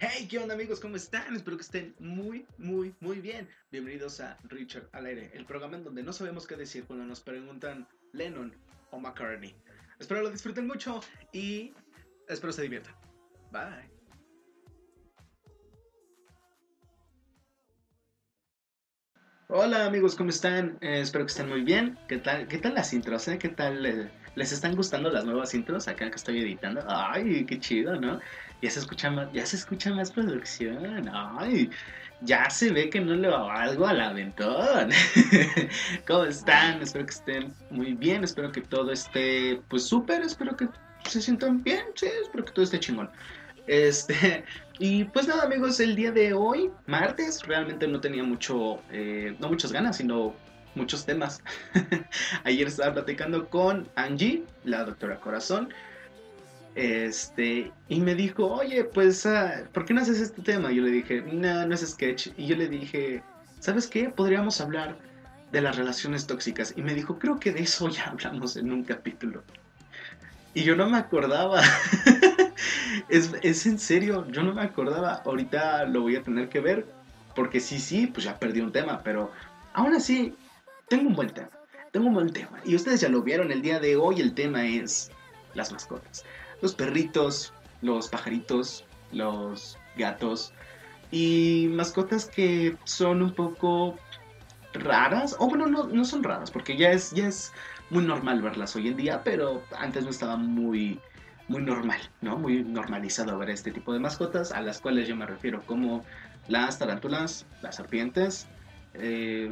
Hey, 0.00 0.28
¿qué 0.30 0.38
onda 0.38 0.54
amigos? 0.54 0.78
¿Cómo 0.78 0.94
están? 0.94 1.34
Espero 1.34 1.56
que 1.56 1.64
estén 1.64 1.92
muy, 1.98 2.46
muy, 2.56 2.94
muy 3.00 3.20
bien. 3.20 3.48
Bienvenidos 3.72 4.20
a 4.20 4.38
Richard 4.44 4.88
al 4.92 5.06
aire, 5.06 5.32
el 5.34 5.44
programa 5.44 5.76
en 5.76 5.82
donde 5.82 6.04
no 6.04 6.12
sabemos 6.12 6.46
qué 6.46 6.54
decir 6.54 6.84
cuando 6.84 7.04
nos 7.04 7.20
preguntan 7.20 7.84
Lennon 8.12 8.54
o 8.92 9.00
McCartney. 9.00 9.56
Espero 9.98 10.22
lo 10.22 10.30
disfruten 10.30 10.68
mucho 10.68 11.00
y 11.32 11.74
espero 12.28 12.52
se 12.52 12.62
diviertan. 12.62 12.94
Bye. 13.50 13.90
Hola 19.48 19.86
amigos, 19.86 20.14
¿cómo 20.14 20.30
están? 20.30 20.78
Eh, 20.80 21.00
espero 21.00 21.24
que 21.24 21.30
estén 21.32 21.48
muy 21.48 21.62
bien. 21.62 21.98
¿Qué 22.06 22.18
tal, 22.18 22.46
qué 22.46 22.58
tal 22.58 22.74
las 22.74 22.92
intros? 22.92 23.26
Eh? 23.26 23.36
¿Qué 23.36 23.48
tal? 23.48 23.84
eh, 23.84 24.08
¿Les 24.36 24.52
están 24.52 24.76
gustando 24.76 25.10
las 25.10 25.24
nuevas 25.24 25.52
intros 25.54 25.88
acá 25.88 26.08
que 26.08 26.14
estoy 26.16 26.40
editando? 26.40 26.84
Ay, 26.86 27.44
qué 27.46 27.58
chido, 27.58 28.00
¿no? 28.00 28.20
Ya 28.60 28.70
se 28.70 28.80
escucha 28.80 29.10
más, 29.10 29.32
ya 29.32 29.46
se 29.46 29.56
escucha 29.56 29.92
más 29.94 30.10
producción. 30.10 31.08
Ay, 31.12 31.70
ya 32.22 32.50
se 32.50 32.72
ve 32.72 32.90
que 32.90 33.00
no 33.00 33.14
le 33.14 33.28
va 33.28 33.62
algo 33.62 33.86
al 33.86 34.00
aventón. 34.00 34.90
¿Cómo 36.06 36.24
están? 36.24 36.82
Espero 36.82 37.06
que 37.06 37.12
estén 37.12 37.54
muy 37.70 37.94
bien. 37.94 38.24
Espero 38.24 38.50
que 38.50 38.60
todo 38.60 38.90
esté 38.90 39.60
pues 39.68 39.84
súper. 39.84 40.22
Espero 40.22 40.56
que 40.56 40.68
se 41.08 41.22
sientan 41.22 41.62
bien. 41.62 41.84
Sí, 41.94 42.06
espero 42.22 42.44
que 42.44 42.52
todo 42.52 42.64
esté 42.64 42.80
chingón. 42.80 43.10
Este, 43.68 44.44
y 44.78 45.04
pues 45.04 45.28
nada 45.28 45.44
amigos, 45.44 45.78
el 45.78 45.94
día 45.94 46.10
de 46.10 46.32
hoy, 46.32 46.70
martes, 46.86 47.42
realmente 47.46 47.86
no 47.86 48.00
tenía 48.00 48.24
mucho, 48.24 48.82
eh, 48.90 49.36
no 49.38 49.48
muchas 49.48 49.70
ganas, 49.70 49.98
sino 49.98 50.34
muchos 50.74 51.06
temas. 51.06 51.42
Ayer 52.44 52.66
estaba 52.66 52.94
platicando 52.94 53.48
con 53.48 53.88
Angie, 53.94 54.44
la 54.64 54.84
doctora 54.84 55.20
Corazón, 55.20 55.72
este, 56.74 57.72
y 57.88 58.00
me 58.00 58.14
dijo, 58.14 58.46
oye, 58.46 58.84
pues, 58.84 59.26
ah, 59.26 59.64
¿por 59.72 59.84
qué 59.84 59.94
no 59.94 60.00
haces 60.00 60.20
este 60.20 60.42
tema? 60.42 60.70
Yo 60.70 60.82
le 60.82 60.90
dije, 60.90 61.22
no, 61.22 61.66
no 61.66 61.74
es 61.74 61.86
sketch. 61.86 62.28
Y 62.36 62.46
yo 62.46 62.56
le 62.56 62.68
dije, 62.68 63.22
¿sabes 63.58 63.86
qué? 63.86 64.08
Podríamos 64.10 64.60
hablar 64.60 64.96
de 65.50 65.60
las 65.60 65.76
relaciones 65.76 66.26
tóxicas. 66.26 66.74
Y 66.76 66.82
me 66.82 66.94
dijo, 66.94 67.18
creo 67.18 67.38
que 67.40 67.52
de 67.52 67.60
eso 67.60 67.88
ya 67.88 68.04
hablamos 68.04 68.56
en 68.56 68.72
un 68.72 68.84
capítulo. 68.84 69.42
Y 70.54 70.62
yo 70.62 70.76
no 70.76 70.88
me 70.88 70.98
acordaba. 70.98 71.62
es, 73.08 73.32
es 73.42 73.66
en 73.66 73.78
serio, 73.78 74.26
yo 74.30 74.42
no 74.42 74.54
me 74.54 74.62
acordaba. 74.62 75.22
Ahorita 75.24 75.84
lo 75.84 76.02
voy 76.02 76.16
a 76.16 76.22
tener 76.22 76.48
que 76.48 76.60
ver. 76.60 76.86
Porque 77.34 77.60
sí, 77.60 77.78
sí, 77.78 78.06
pues 78.08 78.24
ya 78.24 78.38
perdí 78.38 78.60
un 78.60 78.72
tema. 78.72 79.02
Pero 79.02 79.30
aún 79.72 79.94
así, 79.94 80.34
tengo 80.88 81.08
un 81.08 81.14
buen 81.14 81.30
tema. 81.30 81.50
Tengo 81.92 82.08
un 82.08 82.14
buen 82.14 82.32
tema. 82.32 82.60
Y 82.64 82.74
ustedes 82.74 83.00
ya 83.00 83.08
lo 83.08 83.22
vieron 83.22 83.50
el 83.52 83.62
día 83.62 83.80
de 83.80 83.96
hoy. 83.96 84.20
El 84.20 84.34
tema 84.34 84.66
es 84.66 85.10
las 85.54 85.72
mascotas. 85.72 86.24
Los 86.60 86.74
perritos, 86.74 87.52
los 87.82 88.08
pajaritos, 88.08 88.84
los 89.12 89.78
gatos. 89.96 90.52
Y 91.10 91.68
mascotas 91.70 92.26
que 92.26 92.76
son 92.84 93.22
un 93.22 93.34
poco 93.34 93.96
raras. 94.72 95.36
O 95.38 95.48
bueno, 95.48 95.66
no, 95.66 95.84
no 95.84 96.04
son 96.04 96.22
raras. 96.22 96.50
Porque 96.50 96.76
ya 96.76 96.90
es, 96.90 97.12
ya 97.12 97.28
es 97.28 97.52
muy 97.90 98.04
normal 98.04 98.42
verlas 98.42 98.76
hoy 98.76 98.88
en 98.88 98.96
día. 98.96 99.22
Pero 99.24 99.62
antes 99.78 100.04
no 100.04 100.10
estaba 100.10 100.36
muy 100.36 101.00
muy 101.48 101.62
normal, 101.62 101.98
¿no? 102.20 102.36
Muy 102.36 102.62
normalizado 102.62 103.38
ver 103.38 103.50
este 103.50 103.72
tipo 103.72 103.92
de 103.92 103.98
mascotas, 103.98 104.52
a 104.52 104.60
las 104.60 104.80
cuales 104.80 105.08
yo 105.08 105.16
me 105.16 105.26
refiero 105.26 105.62
como 105.62 106.04
las 106.46 106.78
tarántulas, 106.78 107.46
las 107.62 107.76
serpientes, 107.76 108.46
eh, 108.94 109.50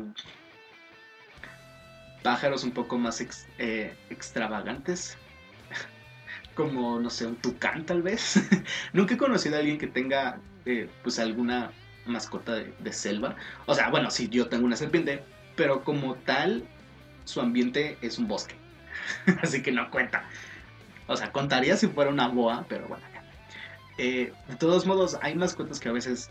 pájaros 2.22 2.64
un 2.64 2.72
poco 2.72 2.98
más 2.98 3.24
eh, 3.58 3.96
extravagantes, 4.10 5.16
como, 6.56 6.98
no 6.98 7.10
sé, 7.10 7.26
un 7.26 7.36
tucán 7.36 7.86
tal 7.86 8.02
vez. 8.02 8.40
Nunca 8.92 9.14
he 9.14 9.16
conocido 9.16 9.54
a 9.54 9.58
alguien 9.60 9.78
que 9.78 9.86
tenga, 9.86 10.40
eh, 10.64 10.88
pues, 11.04 11.20
alguna 11.20 11.70
mascota 12.06 12.54
de, 12.54 12.92
selva. 12.92 13.36
O 13.66 13.74
sea, 13.74 13.90
bueno, 13.90 14.10
sí, 14.10 14.28
yo 14.28 14.48
tengo 14.48 14.64
una 14.64 14.76
serpiente, 14.76 15.22
pero 15.54 15.84
como 15.84 16.16
tal, 16.16 16.64
su 17.24 17.40
ambiente 17.40 17.98
es 18.00 18.18
un 18.18 18.26
bosque. 18.26 18.56
Así 19.42 19.62
que 19.62 19.70
no 19.70 19.90
cuenta. 19.90 20.24
O 21.06 21.16
sea, 21.16 21.30
contaría 21.30 21.76
si 21.76 21.86
fuera 21.86 22.10
una 22.10 22.28
boa, 22.28 22.66
pero 22.68 22.88
bueno. 22.88 23.04
Eh, 23.98 24.32
de 24.48 24.56
todos 24.56 24.86
modos, 24.86 25.16
hay 25.22 25.34
mascotas 25.34 25.80
que 25.80 25.88
a 25.88 25.92
veces 25.92 26.30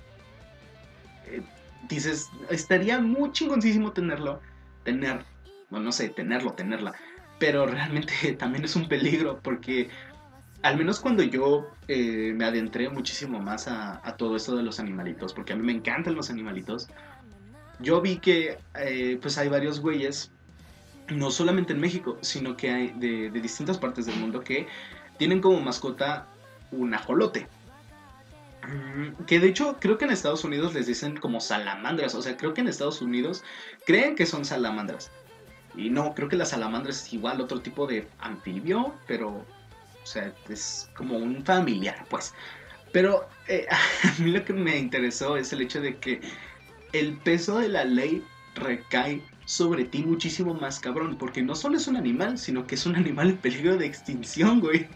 eh, 1.28 1.42
dices, 1.88 2.30
estaría 2.50 3.00
muy 3.00 3.32
chingoncísimo 3.32 3.92
tenerlo, 3.92 4.42
tener, 4.84 5.26
bueno, 5.70 5.86
no 5.86 5.92
sé, 5.92 6.10
tenerlo, 6.10 6.54
tenerla, 6.54 6.94
pero 7.40 7.66
realmente 7.66 8.14
también 8.40 8.66
es 8.66 8.76
un 8.76 8.88
peligro 8.88 9.40
porque 9.42 9.90
al 10.66 10.78
menos 10.78 11.00
cuando 11.00 11.22
yo 11.22 11.70
eh, 11.88 12.34
me 12.36 12.44
adentré 12.44 12.90
muchísimo 12.90 13.40
más 13.40 13.68
a, 13.68 14.02
todo 14.18 14.36
esto 14.36 14.56
de 14.56 14.64
los 14.64 14.80
animalitos, 14.80 15.32
porque 15.32 15.54
a 15.54 15.56
mí 15.56 15.62
me 15.62 15.74
encantan 15.74 16.16
los 16.16 16.32
animalitos, 16.32 16.88
yo 17.80 18.02
vi 18.02 18.18
que 18.18 18.58
eh, 18.74 19.20
pues 19.22 19.38
hay 19.38 19.48
varios 19.48 19.80
güeyes 19.80 20.32
no 21.10 21.30
solamente 21.30 21.74
en 21.74 21.80
México, 21.80 22.18
sino 22.22 22.58
que 22.58 22.72
hay 22.72 22.88
de, 22.98 23.30
de 23.30 23.42
distintas 23.42 23.78
partes 23.78 24.08
del 24.08 24.16
mundo 24.16 24.42
que 24.42 24.68
tienen 25.20 25.40
como 25.40 25.60
mascota 25.62 26.26
un 26.72 26.96
ajolote. 26.96 27.48
Mm, 28.64 29.26
Que 29.26 29.40
de 29.40 29.50
hecho 29.50 29.78
creo 29.80 30.00
que 30.00 30.06
en 30.06 30.12
Estados 30.12 30.44
Unidos 30.46 30.74
les 30.74 30.88
dicen 30.88 31.16
como 31.16 31.42
salamandras, 31.42 32.16
o 32.16 32.24
sea, 32.24 32.38
creo 32.38 32.56
que 32.56 32.62
en 32.62 32.70
Estados 32.70 33.04
Unidos 33.04 33.44
creen 33.86 34.16
que 34.16 34.26
son 34.26 34.44
salamandras. 34.46 35.12
Y 35.76 35.92
no, 35.92 36.16
creo 36.16 36.28
que 36.28 36.38
la 36.38 36.46
salamandra 36.46 36.90
es 36.90 37.14
igual 37.14 37.40
otro 37.40 37.62
tipo 37.62 37.86
de 37.86 38.08
anfibio, 38.18 38.96
pero, 39.06 39.46
o 40.06 40.08
sea, 40.08 40.32
es 40.50 40.88
como 40.96 41.18
un 41.18 41.44
familiar, 41.44 42.06
pues. 42.10 42.32
Pero 42.92 43.28
eh, 43.48 43.66
a 44.04 44.22
mí 44.22 44.32
lo 44.32 44.46
que 44.46 44.54
me 44.54 44.78
interesó 44.78 45.36
es 45.36 45.52
el 45.52 45.62
hecho 45.62 45.82
de 45.82 45.98
que 45.98 46.22
el 46.94 47.18
peso 47.18 47.58
de 47.58 47.70
la 47.70 47.84
ley 47.84 48.24
recae 48.54 49.24
sobre 49.46 49.84
ti 49.84 50.04
muchísimo 50.04 50.54
más 50.54 50.80
cabrón, 50.80 51.18
porque 51.18 51.42
no 51.42 51.56
solo 51.56 51.78
es 51.78 51.88
un 51.88 51.98
animal, 51.98 52.38
sino 52.38 52.68
que 52.68 52.76
es 52.76 52.86
un 52.86 52.96
animal 52.96 53.32
en 53.32 53.38
peligro 53.38 53.78
de 53.78 53.88
extinción, 53.88 54.60
güey. 54.60 54.88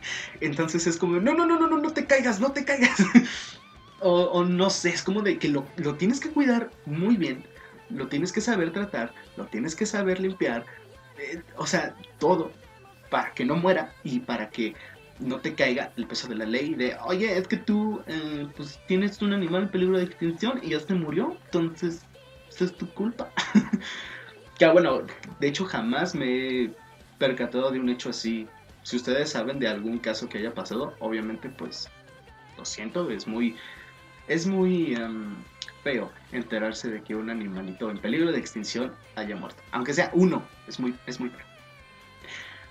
Entonces 0.41 0.85
es 0.85 0.95
como, 0.97 1.19
no, 1.19 1.33
no, 1.33 1.47
no, 1.47 1.59
no, 1.59 1.67
no, 1.67 1.77
no 1.79 1.91
te 1.91 2.05
caigas, 2.05 2.39
no 2.39 2.51
te 2.51 2.63
caigas. 2.63 2.99
o, 4.01 4.43
no 4.43 4.69
sé, 4.69 4.89
es 4.89 5.01
como 5.01 5.23
de 5.23 5.39
que 5.39 5.49
lo, 5.49 5.65
lo 5.77 5.95
tienes 5.95 6.19
que 6.19 6.29
cuidar 6.29 6.69
muy 6.85 7.17
bien, 7.17 7.43
lo 7.89 8.07
tienes 8.07 8.31
que 8.31 8.41
saber 8.41 8.71
tratar, 8.71 9.11
lo 9.37 9.47
tienes 9.47 9.75
que 9.75 9.87
saber 9.87 10.19
limpiar, 10.19 10.65
eh, 11.17 11.41
o 11.57 11.65
sea, 11.65 11.95
todo, 12.19 12.51
para 13.09 13.33
que 13.33 13.43
no 13.43 13.55
muera 13.55 13.93
y 14.03 14.19
para 14.19 14.49
que 14.49 14.75
no 15.19 15.39
te 15.39 15.53
caiga 15.53 15.91
el 15.97 16.07
peso 16.07 16.27
de 16.27 16.35
la 16.35 16.45
ley 16.45 16.73
de, 16.73 16.95
oye, 17.05 17.37
es 17.37 17.47
que 17.47 17.57
tú, 17.57 18.01
eh, 18.07 18.47
pues 18.55 18.79
tienes 18.87 19.21
un 19.21 19.33
animal 19.33 19.63
en 19.63 19.69
peligro 19.69 19.97
de 19.97 20.05
extinción 20.05 20.59
y 20.63 20.69
ya 20.69 20.79
se 20.79 20.93
murió, 20.93 21.37
entonces, 21.45 22.05
eso 22.49 22.65
es 22.65 22.75
tu 22.75 22.89
culpa. 22.93 23.31
ah, 24.65 24.71
bueno, 24.71 25.01
de 25.39 25.47
hecho 25.47 25.65
jamás 25.65 26.15
me 26.15 26.25
he 26.63 26.71
percatado 27.17 27.71
de 27.71 27.79
un 27.79 27.89
hecho 27.89 28.09
así. 28.09 28.47
Si 28.83 28.95
ustedes 28.95 29.29
saben 29.29 29.59
de 29.59 29.67
algún 29.67 29.99
caso 29.99 30.29
que 30.29 30.39
haya 30.39 30.53
pasado, 30.53 30.95
obviamente 30.99 31.49
pues 31.49 31.89
lo 32.57 32.65
siento, 32.65 33.09
es 33.11 33.27
muy 33.27 33.55
es 34.27 34.45
muy 34.45 34.93
em, 34.93 35.35
feo 35.83 36.11
enterarse 36.31 36.89
de 36.89 37.01
que 37.01 37.15
un 37.15 37.29
animalito 37.29 37.89
en 37.89 37.97
peligro 37.97 38.31
de 38.31 38.39
extinción 38.39 38.93
haya 39.15 39.35
muerto, 39.35 39.61
aunque 39.71 39.93
sea 39.93 40.11
uno, 40.13 40.43
es 40.67 40.79
muy 40.79 40.95
es 41.07 41.19
muy 41.19 41.29
feo. 41.29 41.48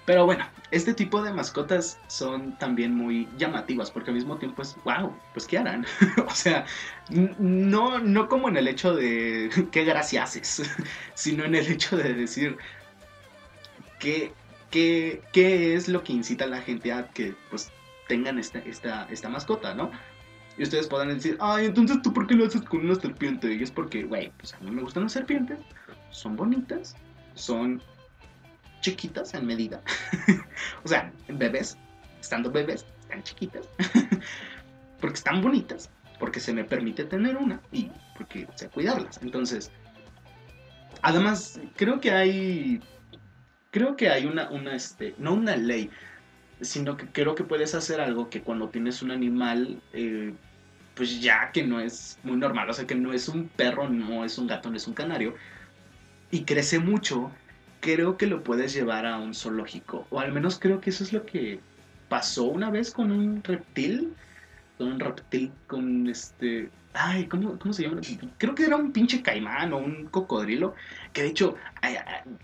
Pero 0.08 0.24
bueno, 0.24 0.46
este 0.70 0.94
tipo 0.94 1.20
de 1.20 1.34
mascotas 1.34 2.00
son 2.06 2.56
también 2.56 2.94
muy 2.94 3.28
llamativas 3.36 3.91
porque 3.91 4.08
al 4.08 4.16
mismo 4.16 4.38
tiempo 4.38 4.62
es, 4.62 4.74
wow, 4.82 5.14
pues 5.34 5.46
¿qué 5.46 5.58
harán? 5.58 5.84
o 6.26 6.34
sea, 6.34 6.64
no, 7.10 7.98
no 7.98 8.26
como 8.26 8.48
en 8.48 8.56
el 8.56 8.69
hecho 8.69 8.96
de 8.96 9.50
qué 9.70 9.84
gracia 9.84 10.22
haces, 10.22 10.62
sino 11.14 11.44
en 11.44 11.56
el 11.56 11.70
hecho 11.70 11.98
de 11.98 12.14
decir 12.14 12.56
qué, 13.98 14.32
qué, 14.70 15.20
qué 15.34 15.74
es 15.74 15.88
lo 15.88 16.02
que 16.02 16.14
incita 16.14 16.46
a 16.46 16.48
la 16.48 16.62
gente 16.62 16.90
a 16.90 17.08
que 17.08 17.34
pues 17.50 17.70
tengan 18.08 18.38
esta, 18.38 18.60
esta, 18.60 19.06
esta 19.10 19.28
mascota, 19.28 19.75
¿no? 19.75 19.90
Y 20.56 20.62
ustedes 20.62 20.86
podrán 20.86 21.08
decir, 21.08 21.36
ay, 21.38 21.66
entonces 21.66 22.00
tú 22.00 22.14
por 22.14 22.26
qué 22.26 22.34
lo 22.34 22.46
haces 22.46 22.62
con 22.62 22.81
una 22.81 22.94
serpiente? 22.94 23.52
Y 23.52 23.62
es 23.62 23.70
porque, 23.70 24.04
güey, 24.04 24.32
pues 24.38 24.54
a 24.54 24.58
mí 24.61 24.70
me 24.70 24.81
gustan 24.81 25.02
las 25.02 25.12
serpientes, 25.12 25.58
son 26.08 26.34
bonitas, 26.34 26.96
son 27.34 27.82
chiquitas 28.80 29.34
en 29.34 29.46
medida. 29.46 29.82
o 30.84 30.88
sea, 30.88 31.12
bebés, 31.28 31.76
estando 32.20 32.50
bebés, 32.50 32.86
están 33.00 33.22
chiquitas. 33.22 33.69
porque 35.00 35.16
están 35.16 35.42
bonitas, 35.42 35.90
porque 36.19 36.40
se 36.40 36.52
me 36.52 36.64
permite 36.64 37.04
tener 37.04 37.36
una 37.36 37.60
y 37.72 37.90
porque 38.16 38.46
sé 38.54 38.69
cuidarlas. 38.69 39.20
Entonces, 39.22 39.70
además, 41.02 41.60
creo 41.76 42.00
que 42.00 42.10
hay. 42.10 42.80
Creo 43.70 43.96
que 43.96 44.08
hay 44.08 44.25
una, 44.25 44.48
una 44.48 44.75
este, 44.75 45.14
no 45.19 45.34
una 45.34 45.54
ley, 45.56 45.90
sino 46.60 46.96
que 46.96 47.06
creo 47.06 47.34
que 47.34 47.44
puedes 47.44 47.75
hacer 47.75 48.00
algo 48.00 48.30
que 48.30 48.40
cuando 48.40 48.70
tienes 48.70 49.02
un 49.02 49.10
animal, 49.10 49.80
eh, 49.92 50.32
pues 50.94 51.20
ya 51.20 51.52
que 51.52 51.64
no 51.64 51.78
es 51.78 52.19
muy 52.22 52.36
normal, 52.38 52.70
o 52.70 52.72
sea, 52.72 52.86
que 52.86 52.94
no 52.94 53.12
es 53.12 53.28
un 53.28 53.48
perro, 53.48 53.88
no 53.88 54.25
es 54.25 54.38
un 54.38 54.46
gato, 54.46 54.70
no 54.70 54.76
es 54.76 54.88
un 54.88 54.94
canario, 54.94 55.34
y 56.30 56.44
crece 56.44 56.78
mucho, 56.78 57.30
creo 57.80 58.16
que 58.16 58.26
lo 58.26 58.42
puedes 58.42 58.72
llevar 58.72 59.06
a 59.06 59.19
un 59.19 59.34
zoológico, 59.34 60.06
o 60.10 60.20
al 60.20 60.32
menos 60.32 60.58
creo 60.58 60.80
que 60.80 60.90
eso 60.90 61.04
es 61.04 61.12
lo 61.12 61.25
que 61.25 61.60
pasó 62.08 62.44
una 62.44 62.70
vez 62.70 62.92
con 62.92 63.12
un 63.12 63.42
reptil, 63.42 64.14
con 64.76 64.88
un 64.92 65.00
reptil, 65.00 65.52
con 65.66 66.08
este... 66.08 66.70
Ay, 66.94 67.26
¿cómo, 67.26 67.58
¿cómo 67.58 67.72
se 67.72 67.82
llama? 67.82 68.00
Creo 68.38 68.54
que 68.54 68.64
era 68.64 68.76
un 68.76 68.92
pinche 68.92 69.22
caimán 69.22 69.72
o 69.72 69.76
un 69.76 70.06
cocodrilo. 70.06 70.75
Que 71.12 71.22
de 71.22 71.28
hecho, 71.28 71.54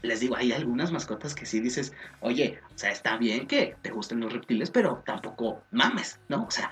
les 0.02 0.20
digo, 0.20 0.36
hay 0.36 0.52
algunas 0.52 0.92
mascotas 0.92 1.34
que 1.34 1.46
sí 1.46 1.60
dices, 1.60 1.92
oye, 2.20 2.60
o 2.72 2.78
sea, 2.78 2.92
está 2.92 3.16
bien 3.16 3.46
que 3.48 3.74
te 3.82 3.90
gusten 3.90 4.20
los 4.20 4.32
reptiles, 4.32 4.70
pero 4.70 5.02
tampoco 5.04 5.62
mames, 5.72 6.20
¿no? 6.28 6.44
O 6.44 6.50
sea, 6.50 6.70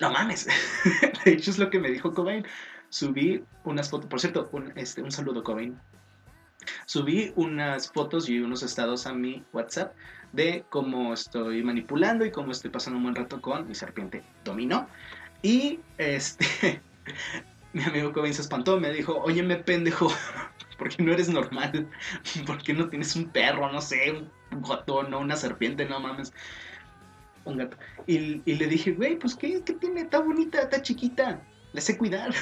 no 0.00 0.10
mames. 0.10 0.46
de 1.24 1.32
hecho, 1.32 1.52
es 1.52 1.58
lo 1.58 1.70
que 1.70 1.78
me 1.78 1.90
dijo 1.90 2.12
Cobain. 2.12 2.44
Subí 2.90 3.42
unas 3.64 3.88
fotos, 3.88 4.08
por 4.10 4.20
cierto, 4.20 4.48
un, 4.52 4.72
este, 4.76 5.00
un 5.00 5.12
saludo, 5.12 5.42
Cobain. 5.42 5.78
Subí 6.86 7.32
unas 7.36 7.90
fotos 7.90 8.28
y 8.28 8.40
unos 8.40 8.62
estados 8.62 9.06
a 9.06 9.14
mi 9.14 9.44
WhatsApp 9.52 9.94
de 10.32 10.64
cómo 10.68 11.14
estoy 11.14 11.62
manipulando 11.62 12.24
y 12.24 12.30
cómo 12.30 12.52
estoy 12.52 12.70
pasando 12.70 12.98
un 12.98 13.04
buen 13.04 13.14
rato 13.14 13.40
con 13.40 13.66
mi 13.66 13.74
serpiente 13.74 14.22
dominó. 14.44 14.88
Y 15.42 15.80
este, 15.98 16.80
mi 17.72 17.82
amigo 17.82 18.12
Cobain 18.12 18.34
se 18.34 18.42
espantó, 18.42 18.78
me 18.80 18.92
dijo, 18.92 19.16
oye, 19.22 19.42
me 19.42 19.56
pendejo, 19.56 20.10
¿por 20.78 20.88
qué 20.88 21.02
no 21.02 21.12
eres 21.12 21.28
normal? 21.28 21.88
¿Por 22.46 22.62
qué 22.62 22.72
no 22.72 22.88
tienes 22.88 23.16
un 23.16 23.28
perro, 23.28 23.70
no 23.72 23.80
sé, 23.80 24.12
un 24.12 24.62
gato, 24.62 25.02
no 25.02 25.20
una 25.20 25.36
serpiente, 25.36 25.86
no 25.86 26.00
mames? 26.00 26.32
Un 27.44 27.58
gato. 27.58 27.76
Y, 28.06 28.40
le 28.44 28.66
dije, 28.66 28.92
güey, 28.92 29.16
pues 29.18 29.36
¿qué, 29.36 29.62
¿qué 29.62 29.74
tiene? 29.74 30.02
Está 30.02 30.20
bonita, 30.20 30.62
está 30.62 30.82
chiquita, 30.82 31.40
le 31.72 31.80
sé 31.80 31.96
cuidar. 31.96 32.34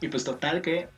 y 0.00 0.08
pues 0.08 0.24
total 0.24 0.60
que, 0.60 0.88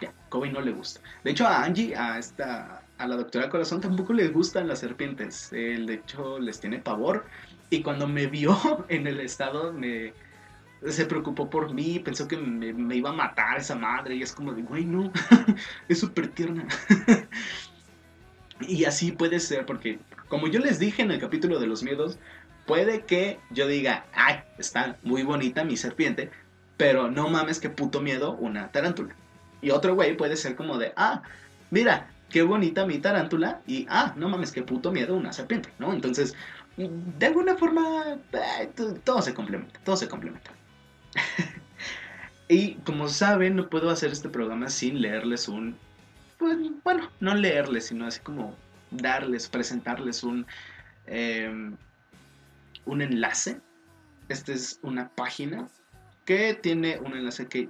ya, 0.00 0.12
Kobe 0.28 0.50
no 0.50 0.60
le 0.60 0.72
gusta. 0.72 1.00
De 1.24 1.30
hecho 1.30 1.46
a 1.46 1.64
Angie, 1.64 1.96
a 1.96 2.18
esta 2.18 2.82
a 2.98 3.06
la 3.06 3.16
doctora 3.16 3.50
Corazón 3.50 3.80
tampoco 3.80 4.12
les 4.12 4.32
gustan 4.32 4.68
las 4.68 4.78
serpientes. 4.80 5.52
Él, 5.52 5.86
de 5.86 5.94
hecho, 5.94 6.38
les 6.38 6.60
tiene 6.60 6.78
pavor. 6.78 7.26
Y 7.70 7.82
cuando 7.82 8.06
me 8.08 8.26
vio 8.26 8.56
en 8.88 9.06
el 9.06 9.20
estado, 9.20 9.72
me, 9.72 10.12
se 10.86 11.06
preocupó 11.06 11.50
por 11.50 11.72
mí, 11.72 11.98
pensó 11.98 12.26
que 12.28 12.36
me, 12.36 12.96
iba 12.96 13.10
a 13.10 13.14
matar 13.14 13.58
esa 13.58 13.74
madre. 13.74 14.16
Y 14.16 14.22
es 14.22 14.32
como 14.32 14.52
de, 14.52 14.62
güey, 14.62 14.84
no, 14.84 15.12
es 15.88 16.00
súper 16.00 16.28
tierna. 16.28 16.66
y 18.60 18.84
así 18.84 19.12
puede 19.12 19.40
ser, 19.40 19.66
porque 19.66 19.98
como 20.28 20.48
yo 20.48 20.60
les 20.60 20.78
dije 20.78 21.02
en 21.02 21.10
el 21.10 21.20
capítulo 21.20 21.58
de 21.58 21.66
los 21.66 21.82
miedos, 21.82 22.18
puede 22.66 23.04
que 23.04 23.38
yo 23.50 23.66
diga, 23.66 24.06
ay, 24.14 24.40
está 24.58 24.96
muy 25.02 25.22
bonita 25.22 25.64
mi 25.64 25.76
serpiente, 25.76 26.30
pero 26.76 27.10
no 27.10 27.28
mames, 27.28 27.60
qué 27.60 27.70
puto 27.70 28.00
miedo 28.00 28.32
una 28.32 28.72
tarántula. 28.72 29.14
Y 29.60 29.70
otro 29.70 29.94
güey 29.94 30.16
puede 30.16 30.36
ser 30.36 30.56
como 30.56 30.78
de, 30.78 30.92
ah, 30.96 31.22
mira, 31.70 32.08
qué 32.30 32.42
bonita 32.42 32.86
mi 32.86 32.98
tarántula 32.98 33.62
y, 33.66 33.86
ah, 33.88 34.12
no 34.16 34.28
mames, 34.28 34.52
qué 34.52 34.62
puto 34.62 34.92
miedo 34.92 35.16
una 35.16 35.32
serpiente, 35.32 35.70
¿no? 35.78 35.92
Entonces, 35.92 36.34
de 36.76 37.26
alguna 37.26 37.56
forma, 37.56 38.18
eh, 38.32 38.70
todo 39.04 39.22
se 39.22 39.34
complementa, 39.34 39.80
todo 39.84 39.96
se 39.96 40.08
complementa. 40.08 40.50
y 42.48 42.74
como 42.76 43.08
saben, 43.08 43.56
no 43.56 43.68
puedo 43.68 43.90
hacer 43.90 44.12
este 44.12 44.28
programa 44.28 44.68
sin 44.68 45.00
leerles 45.00 45.48
un, 45.48 45.76
pues, 46.38 46.58
bueno, 46.84 47.10
no 47.20 47.34
leerles, 47.34 47.86
sino 47.86 48.06
así 48.06 48.20
como 48.20 48.56
darles, 48.90 49.48
presentarles 49.48 50.22
un, 50.22 50.46
em, 51.06 51.76
un 52.84 53.02
enlace. 53.02 53.60
Esta 54.28 54.52
es 54.52 54.80
una 54.82 55.08
página 55.08 55.68
que 56.24 56.54
tiene 56.54 56.98
un 56.98 57.14
enlace 57.14 57.46
que, 57.46 57.68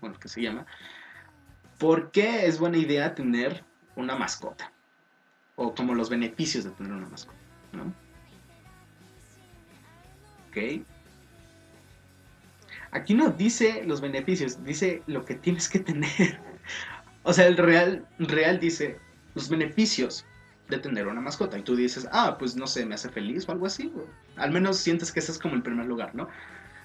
bueno, 0.00 0.18
que 0.18 0.28
se 0.28 0.42
llama 0.42 0.66
¿Por 1.78 2.10
qué 2.10 2.46
es 2.46 2.58
buena 2.58 2.78
idea 2.78 3.14
tener 3.14 3.64
una 3.96 4.16
mascota. 4.16 4.72
O 5.56 5.74
como 5.74 5.94
los 5.94 6.10
beneficios 6.10 6.64
de 6.64 6.70
tener 6.70 6.92
una 6.92 7.08
mascota, 7.08 7.38
¿no? 7.72 7.94
¿Ok? 10.48 10.82
Aquí 12.90 13.14
no 13.14 13.30
dice 13.30 13.84
los 13.86 14.00
beneficios, 14.00 14.62
dice 14.64 15.02
lo 15.06 15.24
que 15.24 15.34
tienes 15.34 15.68
que 15.68 15.80
tener. 15.80 16.40
o 17.22 17.32
sea, 17.32 17.46
el 17.46 17.56
real, 17.56 18.06
real 18.18 18.58
dice 18.60 18.98
los 19.34 19.48
beneficios 19.48 20.24
de 20.68 20.78
tener 20.78 21.06
una 21.06 21.20
mascota. 21.20 21.58
Y 21.58 21.62
tú 21.62 21.76
dices, 21.76 22.08
ah, 22.12 22.36
pues 22.38 22.56
no 22.56 22.66
sé, 22.66 22.86
me 22.86 22.94
hace 22.94 23.08
feliz 23.08 23.48
o 23.48 23.52
algo 23.52 23.66
así. 23.66 23.92
Al 24.36 24.50
menos 24.50 24.78
sientes 24.78 25.12
que 25.12 25.20
ese 25.20 25.32
es 25.32 25.38
como 25.38 25.54
el 25.54 25.62
primer 25.62 25.86
lugar, 25.86 26.14
¿no? 26.14 26.28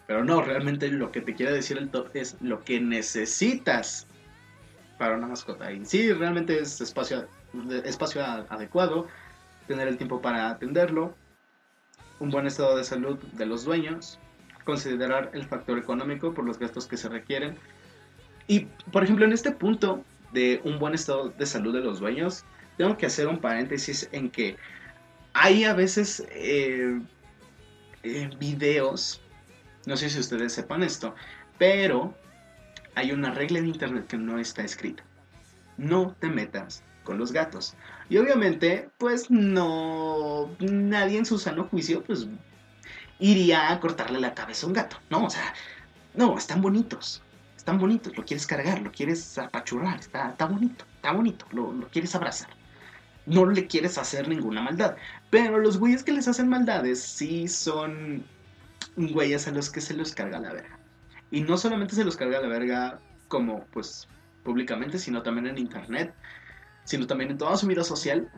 Pero 0.07 0.23
no, 0.23 0.41
realmente 0.41 0.89
lo 0.89 1.11
que 1.11 1.21
te 1.21 1.35
quiere 1.35 1.51
decir 1.51 1.77
el 1.77 1.89
top 1.89 2.09
es 2.15 2.35
lo 2.41 2.63
que 2.63 2.79
necesitas 2.79 4.07
para 4.99 5.15
una 5.15 5.25
mascota. 5.25 5.71
Y 5.71 5.83
sí, 5.85 6.13
realmente 6.13 6.59
es 6.59 6.79
espacio, 6.81 7.27
espacio 7.85 8.21
adecuado, 8.23 9.07
tener 9.65 9.87
el 9.87 9.97
tiempo 9.97 10.21
para 10.21 10.51
atenderlo, 10.51 11.15
un 12.19 12.29
buen 12.29 12.45
estado 12.45 12.75
de 12.77 12.83
salud 12.83 13.17
de 13.31 13.45
los 13.45 13.63
dueños, 13.63 14.19
considerar 14.65 15.31
el 15.33 15.45
factor 15.45 15.79
económico 15.79 16.33
por 16.33 16.43
los 16.43 16.59
gastos 16.59 16.85
que 16.85 16.97
se 16.97 17.07
requieren. 17.07 17.57
Y, 18.47 18.65
por 18.91 19.03
ejemplo, 19.03 19.25
en 19.25 19.31
este 19.31 19.51
punto 19.51 20.03
de 20.33 20.59
un 20.65 20.77
buen 20.79 20.93
estado 20.93 21.29
de 21.29 21.45
salud 21.45 21.73
de 21.73 21.79
los 21.79 22.01
dueños, 22.01 22.43
tengo 22.77 22.97
que 22.97 23.05
hacer 23.05 23.27
un 23.27 23.39
paréntesis 23.39 24.09
en 24.11 24.29
que 24.29 24.57
hay 25.33 25.63
a 25.63 25.73
veces 25.73 26.27
eh, 26.31 26.99
eh, 28.03 28.29
videos, 28.37 29.21
no 29.85 29.95
sé 29.95 30.09
si 30.09 30.19
ustedes 30.19 30.51
sepan 30.51 30.83
esto, 30.83 31.15
pero 31.57 32.13
hay 32.99 33.11
una 33.13 33.31
regla 33.31 33.59
en 33.59 33.67
internet 33.67 34.07
que 34.07 34.17
no 34.17 34.39
está 34.39 34.61
escrita. 34.61 35.03
No 35.77 36.15
te 36.19 36.27
metas 36.27 36.83
con 37.03 37.17
los 37.17 37.31
gatos. 37.31 37.75
Y 38.09 38.17
obviamente, 38.17 38.89
pues 38.97 39.31
no, 39.31 40.49
nadie 40.59 41.17
en 41.17 41.25
su 41.25 41.39
sano 41.39 41.63
juicio, 41.63 42.03
pues 42.03 42.27
iría 43.19 43.71
a 43.71 43.79
cortarle 43.79 44.19
la 44.19 44.33
cabeza 44.33 44.65
a 44.65 44.67
un 44.67 44.73
gato. 44.73 44.97
No, 45.09 45.25
o 45.25 45.29
sea, 45.29 45.53
no, 46.13 46.37
están 46.37 46.61
bonitos. 46.61 47.23
Están 47.55 47.77
bonitos, 47.77 48.17
lo 48.17 48.25
quieres 48.25 48.45
cargar, 48.45 48.81
lo 48.81 48.91
quieres 48.91 49.37
apachurrar, 49.37 49.99
está, 49.99 50.31
está 50.31 50.45
bonito, 50.45 50.85
está 50.95 51.11
bonito, 51.11 51.45
lo, 51.51 51.71
lo 51.71 51.87
quieres 51.89 52.15
abrazar. 52.15 52.49
No 53.25 53.45
le 53.45 53.67
quieres 53.67 53.97
hacer 53.97 54.27
ninguna 54.27 54.61
maldad. 54.61 54.95
Pero 55.29 55.59
los 55.59 55.77
güeyes 55.77 56.03
que 56.03 56.11
les 56.11 56.27
hacen 56.27 56.49
maldades 56.49 57.01
sí 57.01 57.47
son 57.47 58.25
güeyes 58.97 59.47
a 59.47 59.51
los 59.51 59.69
que 59.69 59.81
se 59.81 59.93
los 59.93 60.13
carga 60.13 60.39
la 60.39 60.51
verga. 60.51 60.79
Y 61.31 61.41
no 61.41 61.57
solamente 61.57 61.95
se 61.95 62.03
los 62.03 62.17
carga 62.17 62.41
la 62.41 62.47
verga 62.47 62.99
como 63.27 63.65
pues 63.71 64.07
públicamente, 64.43 64.97
sino 64.97 65.21
también 65.21 65.47
en 65.47 65.57
internet, 65.57 66.13
sino 66.83 67.05
también 67.07 67.31
en 67.31 67.37
toda 67.37 67.55
su 67.57 67.67
vida 67.67 67.83
social. 67.83 68.29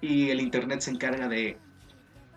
Y 0.00 0.30
el 0.30 0.40
internet 0.40 0.80
se 0.80 0.90
encarga 0.90 1.28
de 1.28 1.58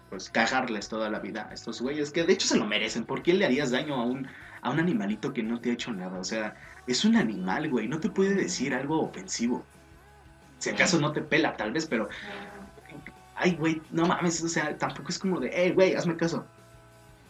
pues 0.09 0.29
cagarles 0.29 0.89
toda 0.89 1.09
la 1.09 1.19
vida 1.19 1.47
a 1.49 1.53
estos 1.53 1.81
güeyes, 1.81 2.11
que 2.11 2.23
de 2.23 2.33
hecho 2.33 2.47
se 2.47 2.57
lo 2.57 2.65
merecen. 2.65 3.05
¿Por 3.05 3.23
qué 3.23 3.33
le 3.33 3.45
harías 3.45 3.71
daño 3.71 3.95
a 3.95 4.05
un, 4.05 4.27
a 4.61 4.69
un 4.69 4.79
animalito 4.79 5.31
que 5.31 5.43
no 5.43 5.61
te 5.61 5.69
ha 5.69 5.73
hecho 5.73 5.93
nada? 5.93 6.19
O 6.19 6.23
sea, 6.23 6.55
es 6.88 7.05
un 7.05 7.15
animal, 7.15 7.69
güey, 7.69 7.88
no 7.88 8.00
te 8.00 8.09
puede 8.09 8.36
decir 8.36 8.74
algo 8.74 9.01
ofensivo. 9.01 9.63
Si 10.57 10.69
acaso 10.69 11.00
no 11.00 11.13
te 11.13 11.21
pela, 11.21 11.55
tal 11.55 11.71
vez, 11.71 11.86
pero... 11.86 12.09
Ay, 13.36 13.55
güey, 13.55 13.81
no 13.91 14.05
mames, 14.05 14.43
o 14.43 14.50
sea, 14.50 14.77
tampoco 14.77 15.09
es 15.09 15.17
como 15.17 15.39
de, 15.39 15.50
hey, 15.53 15.71
güey, 15.71 15.95
hazme 15.95 16.15
caso 16.17 16.45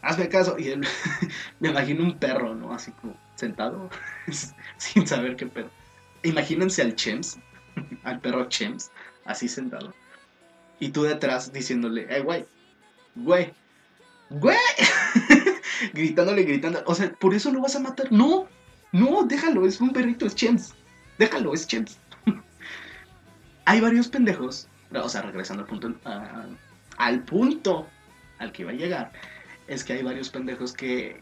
hazme 0.02 0.30
caso. 0.30 0.58
Y 0.58 0.70
él, 0.70 0.88
me 1.60 1.70
imagino 1.70 2.04
un 2.04 2.18
perro, 2.18 2.56
¿no? 2.56 2.74
Así 2.74 2.92
como 2.92 3.18
sentado, 3.36 3.90
sin 4.78 5.08
saber 5.08 5.36
qué 5.36 5.48
pedo. 5.48 5.70
Imagínense 6.24 6.82
al 6.82 6.96
Chems, 6.96 7.40
al 8.04 8.20
perro 8.20 8.48
Chems, 8.50 8.92
así 9.26 9.48
sentado. 9.48 9.94
Y 10.80 10.90
tú 10.90 11.04
detrás 11.04 11.54
diciéndole, 11.54 12.08
hey, 12.10 12.22
güey, 12.24 12.46
güey, 13.16 13.54
güey. 14.30 14.58
Gritándole, 15.94 16.44
gritando. 16.44 16.84
O 16.86 16.96
sea, 16.96 17.12
¿por 17.14 17.34
eso 17.34 17.52
lo 17.52 17.62
vas 17.62 17.76
a 17.76 17.80
matar? 17.80 18.12
No, 18.12 18.48
no, 18.92 19.24
déjalo, 19.24 19.66
es 19.66 19.80
un 19.82 19.92
perrito, 19.92 20.26
es 20.26 20.36
Chems. 20.36 20.74
Déjalo, 21.18 21.54
es 21.54 21.68
Chems. 21.68 21.98
Hay 23.66 23.80
varios 23.80 24.08
pendejos, 24.08 24.68
o 24.94 25.10
sea, 25.10 25.22
regresando 25.22 25.64
al 25.64 25.70
punto, 25.70 25.94
al 26.98 27.24
punto 27.24 27.88
al 28.40 28.52
que 28.52 28.64
iba 28.64 28.72
a 28.72 28.76
llegar, 28.76 29.12
es 29.68 29.84
que 29.84 29.94
hay 29.94 30.04
varios 30.04 30.30
pendejos 30.30 30.74
que 30.74 31.22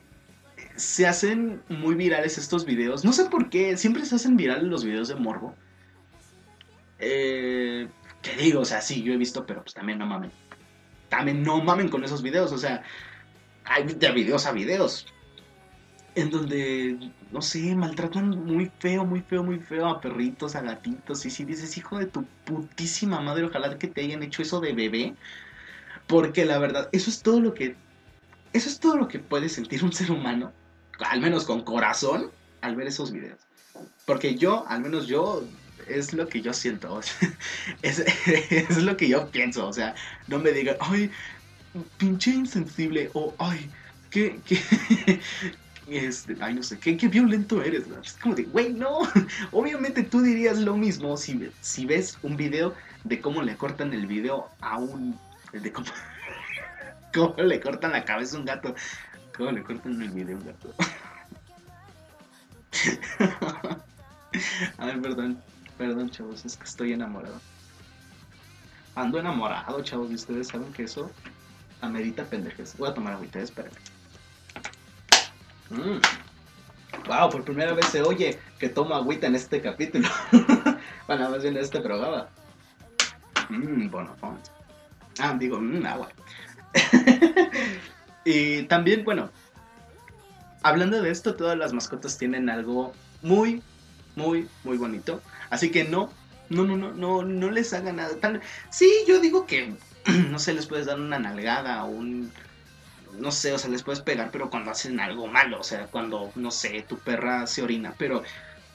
se 0.75 1.07
hacen 1.07 1.61
muy 1.69 1.95
virales 1.95 2.37
estos 2.37 2.65
videos. 2.65 3.03
No 3.03 3.13
sé 3.13 3.25
por 3.25 3.49
qué, 3.49 3.77
siempre 3.77 4.05
se 4.05 4.15
hacen 4.15 4.37
virales 4.37 4.63
los 4.63 4.83
videos 4.83 5.07
de 5.07 5.15
Morbo. 5.15 5.55
Eh, 6.99 7.87
¿Qué 8.21 8.35
digo? 8.35 8.61
O 8.61 8.65
sea, 8.65 8.81
sí, 8.81 9.01
yo 9.03 9.13
he 9.13 9.17
visto, 9.17 9.45
pero 9.45 9.61
pues 9.63 9.73
también 9.73 9.99
no 9.99 10.05
mamen. 10.05 10.31
También 11.09 11.43
no 11.43 11.61
mamen 11.61 11.89
con 11.89 12.03
esos 12.03 12.21
videos. 12.21 12.51
O 12.51 12.57
sea, 12.57 12.83
hay 13.65 13.83
de 13.83 14.11
videos 14.11 14.45
a 14.45 14.51
videos. 14.51 15.07
En 16.15 16.29
donde, 16.29 17.11
no 17.31 17.41
sé, 17.41 17.75
maltratan 17.75 18.29
muy 18.29 18.71
feo, 18.79 19.05
muy 19.05 19.21
feo, 19.21 19.43
muy 19.43 19.59
feo 19.59 19.87
a 19.87 20.01
perritos, 20.01 20.55
a 20.55 20.61
gatitos. 20.61 21.25
Y 21.25 21.29
si 21.29 21.45
dices, 21.45 21.77
hijo 21.77 21.97
de 21.97 22.07
tu 22.07 22.25
putísima 22.45 23.21
madre, 23.21 23.45
ojalá 23.45 23.77
que 23.77 23.87
te 23.87 24.01
hayan 24.01 24.23
hecho 24.23 24.41
eso 24.41 24.59
de 24.59 24.73
bebé. 24.73 25.15
Porque 26.07 26.45
la 26.45 26.57
verdad, 26.57 26.89
eso 26.91 27.09
es 27.09 27.21
todo 27.21 27.39
lo 27.39 27.53
que 27.53 27.75
eso 28.53 28.69
es 28.69 28.79
todo 28.79 28.97
lo 28.97 29.07
que 29.07 29.19
puede 29.19 29.49
sentir 29.49 29.83
un 29.83 29.93
ser 29.93 30.11
humano, 30.11 30.51
al 30.99 31.21
menos 31.21 31.45
con 31.45 31.63
corazón, 31.63 32.31
al 32.61 32.75
ver 32.75 32.87
esos 32.87 33.11
videos. 33.11 33.39
Porque 34.05 34.35
yo, 34.35 34.65
al 34.67 34.81
menos 34.81 35.07
yo, 35.07 35.43
es 35.87 36.13
lo 36.13 36.27
que 36.27 36.41
yo 36.41 36.53
siento. 36.53 36.99
es, 37.81 38.77
lo 38.77 38.97
que 38.97 39.09
yo 39.09 39.29
pienso. 39.29 39.67
O 39.67 39.73
sea, 39.73 39.95
no 40.27 40.39
me 40.39 40.51
digan, 40.51 40.77
ay, 40.79 41.11
pinche 41.97 42.31
insensible. 42.31 43.09
O, 43.13 43.33
ay, 43.37 43.69
qué, 44.09 44.39
qué, 44.45 44.59
este, 45.87 46.35
ay, 46.41 46.55
no 46.55 46.63
sé, 46.63 46.79
qué, 46.79 46.97
qué 46.97 47.07
violento 47.07 47.61
eres, 47.61 47.85
Es 48.03 48.13
como 48.13 48.35
de, 48.35 48.43
güey, 48.43 48.73
no. 48.73 48.99
Obviamente 49.51 50.03
tú 50.03 50.21
dirías 50.21 50.57
lo 50.59 50.75
mismo 50.75 51.17
si, 51.17 51.49
si 51.61 51.85
ves 51.85 52.17
un 52.23 52.35
video 52.35 52.73
de 53.03 53.21
cómo 53.21 53.41
le 53.41 53.55
cortan 53.55 53.93
el 53.93 54.07
video 54.07 54.49
a 54.59 54.77
un, 54.77 55.17
de 55.53 55.71
cómo, 55.71 55.87
cómo 57.13 57.35
le 57.37 57.59
cortan 57.59 57.91
la 57.91 58.05
cabeza 58.05 58.37
a 58.37 58.39
un 58.39 58.45
gato. 58.45 58.75
¿Cómo 59.35 59.51
le 59.51 59.63
cortan 59.63 60.01
el 60.01 60.09
video 60.09 60.37
a 60.37 60.39
un 60.39 60.45
gato? 60.45 60.73
a 64.77 64.85
ver, 64.85 65.01
perdón, 65.01 65.41
perdón, 65.77 66.09
chavos, 66.09 66.45
es 66.45 66.57
que 66.57 66.63
estoy 66.65 66.93
enamorado. 66.93 67.39
Ando 68.95 69.19
enamorado, 69.19 69.81
chavos, 69.83 70.11
y 70.11 70.15
ustedes 70.15 70.47
saben 70.47 70.71
que 70.73 70.83
eso 70.83 71.11
amerita 71.81 72.23
pendejes. 72.25 72.75
Voy 72.77 72.89
a 72.89 72.93
tomar 72.93 73.13
agüita, 73.13 73.39
espérenme. 73.39 73.77
Wow, 75.69 77.27
mm. 77.27 77.31
por 77.31 77.43
primera 77.43 77.73
vez 77.73 77.85
se 77.87 78.01
oye 78.01 78.39
que 78.59 78.69
tomo 78.69 78.95
agüita 78.95 79.27
en 79.27 79.35
este 79.35 79.61
capítulo. 79.61 80.07
bueno, 81.07 81.29
más 81.29 81.43
bien 81.43 81.55
en 81.55 81.63
este 81.63 81.79
programa. 81.79 82.27
Mmm, 83.49 83.89
bueno, 83.89 84.15
Ah, 85.19 85.35
digo, 85.37 85.59
mmm, 85.59 85.85
agua. 85.85 86.09
y 88.25 88.63
también, 88.63 89.03
bueno, 89.03 89.29
hablando 90.61 91.01
de 91.01 91.11
esto, 91.11 91.35
todas 91.35 91.57
las 91.57 91.73
mascotas 91.73 92.17
tienen 92.17 92.49
algo 92.49 92.93
muy, 93.21 93.61
muy, 94.15 94.47
muy 94.63 94.77
bonito. 94.77 95.21
Así 95.49 95.71
que 95.71 95.83
no, 95.83 96.11
no, 96.49 96.63
no, 96.63 96.77
no, 96.77 96.93
no, 96.93 97.23
no 97.23 97.51
les 97.51 97.73
haga 97.73 97.91
nada. 97.91 98.11
Sí, 98.69 98.89
yo 99.07 99.19
digo 99.19 99.45
que, 99.45 99.75
no 100.29 100.39
sé, 100.39 100.53
les 100.53 100.67
puedes 100.67 100.85
dar 100.85 100.99
una 100.99 101.19
nalgada 101.19 101.83
o 101.83 101.89
un. 101.89 102.31
No 103.17 103.31
sé, 103.31 103.51
o 103.51 103.57
sea, 103.57 103.69
les 103.69 103.83
puedes 103.83 104.01
pegar, 104.01 104.29
pero 104.31 104.49
cuando 104.49 104.71
hacen 104.71 104.99
algo 104.99 105.27
malo, 105.27 105.59
o 105.59 105.63
sea, 105.63 105.87
cuando, 105.87 106.31
no 106.35 106.51
sé, 106.51 106.85
tu 106.87 106.99
perra 106.99 107.47
se 107.47 107.63
orina, 107.63 107.93
pero 107.97 108.23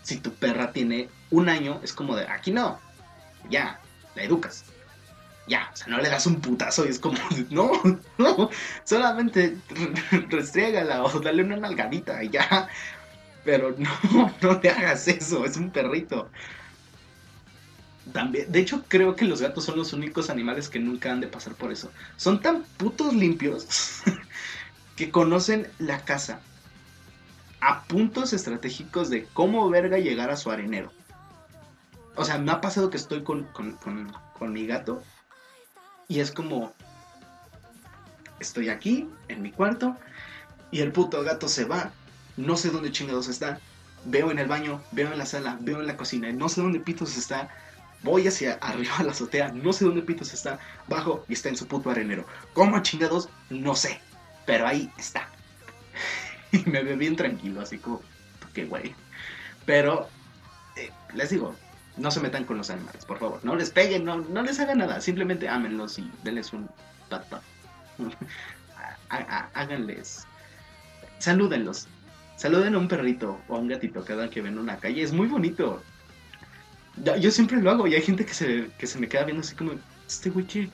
si 0.03 0.19
tu 0.19 0.35
perra 0.35 0.73
tiene 0.73 1.09
un 1.31 1.49
año, 1.49 1.81
es 1.83 1.93
como 1.93 2.17
de, 2.17 2.27
aquí 2.29 2.51
no, 2.51 2.81
ya, 3.49 3.81
la 4.17 4.25
educas. 4.25 4.65
Ya, 5.47 5.71
o 5.73 5.77
sea, 5.77 5.89
no 5.89 5.99
le 5.99 6.09
das 6.09 6.27
un 6.27 6.41
putazo 6.41 6.87
y 6.87 6.89
es 6.89 6.99
como, 6.99 7.19
no, 7.51 7.71
no, 8.19 8.51
solamente 8.85 9.57
restriégala 10.31 11.05
o 11.05 11.21
dale 11.21 11.43
una 11.43 11.57
nalgadita 11.57 12.23
y 12.23 12.31
ya. 12.31 12.69
Pero 13.45 13.75
no, 13.77 14.35
no 14.41 14.61
te 14.61 14.71
hagas 14.71 15.07
eso, 15.07 15.45
es 15.45 15.57
un 15.57 15.71
perrito. 15.71 16.31
También, 18.13 18.51
de 18.51 18.61
hecho, 18.61 18.85
creo 18.89 19.17
que 19.17 19.25
los 19.25 19.41
gatos 19.41 19.65
son 19.65 19.77
los 19.77 19.93
únicos 19.93 20.31
animales 20.31 20.69
que 20.69 20.79
nunca 20.79 21.11
han 21.11 21.21
de 21.21 21.27
pasar 21.27 21.55
por 21.55 21.73
eso. 21.73 21.91
Son 22.17 22.41
tan 22.41 22.63
putos 22.77 23.15
limpios 23.15 24.03
que 24.97 25.11
conocen 25.11 25.69
la 25.79 26.05
casa 26.05 26.41
a 27.61 27.85
puntos 27.85 28.33
estratégicos 28.33 29.11
de 29.11 29.25
cómo 29.33 29.69
verga 29.71 29.99
llegar 29.99 30.31
a 30.31 30.37
su 30.37 30.51
arenero. 30.51 30.93
O 32.15 32.25
sea, 32.25 32.39
me 32.39 32.53
ha 32.53 32.61
pasado 32.61 32.91
que 32.91 32.99
estoy 32.99 33.23
con, 33.25 33.45
con 33.53 34.53
mi 34.53 34.67
gato 34.67 35.03
y 36.09 36.21
es 36.21 36.31
como, 36.31 36.73
estoy 38.41 38.69
aquí, 38.69 39.09
en 39.29 39.43
mi 39.43 39.51
cuarto, 39.51 39.97
y 40.71 40.81
el 40.81 40.93
puto 40.93 41.23
gato 41.23 41.49
se 41.49 41.65
va, 41.65 41.93
no 42.37 42.57
sé 42.57 42.71
dónde 42.71 42.93
chingados 42.93 43.29
está, 43.29 43.59
veo 44.05 44.31
en 44.31 44.39
el 44.39 44.49
baño, 44.49 44.83
veo 44.93 45.13
en 45.13 45.19
la 45.19 45.27
sala, 45.27 45.57
veo 45.61 45.81
en 45.81 45.87
la 45.87 45.97
cocina, 45.97 46.31
no 46.33 46.49
sé 46.49 46.61
dónde 46.61 46.81
pitos 46.81 47.17
está, 47.17 47.49
voy 48.03 48.27
hacia 48.27 48.55
arriba 48.61 48.97
a 48.99 49.05
la 49.05 49.13
azotea, 49.13 49.53
no 49.53 49.73
sé 49.73 49.85
dónde 49.85 50.03
pitos 50.03 50.33
está, 50.35 50.59
bajo 50.89 51.25
y 51.29 51.33
está 51.33 51.49
en 51.49 51.57
su 51.57 51.67
puto 51.67 51.91
arenero. 51.91 52.27
¿Cómo 52.53 52.81
chingados? 52.81 53.29
No 53.51 53.75
sé, 53.75 54.01
pero 54.47 54.67
ahí 54.67 54.91
está. 54.99 55.29
y 56.53 56.59
me 56.69 56.83
veo 56.83 56.97
bien 56.97 57.17
tranquilo, 57.17 57.61
así 57.61 57.79
como, 57.79 58.03
qué 58.53 58.65
güey. 58.67 58.95
Pero, 59.65 60.09
eh, 60.77 60.91
les 61.15 61.31
digo, 61.31 61.55
no 61.97 62.11
se 62.11 62.21
metan 62.21 62.45
con 62.45 62.59
los 62.59 62.71
animales, 62.71 63.05
por 63.05 63.19
favor. 63.19 63.41
No 63.45 63.55
les 63.55 63.71
peguen, 63.71 64.05
no, 64.05 64.17
no 64.17 64.43
les 64.43 64.59
hagan 64.59 64.79
nada. 64.79 65.01
Simplemente 65.01 65.49
ámenlos 65.49 65.99
y 65.99 66.11
denles 66.23 66.53
un 66.53 66.69
pat 67.09 67.25
Háganles. 69.55 70.27
Salúdenlos. 71.19 71.87
Saluden 72.37 72.75
a 72.75 72.79
un 72.79 72.89
perrito 72.89 73.41
o 73.49 73.57
a 73.57 73.59
un 73.61 73.69
gatito 73.69 74.05
cada 74.05 74.29
que 74.29 74.43
ven 74.43 74.59
una 74.59 74.77
calle. 74.79 75.03
Es 75.03 75.13
muy 75.13 75.29
bonito. 75.29 75.83
Yo, 77.21 77.31
siempre 77.31 77.61
lo 77.61 77.71
hago 77.71 77.87
y 77.87 77.95
hay 77.95 78.03
gente 78.03 78.27
que 78.27 78.35
se, 78.35 78.71
que 78.79 78.87
se 78.87 78.99
me 78.99 79.09
queda 79.09 79.25
viendo 79.25 79.43
así 79.43 79.55
como, 79.55 79.73
este 80.07 80.31
güey 80.31 80.47
que 80.47 80.71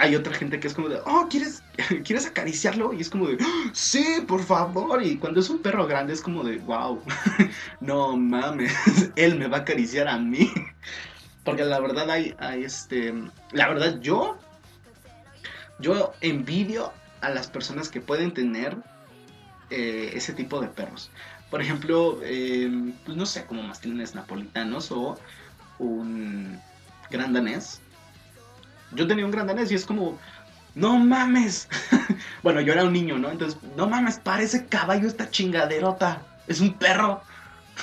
hay 0.00 0.16
otra 0.16 0.34
gente 0.34 0.58
que 0.60 0.68
es 0.68 0.74
como 0.74 0.88
de, 0.88 1.00
oh, 1.04 1.26
¿quieres, 1.30 1.62
¿quieres 2.04 2.26
acariciarlo? 2.26 2.92
Y 2.92 3.00
es 3.00 3.10
como 3.10 3.26
de, 3.26 3.34
oh, 3.34 3.70
sí, 3.72 4.24
por 4.26 4.42
favor. 4.42 5.02
Y 5.02 5.16
cuando 5.16 5.40
es 5.40 5.50
un 5.50 5.60
perro 5.60 5.86
grande 5.86 6.12
es 6.12 6.20
como 6.20 6.42
de, 6.44 6.58
wow, 6.58 7.02
no 7.80 8.16
mames, 8.16 8.72
él 9.16 9.38
me 9.38 9.48
va 9.48 9.58
a 9.58 9.60
acariciar 9.60 10.08
a 10.08 10.18
mí. 10.18 10.50
Porque 11.44 11.64
la 11.64 11.80
verdad 11.80 12.08
hay, 12.10 12.34
hay 12.38 12.64
este, 12.64 13.12
la 13.50 13.68
verdad 13.68 14.00
yo, 14.00 14.38
yo 15.80 16.12
envidio 16.20 16.92
a 17.20 17.30
las 17.30 17.48
personas 17.48 17.88
que 17.88 18.00
pueden 18.00 18.32
tener 18.32 18.76
eh, 19.70 20.12
ese 20.14 20.32
tipo 20.32 20.60
de 20.60 20.68
perros. 20.68 21.10
Por 21.50 21.60
ejemplo, 21.60 22.20
em, 22.22 22.92
pues 23.04 23.16
no 23.16 23.26
sé, 23.26 23.44
como 23.44 23.62
mastines 23.62 24.14
napolitanos 24.14 24.90
o 24.92 25.18
un 25.78 26.60
gran 27.10 27.32
danés 27.32 27.80
yo 28.94 29.06
tenía 29.06 29.24
un 29.24 29.30
gran 29.30 29.46
danés 29.46 29.70
y 29.72 29.74
es 29.74 29.86
como, 29.86 30.18
no 30.74 30.98
mames. 30.98 31.68
bueno, 32.42 32.60
yo 32.60 32.72
era 32.72 32.84
un 32.84 32.92
niño, 32.92 33.18
¿no? 33.18 33.30
Entonces, 33.30 33.58
no 33.76 33.88
mames, 33.88 34.18
parece 34.18 34.66
caballo 34.66 35.06
esta 35.06 35.30
chingaderota. 35.30 36.22
Es 36.46 36.60
un 36.60 36.74
perro. 36.74 37.22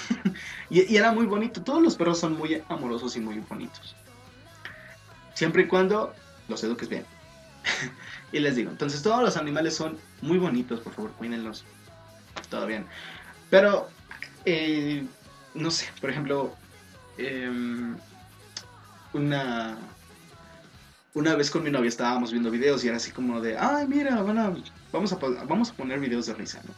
y, 0.70 0.96
era 0.96 1.12
muy 1.12 1.26
bonito. 1.26 1.62
Todos 1.62 1.82
los 1.82 1.96
perros 1.96 2.20
son 2.20 2.38
muy 2.38 2.62
amorosos 2.70 3.16
y 3.16 3.20
muy 3.20 3.40
bonitos. 3.40 3.96
Siempre 5.34 5.64
y 5.64 5.68
cuando 5.68 6.14
los 6.48 6.64
eduques 6.64 6.90
bien. 6.90 7.06
y 8.32 8.40
les 8.40 8.56
digo, 8.56 8.72
entonces 8.72 9.02
todos 9.02 9.22
los 9.22 9.38
animales 9.38 9.76
son 9.76 9.98
muy 10.22 10.38
bonitos, 10.38 10.80
por 10.80 10.94
favor, 10.94 11.12
cuídenlos. 11.12 11.66
Todo 12.50 12.66
bien. 12.66 12.86
Pero, 13.50 13.90
eh, 14.46 15.06
no 15.54 15.72
sé, 15.72 15.88
por 16.02 16.10
ejemplo, 16.10 16.56
em, 17.18 17.96
una, 19.14 19.78
una 21.14 21.36
vez 21.36 21.50
con 21.50 21.64
mi 21.64 21.72
novia 21.72 21.90
estábamos 21.90 22.32
viendo 22.32 22.52
videos 22.52 22.84
y 22.84 22.88
era 22.88 22.98
así 22.98 23.12
como 23.12 23.42
de, 23.42 23.58
ay, 23.58 23.88
mira, 23.88 24.22
vamos, 24.22 25.14
a, 25.14 25.16
vamos 25.46 25.70
a 25.72 25.74
poner 25.74 26.00
videos 26.00 26.28
de 26.28 26.34
risa, 26.34 26.62
¿no? 26.68 26.74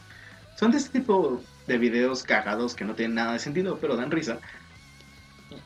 Son 0.58 0.70
de 0.70 0.78
este 0.78 1.00
tipo 1.00 1.42
de 1.66 1.78
videos 1.78 2.22
cagados 2.22 2.74
que 2.74 2.84
no 2.84 2.94
tienen 2.94 3.16
nada 3.16 3.32
de 3.32 3.38
sentido, 3.38 3.78
pero 3.80 3.96
dan 3.96 4.10
risa. 4.10 4.38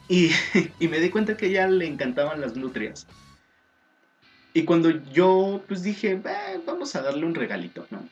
Y, 0.08 0.30
me 0.88 1.00
di 1.00 1.10
cuenta 1.10 1.36
que 1.36 1.46
ella 1.46 1.68
le 1.68 1.86
encantaban 1.86 2.40
las 2.40 2.56
nutrias. 2.56 3.06
Y 4.54 4.64
cuando 4.64 4.90
yo 5.12 5.62
pues 5.68 5.82
dije, 5.82 6.20
vamos 6.66 6.96
a 6.96 7.02
darle 7.02 7.26
un 7.26 7.34
regalito, 7.34 7.86
¿no? 7.90 8.08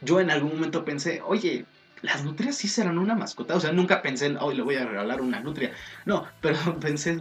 Yo 0.00 0.20
en 0.20 0.30
algún 0.30 0.54
momento 0.54 0.84
pensé, 0.84 1.22
oye, 1.24 1.64
las 2.02 2.24
nutrias 2.24 2.56
sí 2.56 2.68
serán 2.68 2.98
una 2.98 3.14
mascota. 3.14 3.56
O 3.56 3.60
sea, 3.60 3.72
nunca 3.72 4.02
pensé 4.02 4.26
en, 4.26 4.36
hoy 4.36 4.54
le 4.54 4.62
voy 4.62 4.76
a 4.76 4.84
regalar 4.84 5.20
una 5.20 5.40
nutria. 5.40 5.72
No, 6.04 6.26
pero 6.40 6.78
pensé, 6.78 7.20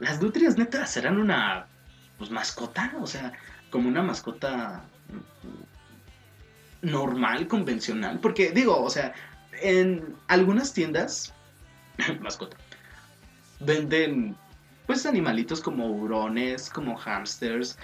las 0.00 0.20
nutrias 0.20 0.56
neta 0.56 0.86
serán 0.86 1.18
una 1.18 1.66
pues, 2.18 2.30
mascota, 2.30 2.94
o 3.00 3.06
sea, 3.06 3.32
como 3.70 3.88
una 3.88 4.02
mascota 4.02 4.82
normal, 6.82 7.48
convencional, 7.48 8.18
porque 8.20 8.50
digo, 8.50 8.80
o 8.80 8.90
sea, 8.90 9.14
en 9.60 10.14
algunas 10.28 10.72
tiendas, 10.72 11.34
mascota, 12.20 12.56
venden 13.60 14.36
pues 14.86 15.04
animalitos 15.04 15.60
como 15.60 15.86
hurones, 15.86 16.70
como 16.70 16.96
hamsters, 16.96 17.76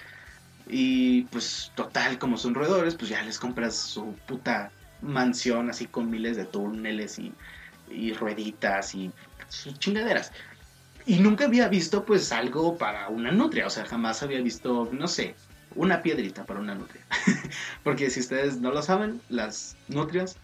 y 0.66 1.22
pues 1.24 1.70
total, 1.74 2.18
como 2.18 2.38
son 2.38 2.54
roedores, 2.54 2.94
pues 2.94 3.10
ya 3.10 3.22
les 3.22 3.38
compras 3.38 3.76
su 3.76 4.14
puta 4.26 4.70
mansión 5.02 5.68
así 5.68 5.86
con 5.86 6.10
miles 6.10 6.36
de 6.36 6.46
túneles 6.46 7.18
y, 7.18 7.34
y 7.90 8.14
rueditas 8.14 8.94
y 8.94 9.12
sus 9.48 9.78
chingaderas. 9.78 10.32
Y 11.06 11.18
nunca 11.18 11.44
había 11.44 11.68
visto 11.68 12.04
pues 12.04 12.32
algo 12.32 12.78
para 12.78 13.08
una 13.08 13.30
nutria, 13.30 13.66
o 13.66 13.70
sea, 13.70 13.84
jamás 13.84 14.22
había 14.22 14.40
visto, 14.40 14.88
no 14.92 15.06
sé, 15.06 15.34
una 15.74 16.02
piedrita 16.02 16.44
para 16.44 16.60
una 16.60 16.74
nutria. 16.74 17.02
Porque 17.82 18.10
si 18.10 18.20
ustedes 18.20 18.60
no 18.60 18.70
lo 18.70 18.82
saben, 18.82 19.20
las 19.28 19.76
nutrias 19.88 20.36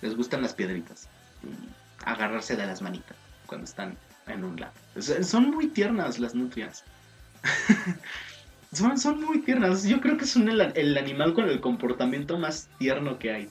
les 0.00 0.16
gustan 0.16 0.42
las 0.42 0.54
piedritas. 0.54 1.08
agarrarse 2.04 2.56
de 2.56 2.66
las 2.66 2.82
manitas 2.82 3.16
cuando 3.46 3.64
están 3.64 3.96
en 4.26 4.44
un 4.44 4.58
lado. 4.58 4.72
Son 5.22 5.50
muy 5.50 5.68
tiernas 5.68 6.18
las 6.18 6.34
nutrias. 6.34 6.84
son, 8.72 8.98
son 8.98 9.22
muy 9.22 9.42
tiernas. 9.42 9.84
Yo 9.84 10.00
creo 10.00 10.16
que 10.16 10.26
son 10.26 10.48
el 10.48 10.98
animal 10.98 11.34
con 11.34 11.48
el 11.48 11.60
comportamiento 11.60 12.38
más 12.38 12.68
tierno 12.78 13.18
que 13.18 13.32
hay. 13.32 13.48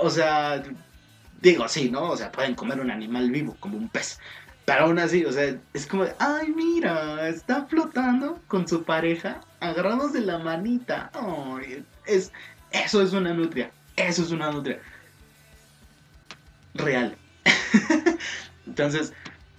O 0.00 0.10
sea, 0.10 0.62
digo, 1.40 1.68
sí, 1.68 1.90
¿no? 1.90 2.10
O 2.10 2.16
sea, 2.16 2.32
pueden 2.32 2.54
comer 2.54 2.80
un 2.80 2.90
animal 2.90 3.30
vivo 3.30 3.56
como 3.60 3.76
un 3.76 3.88
pez. 3.88 4.18
Pero 4.66 4.86
aún 4.86 4.98
así, 4.98 5.24
o 5.24 5.32
sea, 5.32 5.56
es 5.74 5.86
como 5.86 6.06
ay, 6.18 6.48
mira, 6.48 7.28
está 7.28 7.66
flotando 7.66 8.42
con 8.48 8.66
su 8.66 8.82
pareja, 8.82 9.40
agarrados 9.60 10.12
de 10.12 10.20
la 10.20 10.38
manita. 10.38 11.10
es, 12.04 12.32
Eso 12.72 13.00
es 13.00 13.12
una 13.12 13.32
nutria. 13.32 13.70
Eso 13.94 14.22
es 14.22 14.32
una 14.32 14.50
nutria. 14.50 14.80
Real. 16.74 17.16
Entonces, 18.66 19.12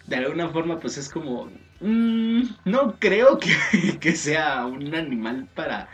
de 0.07 0.17
alguna 0.17 0.49
forma, 0.49 0.77
pues 0.77 0.97
es 0.97 1.07
como. 1.07 1.49
Mm, 1.79 2.43
no 2.65 2.95
creo 2.99 3.39
que, 3.39 3.97
que, 4.01 4.13
sea 4.13 4.65
un 4.65 4.93
animal 4.93 5.47
para. 5.55 5.87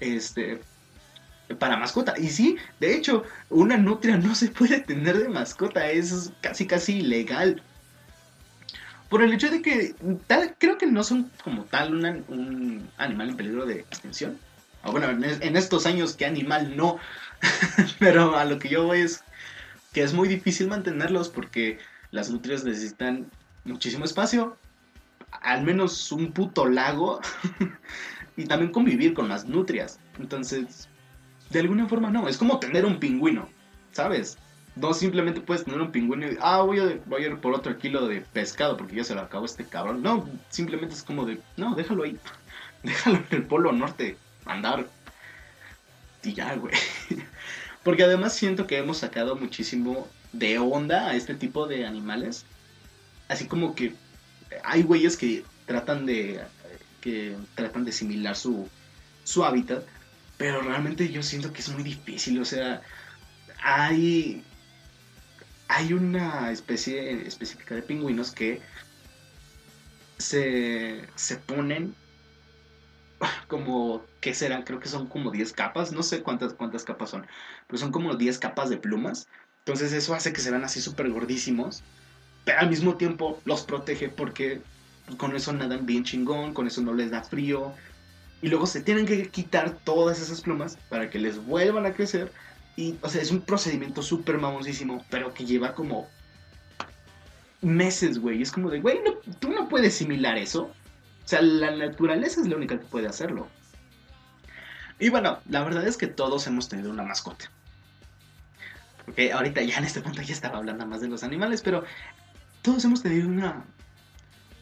Este. 0.00 0.60
Para 1.58 1.78
mascota. 1.78 2.14
Y 2.18 2.28
sí, 2.28 2.58
de 2.78 2.94
hecho, 2.94 3.24
una 3.48 3.78
nutria 3.78 4.18
no 4.18 4.34
se 4.34 4.48
puede 4.48 4.80
tener 4.80 5.16
de 5.16 5.30
mascota. 5.30 5.90
Es 5.90 6.30
casi, 6.42 6.66
casi 6.66 6.98
ilegal. 6.98 7.62
Por 9.12 9.22
el 9.22 9.34
hecho 9.34 9.50
de 9.50 9.60
que 9.60 9.94
tal, 10.26 10.56
creo 10.56 10.78
que 10.78 10.86
no 10.86 11.04
son 11.04 11.30
como 11.44 11.64
tal 11.64 11.94
un 11.94 12.88
animal 12.96 13.28
en 13.28 13.36
peligro 13.36 13.66
de 13.66 13.80
extinción. 13.80 14.38
O 14.84 14.90
bueno, 14.90 15.10
en, 15.10 15.54
estos 15.54 15.84
años, 15.84 16.16
¿qué 16.16 16.24
animal 16.24 16.74
no? 16.78 16.96
Pero 17.98 18.38
a 18.38 18.46
lo 18.46 18.58
que 18.58 18.70
yo 18.70 18.86
voy 18.86 19.00
es 19.00 19.22
que 19.92 20.02
es 20.02 20.14
muy 20.14 20.28
difícil 20.28 20.68
mantenerlos 20.68 21.28
porque 21.28 21.78
las 22.10 22.30
nutrias 22.30 22.64
necesitan 22.64 23.30
muchísimo 23.66 24.06
espacio, 24.06 24.56
al 25.42 25.62
menos 25.62 26.10
un 26.10 26.32
puto 26.32 26.64
lago, 26.64 27.20
y 28.38 28.46
también 28.46 28.72
convivir 28.72 29.12
con 29.12 29.28
las 29.28 29.44
nutrias. 29.44 30.00
Entonces, 30.18 30.88
de 31.50 31.60
alguna 31.60 31.86
forma 31.86 32.08
no, 32.08 32.30
es 32.30 32.38
como 32.38 32.58
tener 32.60 32.86
un 32.86 32.98
pingüino, 32.98 33.46
¿sabes? 33.90 34.38
No 34.74 34.94
simplemente 34.94 35.40
puedes 35.40 35.64
tener 35.64 35.80
un 35.80 35.92
pingüino 35.92 36.30
y, 36.30 36.38
ah, 36.40 36.62
voy 36.62 36.80
a, 36.80 36.98
voy 37.06 37.24
a 37.24 37.26
ir 37.26 37.36
por 37.38 37.54
otro 37.54 37.78
kilo 37.78 38.08
de 38.08 38.22
pescado 38.22 38.76
porque 38.76 38.96
ya 38.96 39.04
se 39.04 39.14
lo 39.14 39.20
acabó 39.20 39.44
este 39.44 39.66
cabrón. 39.66 40.02
No, 40.02 40.28
simplemente 40.48 40.94
es 40.94 41.02
como 41.02 41.26
de, 41.26 41.40
no, 41.56 41.74
déjalo 41.74 42.04
ahí. 42.04 42.18
Déjalo 42.82 43.18
en 43.18 43.26
el 43.30 43.44
polo 43.44 43.70
norte, 43.72 44.16
andar. 44.44 44.88
Y 46.24 46.32
ya, 46.32 46.56
güey. 46.56 46.74
Porque 47.84 48.02
además 48.04 48.34
siento 48.34 48.66
que 48.66 48.78
hemos 48.78 48.98
sacado 48.98 49.36
muchísimo 49.36 50.08
de 50.32 50.58
onda 50.58 51.08
a 51.08 51.14
este 51.14 51.34
tipo 51.34 51.66
de 51.66 51.86
animales. 51.86 52.44
Así 53.28 53.46
como 53.46 53.74
que 53.74 53.94
hay 54.64 54.82
güeyes 54.82 55.16
que 55.16 55.44
tratan 55.66 56.06
de 56.06 56.40
que 57.00 57.36
tratan 57.54 57.84
de 57.84 57.92
similar 57.92 58.36
su, 58.36 58.68
su 59.24 59.44
hábitat, 59.44 59.84
pero 60.36 60.60
realmente 60.60 61.10
yo 61.10 61.22
siento 61.22 61.52
que 61.52 61.60
es 61.60 61.68
muy 61.68 61.82
difícil, 61.82 62.40
o 62.40 62.44
sea, 62.44 62.80
hay 63.62 64.42
hay 65.72 65.94
una 65.94 66.50
especie 66.50 67.26
específica 67.26 67.74
de 67.74 67.82
pingüinos 67.82 68.30
que 68.30 68.60
se, 70.18 71.02
se 71.14 71.36
ponen 71.36 71.94
como, 73.48 74.04
¿qué 74.20 74.34
serán? 74.34 74.64
Creo 74.64 74.80
que 74.80 74.88
son 74.88 75.06
como 75.06 75.30
10 75.30 75.52
capas, 75.52 75.92
no 75.92 76.02
sé 76.02 76.22
cuántas, 76.22 76.52
cuántas 76.52 76.84
capas 76.84 77.10
son, 77.10 77.26
pero 77.66 77.78
son 77.78 77.90
como 77.90 78.14
10 78.14 78.38
capas 78.38 78.68
de 78.68 78.76
plumas. 78.76 79.28
Entonces 79.64 79.92
eso 79.92 80.14
hace 80.14 80.32
que 80.32 80.40
se 80.40 80.50
vean 80.50 80.64
así 80.64 80.80
súper 80.80 81.10
gordísimos, 81.10 81.82
pero 82.44 82.60
al 82.60 82.68
mismo 82.68 82.96
tiempo 82.96 83.40
los 83.44 83.62
protege 83.62 84.08
porque 84.10 84.60
con 85.16 85.34
eso 85.34 85.52
nadan 85.52 85.86
bien 85.86 86.04
chingón, 86.04 86.52
con 86.52 86.66
eso 86.66 86.82
no 86.82 86.92
les 86.92 87.10
da 87.10 87.22
frío. 87.22 87.72
Y 88.42 88.48
luego 88.48 88.66
se 88.66 88.82
tienen 88.82 89.06
que 89.06 89.28
quitar 89.30 89.78
todas 89.84 90.20
esas 90.20 90.42
plumas 90.42 90.76
para 90.88 91.08
que 91.08 91.18
les 91.18 91.38
vuelvan 91.38 91.86
a 91.86 91.94
crecer 91.94 92.32
y, 92.76 92.96
o 93.02 93.08
sea, 93.08 93.20
es 93.20 93.30
un 93.30 93.42
procedimiento 93.42 94.02
súper 94.02 94.38
mamosísimo, 94.38 95.04
pero 95.10 95.34
que 95.34 95.44
lleva 95.44 95.74
como 95.74 96.08
meses, 97.60 98.18
güey. 98.18 98.42
Es 98.42 98.50
como 98.50 98.70
de, 98.70 98.80
güey, 98.80 98.98
tú 99.38 99.50
no 99.50 99.68
puedes 99.68 99.94
similar 99.94 100.38
eso. 100.38 100.64
O 101.24 101.28
sea, 101.28 101.42
la 101.42 101.70
naturaleza 101.70 102.40
es 102.40 102.48
la 102.48 102.56
única 102.56 102.78
que 102.78 102.86
puede 102.86 103.08
hacerlo. 103.08 103.48
Y 104.98 105.08
bueno, 105.08 105.38
la 105.48 105.62
verdad 105.62 105.86
es 105.86 105.96
que 105.96 106.06
todos 106.06 106.46
hemos 106.46 106.68
tenido 106.68 106.90
una 106.90 107.02
mascota. 107.02 107.50
Porque 109.04 109.32
ahorita 109.32 109.62
ya 109.62 109.78
en 109.78 109.84
este 109.84 110.00
punto 110.00 110.22
ya 110.22 110.32
estaba 110.32 110.58
hablando 110.58 110.86
más 110.86 111.00
de 111.00 111.08
los 111.08 111.22
animales, 111.22 111.60
pero 111.62 111.84
todos 112.62 112.84
hemos 112.84 113.02
tenido 113.02 113.28
una, 113.28 113.64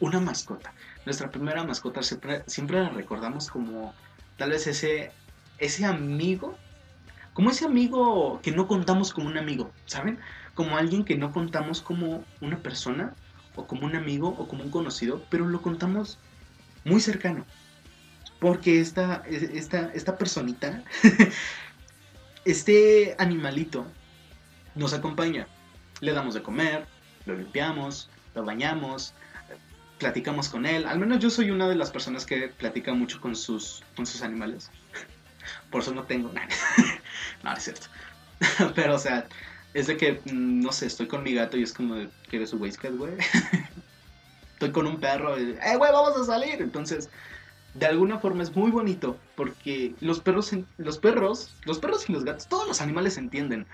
una 0.01 0.21
mascota. 0.21 0.73
Nuestra 1.05 1.31
primera 1.31 1.63
mascota 1.65 2.03
siempre, 2.03 2.43
siempre 2.47 2.83
la 2.83 2.89
recordamos 2.89 3.51
como 3.51 3.95
tal 4.37 4.51
vez 4.51 4.67
ese, 4.67 5.13
ese 5.59 5.85
amigo 5.85 6.59
como 7.41 7.53
ese 7.53 7.65
amigo 7.65 8.39
que 8.43 8.53
no 8.53 8.69
contamos 8.69 9.15
como 9.15 9.27
un 9.27 9.39
amigo, 9.39 9.73
¿saben? 9.87 10.19
Como 10.53 10.77
alguien 10.77 11.07
que 11.07 11.17
no 11.17 11.33
contamos 11.33 11.81
como 11.81 12.23
una 12.43 12.59
persona, 12.59 13.15
o 13.55 13.67
como 13.67 13.87
un 13.87 13.97
amigo, 13.97 14.29
o 14.37 14.47
como 14.47 14.63
un 14.63 14.71
conocido, 14.71 15.25
pero 15.31 15.47
lo 15.47 15.63
contamos 15.63 16.19
muy 16.85 17.01
cercano. 17.01 17.47
Porque 18.41 18.79
esta, 18.79 19.23
esta, 19.27 19.91
esta 19.95 20.19
personita, 20.19 20.85
este 22.45 23.17
animalito, 23.19 23.87
nos 24.75 24.93
acompaña. 24.93 25.47
Le 26.03 26.13
damos 26.13 26.35
de 26.35 26.43
comer, 26.43 26.85
lo 27.25 27.37
limpiamos, 27.37 28.11
lo 28.35 28.45
bañamos, 28.45 29.15
platicamos 29.99 30.51
con 30.51 30.67
él. 30.67 30.85
Al 30.85 30.99
menos 30.99 31.21
yo 31.21 31.31
soy 31.31 31.51
una 31.51 31.71
de 31.71 31.77
las 31.77 31.91
personas 31.91 32.27
que 32.27 32.49
platica 32.49 32.93
mucho 32.93 33.19
con 33.19 33.35
sus, 33.35 33.83
con 33.97 34.05
sus 34.05 34.21
animales. 34.21 34.71
Por 35.71 35.81
eso 35.81 35.95
no 35.95 36.03
tengo. 36.03 36.31
nada. 36.35 36.49
No, 37.43 37.53
es 37.53 37.63
cierto. 37.65 37.87
Pero, 38.75 38.95
o 38.95 38.99
sea, 38.99 39.27
es 39.75 39.87
de 39.87 39.97
que, 39.97 40.21
mm, 40.25 40.61
no 40.61 40.73
sé, 40.73 40.87
estoy 40.87 41.07
con 41.07 41.23
mi 41.23 41.35
gato 41.35 41.57
y 41.57 41.63
es 41.63 41.73
como, 41.73 41.97
¿quieres 42.29 42.51
su 42.51 42.57
waistcoat, 42.57 42.97
güey? 42.97 43.15
estoy 44.53 44.73
con 44.73 44.87
un 44.87 44.99
perro 44.99 45.39
y, 45.39 45.53
¡eh, 45.53 45.77
güey, 45.77 45.93
vamos 45.93 46.17
a 46.17 46.25
salir! 46.25 46.61
Entonces, 46.61 47.09
de 47.75 47.87
alguna 47.87 48.19
forma 48.19 48.43
es 48.43 48.55
muy 48.55 48.71
bonito 48.71 49.17
porque 49.37 49.95
los 50.01 50.21
perros, 50.21 50.51
los 50.79 50.99
perros, 50.99 51.55
los 51.65 51.79
perros 51.79 52.09
y 52.09 52.13
los 52.13 52.25
gatos, 52.25 52.49
todos 52.49 52.67
los 52.67 52.81
animales 52.81 53.17
entienden. 53.17 53.67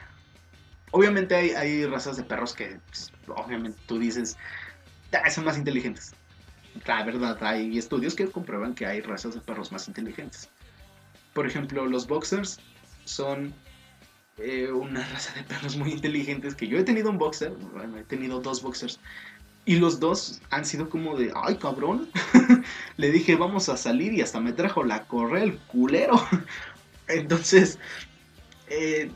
Obviamente 0.92 1.35
hay, 1.35 1.50
hay 1.50 1.87
razas 1.87 2.16
de 2.16 2.22
perros 2.22 2.55
que, 2.55 2.79
pues, 2.88 3.12
obviamente, 3.29 3.79
tú 3.87 3.98
dices, 3.98 4.37
ah, 5.12 5.31
son 5.31 5.44
más 5.44 5.57
inteligentes. 5.57 6.14
La 6.85 7.02
verdad, 7.05 7.42
hay 7.42 7.79
estudios 7.79 8.14
que 8.14 8.31
comprueban 8.31 8.74
que 8.74 8.87
hay 8.87 9.00
razas 9.00 9.35
de 9.35 9.40
perros 9.40 9.72
más 9.72 9.88
inteligentes. 9.88 10.50
Por 11.33 11.46
ejemplo, 11.46 11.87
los 11.87 12.07
boxers 12.07 12.61
son 13.07 13.55
eh, 14.38 14.71
una 14.71 15.07
raza 15.12 15.33
de 15.35 15.42
perros 15.45 15.77
muy 15.77 15.92
inteligentes 15.92 16.55
que 16.55 16.69
yo 16.69 16.79
he 16.79 16.85
tenido 16.85 17.11
un 17.11 17.19
boxer, 17.19 17.53
bueno, 17.73 17.97
he 17.99 18.05
tenido 18.05 18.40
dos 18.40 18.62
boxers. 18.62 19.01
Y 19.64 19.77
los 19.77 19.99
dos 19.99 20.40
han 20.51 20.64
sido 20.64 20.88
como 20.88 21.16
de, 21.16 21.33
ay 21.35 21.57
cabrón, 21.57 22.09
le 22.97 23.11
dije 23.11 23.35
vamos 23.35 23.69
a 23.69 23.77
salir 23.77 24.12
y 24.12 24.21
hasta 24.21 24.38
me 24.40 24.53
trajo 24.53 24.85
la 24.85 25.07
correa 25.07 25.42
el 25.42 25.59
culero. 25.59 26.14
Entonces, 27.09 27.79
eh, 28.69 29.11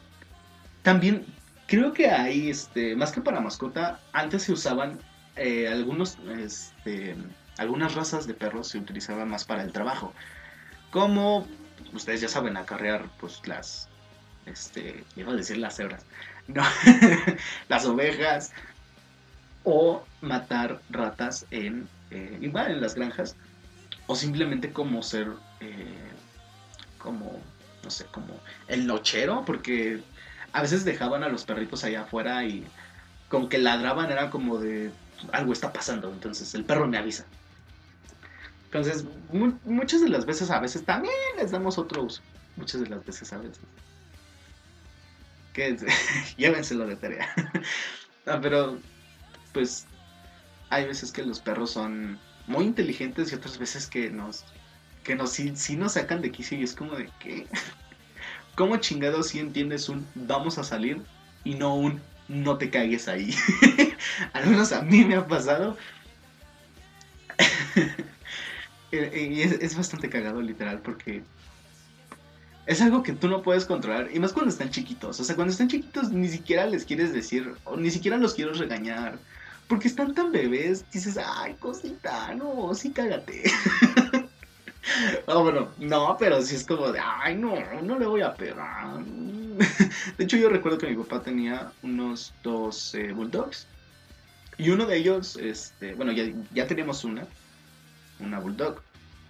también 0.83 1.25
creo 1.67 1.93
que 1.93 2.09
hay, 2.09 2.51
este, 2.51 2.97
más 2.97 3.13
que 3.13 3.21
para 3.21 3.41
mascota, 3.41 4.01
antes 4.13 4.43
se 4.43 4.53
usaban 4.53 4.99
eh, 5.37 5.69
algunos, 5.69 6.19
este, 6.39 7.15
algunas 7.59 7.95
razas 7.95 8.27
de 8.27 8.35
perros 8.35 8.69
se 8.69 8.79
utilizaban 8.79 9.29
más 9.29 9.45
para 9.45 9.63
el 9.63 9.71
trabajo. 9.71 10.13
Como 10.91 11.47
ustedes 11.93 12.21
ya 12.21 12.29
saben 12.29 12.57
acarrear 12.57 13.07
pues 13.19 13.41
las, 13.47 13.89
este, 14.47 15.05
iba 15.17 15.33
a 15.33 15.37
decir 15.37 15.59
las 15.59 15.77
cebras, 15.77 16.05
no, 16.49 16.63
las 17.69 17.87
ovejas 17.87 18.53
o 19.65 20.05
matar 20.21 20.81
ratas 20.91 21.47
en, 21.51 21.89
eh, 22.11 22.39
igual 22.41 22.71
en 22.71 22.81
las 22.81 22.95
granjas 22.95 23.37
o 24.07 24.17
simplemente 24.17 24.73
como 24.73 25.03
ser, 25.03 25.29
eh, 25.61 26.11
como, 26.99 27.41
no 27.85 27.91
sé, 27.91 28.07
como 28.07 28.41
el 28.69 28.87
nochero, 28.87 29.45
porque 29.45 30.01
a 30.53 30.63
veces 30.63 30.85
dejaban 30.85 31.23
a 31.23 31.29
los 31.29 31.45
perritos 31.45 31.85
allá 31.85 32.03
afuera 32.03 32.45
y 32.45 32.67
con 33.29 33.49
que 33.49 33.59
ladraban 33.59 34.11
era 34.11 34.31
como 34.31 34.59
de 34.59 34.91
algo 35.33 35.53
está 35.53 35.73
pasando, 35.73 36.11
entonces 36.13 36.55
el 36.55 36.65
perro 36.65 36.89
me 36.89 36.99
avisa. 36.99 37.27
Entonces, 38.73 39.05
muchas 39.65 40.01
de 40.01 40.09
las 40.09 40.25
veces, 40.25 40.49
a 40.49 40.61
veces 40.61 40.85
también 40.85 41.13
les 41.37 41.51
damos 41.51 41.77
otro 41.77 42.05
uso. 42.05 42.23
Muchas 42.57 42.81
de 42.81 42.89
las 42.89 43.05
veces, 43.05 43.33
a 43.33 43.39
veces. 43.39 43.59
Que 45.53 45.77
llévenselo 46.37 46.87
de 46.87 46.95
tarea. 46.95 47.29
pero, 48.25 48.79
pues, 49.53 49.87
hay 50.69 50.87
veces 50.87 51.11
que 51.11 51.25
los 51.25 51.41
perros 51.41 51.73
son 51.73 52.21
muy 52.47 52.65
inteligentes 52.65 53.33
y 53.33 53.35
otras 53.35 53.59
veces 53.59 53.89
que 53.89 54.09
nos, 54.09 54.45
que 55.03 55.17
nos, 55.17 55.33
sí, 55.33 55.77
nos 55.77 55.95
sacan 55.95 56.23
de 56.23 56.31
quicio 56.31 56.57
y 56.57 56.63
es 56.63 56.75
como 56.75 56.95
de 56.95 57.11
que, 57.19 57.49
¿cómo 58.55 58.77
chingados 58.77 59.29
si 59.29 59.41
entiendes 59.41 59.89
un 59.89 60.07
vamos 60.15 60.59
a 60.59 60.65
salir 60.65 61.03
y 61.43 61.55
no 61.57 61.75
un 61.75 62.01
no 62.29 62.57
te 62.57 62.71
cagues 62.71 63.09
ahí? 63.09 63.35
Al 64.33 64.47
menos 64.47 64.71
a 64.71 64.83
mí 64.83 65.05
me 65.05 65.17
ha 65.17 65.27
pasado. 65.27 65.77
Y 68.93 69.43
es, 69.43 69.77
bastante 69.77 70.09
cagado, 70.09 70.41
literal, 70.43 70.81
porque 70.81 71.23
es 72.67 72.81
algo 72.81 73.03
que 73.03 73.13
tú 73.13 73.29
no 73.29 73.43
puedes 73.43 73.65
controlar. 73.65 74.09
Y 74.13 74.19
más 74.19 74.33
cuando 74.33 74.51
están 74.51 74.71
chiquitos. 74.71 75.21
O 75.21 75.25
sea, 75.25 75.37
cuando 75.37 75.53
están 75.53 75.69
chiquitos 75.69 76.11
ni 76.11 76.29
siquiera 76.29 76.67
les 76.67 76.85
quieres 76.85 77.13
decir, 77.13 77.55
o 77.65 77.77
ni 77.77 77.91
siquiera 77.91 78.17
los 78.17 78.35
quiero 78.35 78.53
regañar. 78.53 79.19
Porque 79.69 79.87
están 79.87 80.15
tan 80.15 80.33
bebés, 80.33 80.85
dices, 80.91 81.17
ay, 81.17 81.55
cosita, 81.55 82.35
no, 82.35 82.75
sí 82.75 82.91
cágate. 82.91 83.45
Oh, 85.27 85.43
bueno, 85.45 85.69
no, 85.79 86.17
pero 86.19 86.43
sí 86.43 86.57
es 86.57 86.67
como 86.67 86.91
de, 86.91 86.99
ay, 86.99 87.37
no, 87.37 87.55
no 87.83 87.97
le 87.97 88.07
voy 88.07 88.23
a 88.23 88.35
pegar. 88.35 89.05
De 90.19 90.25
hecho, 90.25 90.37
yo 90.37 90.49
recuerdo 90.49 90.79
que 90.79 90.89
mi 90.89 90.97
papá 90.97 91.23
tenía 91.23 91.71
unos 91.83 92.35
dos 92.43 92.97
eh, 92.97 93.13
bulldogs. 93.13 93.69
Y 94.59 94.71
uno 94.71 94.85
de 94.87 94.97
ellos, 94.97 95.37
este, 95.37 95.95
bueno, 95.95 96.11
ya, 96.11 96.25
ya 96.53 96.67
teníamos 96.67 97.05
una, 97.05 97.27
una 98.21 98.39
bulldog. 98.39 98.83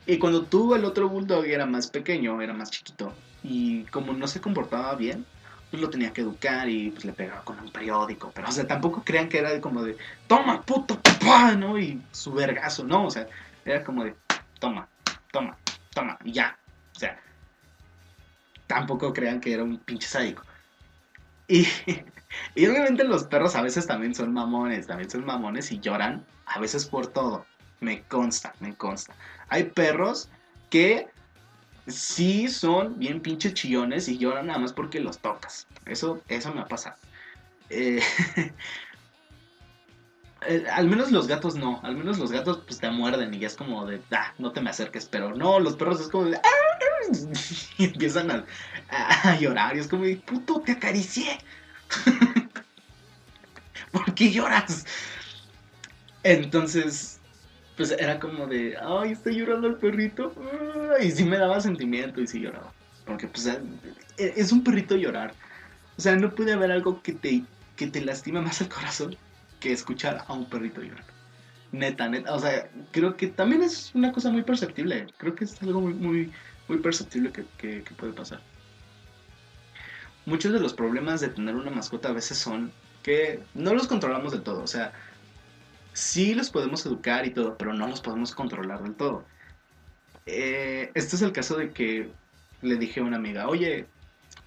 Y 0.07 0.19
cuando 0.19 0.45
tuvo 0.45 0.77
el 0.77 0.85
otro 0.85 1.09
bulldog 1.09 1.45
era 1.45 1.67
más 1.67 1.89
pequeño, 1.89 2.41
era 2.41 2.53
más 2.53 2.71
chiquito. 2.71 3.13
Y 3.43 3.85
como 3.85 4.13
no 4.13 4.27
se 4.27 4.41
comportaba 4.41 4.95
bien, 4.95 5.25
pues 5.71 5.81
lo 5.81 5.89
tenía 5.89 6.13
que 6.13 6.23
educar 6.23 6.69
y 6.69 6.91
pues 6.91 7.05
le 7.05 7.13
pegaba 7.13 7.43
con 7.43 7.59
un 7.61 7.71
periódico. 7.71 8.33
Pero, 8.35 8.49
o 8.49 8.53
sea, 8.53 8.67
tampoco 8.67 9.03
crean 9.05 9.29
que 9.29 9.39
era 9.39 9.61
como 9.61 9.83
de, 9.83 9.97
toma, 10.27 10.61
puto, 10.63 10.99
papá, 11.01 11.55
¿no? 11.55 11.79
Y 11.79 12.03
su 12.11 12.33
vergazo, 12.33 12.85
no, 12.85 13.07
o 13.07 13.11
sea, 13.11 13.27
era 13.65 13.85
como 13.85 14.05
de, 14.05 14.17
toma, 14.59 14.89
toma, 15.31 15.57
toma, 15.95 16.19
y 16.25 16.33
ya. 16.33 16.59
O 16.97 16.99
sea, 16.99 17.21
tampoco 18.67 19.13
crean 19.13 19.41
que 19.41 19.53
era 19.53 19.63
un 19.63 19.79
pinche 19.79 20.09
sádico. 20.09 20.43
Y, 21.47 21.67
y 22.55 22.67
obviamente 22.67 23.05
los 23.05 23.25
perros 23.25 23.55
a 23.55 23.63
veces 23.63 23.87
también 23.87 24.15
son 24.15 24.33
mamones, 24.33 24.87
también 24.87 25.09
son 25.09 25.25
mamones 25.25 25.71
y 25.71 25.79
lloran, 25.79 26.27
a 26.47 26.59
veces 26.59 26.87
por 26.87 27.07
todo. 27.07 27.47
Me 27.81 28.03
consta, 28.03 28.55
me 28.61 28.75
consta. 28.75 29.15
Hay 29.49 29.65
perros 29.65 30.29
que 30.69 31.09
sí 31.87 32.49
son 32.49 32.99
bien 32.99 33.21
pinches 33.21 33.55
chillones 33.55 34.09
y 34.09 34.19
lloran 34.19 34.47
nada 34.47 34.59
más 34.59 34.73
porque 34.73 35.01
los 35.01 35.19
tocas. 35.19 35.67
Eso, 35.87 36.23
eso 36.29 36.53
me 36.55 36.61
ha 36.61 36.67
pasado. 36.67 36.97
Eh, 37.71 38.03
eh, 40.47 40.65
al 40.71 40.89
menos 40.89 41.11
los 41.11 41.27
gatos 41.27 41.55
no. 41.55 41.81
Al 41.83 41.97
menos 41.97 42.19
los 42.19 42.31
gatos 42.31 42.63
pues 42.67 42.79
te 42.81 42.91
muerden 42.91 43.33
y 43.35 43.39
ya 43.39 43.47
es 43.47 43.57
como 43.57 43.87
de, 43.87 44.01
ah, 44.13 44.33
no 44.39 44.53
te 44.53 44.61
me 44.61 44.71
acerques. 44.71 45.07
Pero 45.07 45.35
no, 45.35 45.59
los 45.59 45.77
perros 45.77 46.01
es 46.01 46.09
como 46.09 46.27
de, 46.27 46.37
ah", 46.37 46.41
y 47.79 47.85
empiezan 47.85 48.31
a, 48.31 48.45
a, 49.25 49.39
llorar. 49.39 49.77
Y 49.77 49.81
es 49.81 49.89
como 49.89 50.05
de, 50.05 50.17
puto, 50.17 50.61
te 50.61 50.73
acaricié. 50.73 51.39
¿Por 53.93 54.15
qué 54.15 54.31
lloras? 54.31 54.87
Entonces, 56.23 57.20
pues 57.81 57.93
era 57.93 58.21
como 58.21 58.47
de, 58.47 58.77
ay, 58.79 59.13
está 59.13 59.31
llorando 59.31 59.67
el 59.67 59.77
perrito. 59.77 60.35
Y 61.03 61.11
sí 61.13 61.25
me 61.25 61.39
daba 61.39 61.63
sentimiento 61.63 62.21
y 62.21 62.27
sí 62.27 62.39
lloraba. 62.39 62.75
Porque 63.07 63.27
pues 63.27 63.47
e, 63.47 63.59
es 64.19 64.53
un 64.53 64.63
perrito 64.63 64.97
llorar. 64.97 65.33
O 65.97 66.03
sea, 66.03 66.15
no 66.15 66.35
puede 66.35 66.53
haber 66.53 66.73
algo 66.73 67.01
que 67.01 67.15
te, 67.15 67.43
que 67.77 67.87
te 67.87 68.05
lastime 68.05 68.43
más 68.43 68.61
el 68.61 68.69
corazón 68.69 69.17
que 69.61 69.73
escuchar 69.73 70.27
a 70.29 70.35
un 70.35 70.45
perrito 70.45 70.83
llorar. 70.83 71.07
Neta, 71.73 72.07
neta. 72.07 72.35
O 72.35 72.39
sea, 72.39 72.69
creo 72.91 73.17
que 73.17 73.29
también 73.29 73.63
es 73.63 73.95
una 73.95 74.13
cosa 74.13 74.31
muy 74.31 74.43
perceptible. 74.43 75.07
Creo 75.17 75.35
que 75.35 75.45
es 75.45 75.63
algo 75.63 75.81
muy, 75.81 75.95
muy, 75.95 76.33
muy 76.69 76.79
perceptible 76.81 77.33
que, 77.33 77.47
que, 77.57 77.83
que 77.83 77.95
puede 77.95 78.13
pasar. 78.13 78.43
Muchos 80.27 80.53
de 80.53 80.61
los 80.61 80.75
problemas 80.75 81.23
de 81.23 81.29
tener 81.29 81.55
una 81.55 81.71
mascota 81.71 82.11
a 82.11 82.13
veces 82.13 82.37
son 82.37 82.73
que 83.03 83.41
no 83.55 83.73
los 83.73 83.89
controlamos 83.89 84.33
de 84.33 84.41
todo. 84.41 84.63
O 84.63 84.67
sea, 84.67 84.93
sí 85.93 86.35
los 86.35 86.51
podemos 86.51 86.85
educar 86.87 87.27
y 87.27 87.31
todo, 87.31 87.57
pero 87.57 87.73
no 87.73 87.87
los 87.87 88.01
podemos 88.01 88.35
controlar 88.35 88.83
del 88.83 88.95
todo. 88.95 89.25
Eh, 90.27 90.91
este 90.95 91.17
es 91.17 91.23
el 91.23 91.33
caso 91.33 91.57
de 91.57 91.71
que 91.71 92.11
le 92.63 92.77
dije 92.77 93.01
a 93.01 93.05
una 93.05 93.17
amiga, 93.17 93.49
oye, 93.49 93.87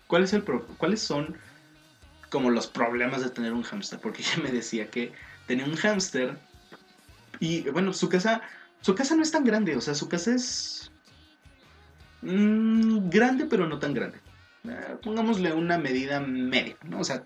¿cuál 0.08 0.24
es 0.24 0.34
el 0.34 0.44
¿cuáles 0.44 1.02
son 1.02 1.36
como 2.30 2.50
los 2.50 2.68
problemas 2.68 3.24
de 3.24 3.30
tener 3.30 3.54
un 3.54 3.64
hámster? 3.64 4.00
Porque 4.00 4.22
ella 4.22 4.44
me 4.44 4.52
decía 4.52 4.90
que 4.90 5.12
tenía 5.48 5.66
un 5.66 5.76
hámster 5.76 6.38
y 7.40 7.70
bueno, 7.70 7.94
su 7.94 8.10
casa, 8.10 8.42
su 8.82 8.96
casa 8.96 9.16
no 9.16 9.24
es 9.24 9.32
tan 9.32 9.44
grande, 9.44 9.76
o 9.76 9.82
sea, 9.82 9.96
su 9.96 10.08
casa 10.08 10.36
es 10.36 10.92
mm, 12.22 13.10
grande 13.10 13.46
pero 13.46 13.68
no 13.68 13.80
tan 13.80 13.94
grande. 13.94 14.20
Eh, 14.66 14.96
pongámosle 15.04 15.52
una 15.54 15.78
medida 15.78 16.20
media, 16.22 16.78
¿no? 16.84 17.00
O 17.00 17.04
sea, 17.04 17.24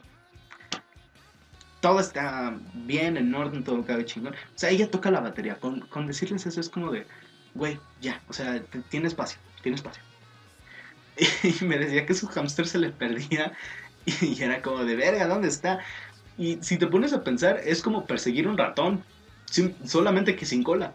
todo 1.80 2.00
está 2.00 2.58
bien, 2.74 3.18
en 3.18 3.34
orden, 3.34 3.64
todo 3.64 3.86
cabe 3.86 4.06
chingón. 4.06 4.34
O 4.34 4.58
sea, 4.58 4.70
ella 4.70 4.90
toca 4.90 5.12
la 5.12 5.20
batería. 5.20 5.56
Con, 5.60 5.82
con 5.82 6.08
decirles 6.08 6.46
eso 6.46 6.60
es 6.60 6.70
como 6.70 6.92
de, 6.92 7.06
güey, 7.54 7.80
ya, 8.02 8.22
o 8.28 8.34
sea, 8.34 8.62
tiene 8.90 9.08
espacio, 9.08 9.40
tiene 9.62 9.76
espacio. 9.76 10.04
Y 11.62 11.66
me 11.66 11.78
decía 11.78 12.06
que 12.06 12.14
su 12.14 12.28
hámster 12.28 12.68
se 12.68 12.78
le 12.78 12.90
perdía 12.92 13.54
y 14.22 14.42
era 14.42 14.62
como 14.62 14.86
de, 14.86 14.96
verga, 14.96 15.28
¿dónde 15.28 15.48
está? 15.48 15.80
Y 16.38 16.60
si 16.62 16.78
te 16.78 16.88
pones 16.88 17.14
a 17.14 17.24
pensar, 17.24 17.60
es 17.66 17.82
como 17.82 18.06
perseguir 18.06 18.48
un 18.48 18.58
ratón, 18.58 19.04
solamente 19.86 20.36
que 20.36 20.46
sin 20.46 20.64
cola. 20.64 20.94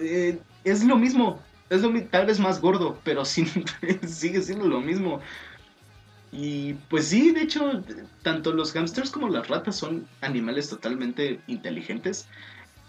Eh, 0.00 0.40
es 0.64 0.84
lo 0.84 0.96
mismo, 0.96 1.42
es 1.70 1.82
lo, 1.82 1.92
tal 2.04 2.26
vez 2.26 2.38
más 2.38 2.60
gordo, 2.60 3.00
pero 3.04 3.24
sigue 4.06 4.42
siendo 4.42 4.66
lo 4.66 4.80
mismo. 4.80 5.20
Y 6.30 6.74
pues 6.74 7.08
sí, 7.08 7.32
de 7.32 7.42
hecho, 7.42 7.82
tanto 8.22 8.52
los 8.52 8.72
hamsters 8.72 9.10
como 9.10 9.28
las 9.28 9.48
ratas 9.48 9.76
son 9.76 10.06
animales 10.20 10.68
totalmente 10.68 11.40
inteligentes. 11.46 12.26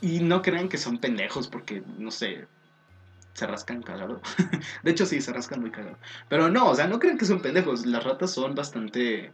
Y 0.01 0.19
no 0.19 0.41
crean 0.41 0.69
que 0.69 0.77
son 0.77 0.97
pendejos 0.97 1.47
porque, 1.47 1.83
no 1.97 2.11
sé, 2.11 2.47
se 3.33 3.47
rascan 3.47 3.81
cagado. 3.81 4.21
de 4.83 4.91
hecho, 4.91 5.05
sí, 5.05 5.21
se 5.21 5.33
rascan 5.33 5.61
muy 5.61 5.71
cagado. 5.71 5.97
Pero 6.29 6.49
no, 6.49 6.69
o 6.69 6.75
sea, 6.75 6.87
no 6.87 6.99
crean 6.99 7.17
que 7.17 7.25
son 7.25 7.41
pendejos. 7.41 7.85
Las 7.85 8.03
ratas 8.03 8.31
son 8.31 8.55
bastante, 8.55 9.31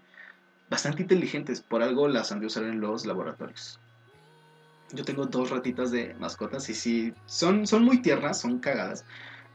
bastante 0.69 1.03
inteligentes. 1.03 1.61
Por 1.61 1.83
algo 1.83 2.07
las 2.07 2.31
han 2.31 2.39
de 2.39 2.47
usar 2.47 2.63
en 2.63 2.81
los 2.81 3.05
laboratorios. 3.05 3.79
Yo 4.91 5.03
tengo 5.03 5.25
dos 5.25 5.49
ratitas 5.49 5.91
de 5.91 6.13
mascotas 6.15 6.69
y 6.69 6.75
sí, 6.75 7.13
son, 7.25 7.65
son 7.65 7.83
muy 7.83 8.01
tiernas, 8.01 8.39
son 8.39 8.59
cagadas. 8.59 9.05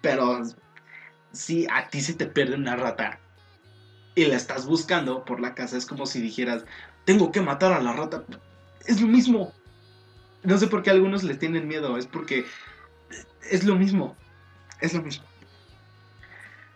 Pero 0.01 0.43
si 1.33 1.67
a 1.71 1.89
ti 1.89 2.01
se 2.01 2.15
te 2.15 2.27
pierde 2.27 2.57
una 2.57 2.77
rata 2.77 3.21
y 4.15 4.27
la 4.27 4.37
estás 4.37 4.67
buscando 4.67 5.25
por 5.25 5.41
la 5.41 5.55
casa, 5.55 5.77
es 5.77 5.87
como 5.87 6.07
si 6.07 6.21
dijeras, 6.21 6.65
tengo 7.05 7.33
que 7.33 7.41
matar 7.41 7.73
a 7.73 7.81
la 7.81 7.93
rata. 7.93 8.25
Es 8.87 9.01
lo 9.01 9.07
mismo. 9.07 9.53
No 10.43 10.59
sé 10.59 10.67
por 10.67 10.83
qué 10.83 10.91
algunos 10.91 11.23
les 11.23 11.39
tienen 11.39 11.69
miedo, 11.69 11.97
es 11.97 12.07
porque 12.07 12.45
es 13.51 13.65
lo 13.65 13.77
mismo. 13.77 14.17
Es 14.81 14.95
lo 14.95 15.03
mismo. 15.03 15.25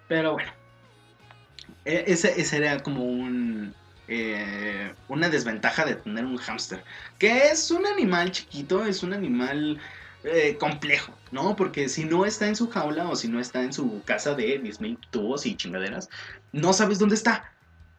Pero 0.09 0.33
bueno. 0.33 0.53
E, 1.85 2.05
ese, 2.07 2.57
era 2.57 2.83
como 2.83 3.05
un, 3.05 3.75
eh, 4.09 4.93
una 5.09 5.29
desventaja 5.29 5.85
de 5.85 5.97
tener 5.97 6.25
un 6.25 6.37
hámster. 6.37 6.85
Que 7.19 7.49
es 7.49 7.71
un 7.71 7.87
animal 7.87 8.31
chiquito, 8.33 8.85
es 8.85 9.03
un 9.03 9.13
animal 9.13 9.81
eh, 10.25 10.57
complejo, 10.59 11.13
¿no? 11.33 11.55
Porque 11.55 11.89
si 11.89 12.05
no 12.05 12.25
está 12.25 12.49
en 12.49 12.57
su 12.57 12.69
jaula 12.71 13.09
o 13.09 13.17
si 13.17 13.29
no 13.29 13.41
está 13.41 13.63
en 13.63 13.73
su 13.73 14.03
casa 14.05 14.35
de 14.35 14.61
10.000 14.63 14.99
tubos 15.11 15.45
y 15.47 15.55
chingaderas, 15.57 16.09
no 16.53 16.73
sabes 16.73 16.99
dónde 16.99 17.15
está. 17.15 17.53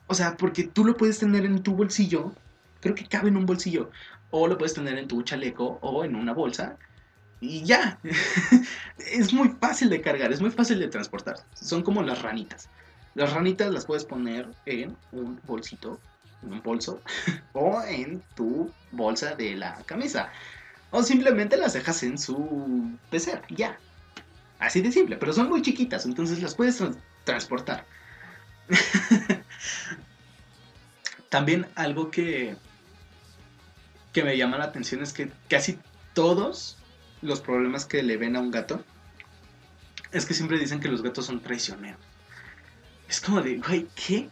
O 0.07 0.13
sea, 0.13 0.35
porque 0.35 0.63
tú 0.63 0.85
lo 0.85 0.97
puedes 0.97 1.19
tener 1.19 1.45
en 1.45 1.61
tu 1.61 1.75
bolsillo, 1.75 2.33
creo 2.81 2.95
que 2.95 3.05
cabe 3.05 3.29
en 3.29 3.37
un 3.37 3.45
bolsillo, 3.45 3.91
o 4.31 4.47
lo 4.47 4.57
puedes 4.57 4.73
tener 4.73 4.97
en 4.97 5.07
tu 5.07 5.21
chaleco 5.23 5.79
o 5.81 6.03
en 6.03 6.15
una 6.15 6.33
bolsa, 6.33 6.77
y 7.39 7.63
ya. 7.63 7.99
es 8.97 9.33
muy 9.33 9.49
fácil 9.59 9.89
de 9.89 10.01
cargar, 10.01 10.31
es 10.31 10.41
muy 10.41 10.51
fácil 10.51 10.79
de 10.79 10.87
transportar. 10.87 11.35
Son 11.53 11.83
como 11.83 12.01
las 12.01 12.21
ranitas. 12.21 12.69
Las 13.13 13.33
ranitas 13.33 13.71
las 13.71 13.85
puedes 13.85 14.03
poner 14.03 14.47
en 14.65 14.95
un 15.11 15.39
bolsito, 15.45 15.99
en 16.43 16.53
un 16.53 16.61
bolso, 16.61 17.01
o 17.53 17.81
en 17.83 18.21
tu 18.35 18.71
bolsa 18.91 19.35
de 19.35 19.55
la 19.55 19.75
camisa. 19.85 20.31
O 20.95 21.03
simplemente 21.03 21.57
las 21.57 21.73
dejas 21.73 22.03
en 22.03 22.17
su 22.17 22.97
pecera, 23.09 23.41
ya. 23.49 23.77
Así 24.59 24.79
de 24.79 24.93
simple, 24.93 25.17
pero 25.17 25.33
son 25.33 25.49
muy 25.49 25.61
chiquitas, 25.61 26.05
entonces 26.05 26.41
las 26.41 26.55
puedes 26.55 26.81
transportar. 27.25 27.85
También 31.29 31.67
algo 31.75 32.09
que, 32.09 32.55
que 34.13 34.23
me 34.23 34.37
llama 34.37 34.57
la 34.57 34.63
atención 34.63 35.03
es 35.03 35.11
que 35.11 35.29
casi 35.49 35.77
todos 36.13 36.77
los 37.21 37.41
problemas 37.41 37.85
que 37.85 38.01
le 38.01 38.15
ven 38.15 38.37
a 38.37 38.39
un 38.39 38.51
gato 38.51 38.81
es 40.13 40.25
que 40.25 40.33
siempre 40.33 40.57
dicen 40.57 40.79
que 40.79 40.87
los 40.87 41.01
gatos 41.01 41.25
son 41.25 41.41
traicioneros. 41.41 41.99
Es 43.09 43.19
como 43.19 43.41
de, 43.41 43.57
güey, 43.57 43.85
¿qué? 43.95 44.29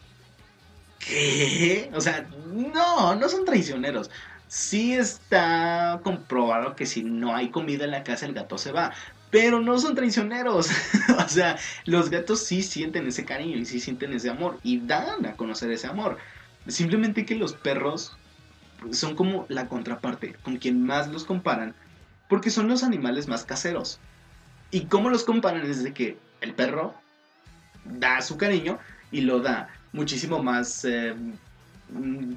¿Qué? 0.97 1.91
O 1.93 1.99
sea, 1.99 2.25
no, 2.45 3.15
no 3.15 3.27
son 3.27 3.43
traicioneros 3.43 4.09
sí 4.53 4.93
está 4.93 5.99
comprobado 6.03 6.75
que 6.75 6.85
si 6.85 7.01
no 7.01 7.35
hay 7.35 7.49
comida 7.49 7.85
en 7.85 7.91
la 7.91 8.03
casa 8.03 8.27
el 8.27 8.33
gato 8.33 8.59
se 8.59 8.71
va. 8.71 8.93
Pero 9.31 9.59
no 9.59 9.79
son 9.79 9.95
traicioneros. 9.95 10.69
o 11.17 11.27
sea, 11.27 11.57
los 11.85 12.11
gatos 12.11 12.45
sí 12.45 12.61
sienten 12.61 13.07
ese 13.07 13.25
cariño 13.25 13.57
y 13.57 13.65
sí 13.65 13.79
sienten 13.79 14.13
ese 14.13 14.29
amor. 14.29 14.59
Y 14.61 14.77
dan 14.77 15.25
a 15.25 15.33
conocer 15.33 15.71
ese 15.71 15.87
amor. 15.87 16.19
Simplemente 16.67 17.25
que 17.25 17.33
los 17.33 17.53
perros 17.53 18.15
son 18.91 19.15
como 19.15 19.47
la 19.49 19.67
contraparte, 19.67 20.33
con 20.43 20.57
quien 20.57 20.85
más 20.85 21.07
los 21.07 21.23
comparan. 21.23 21.73
Porque 22.29 22.51
son 22.51 22.67
los 22.67 22.83
animales 22.83 23.27
más 23.27 23.45
caseros. 23.45 23.99
¿Y 24.69 24.81
cómo 24.81 25.09
los 25.09 25.23
comparan? 25.23 25.65
Es 25.65 25.81
de 25.81 25.93
que 25.93 26.19
el 26.41 26.53
perro 26.53 26.93
da 27.85 28.21
su 28.21 28.37
cariño 28.37 28.77
y 29.11 29.21
lo 29.21 29.39
da 29.39 29.69
muchísimo 29.93 30.43
más... 30.43 30.85
Eh, 30.85 31.15
mm, 31.89 32.33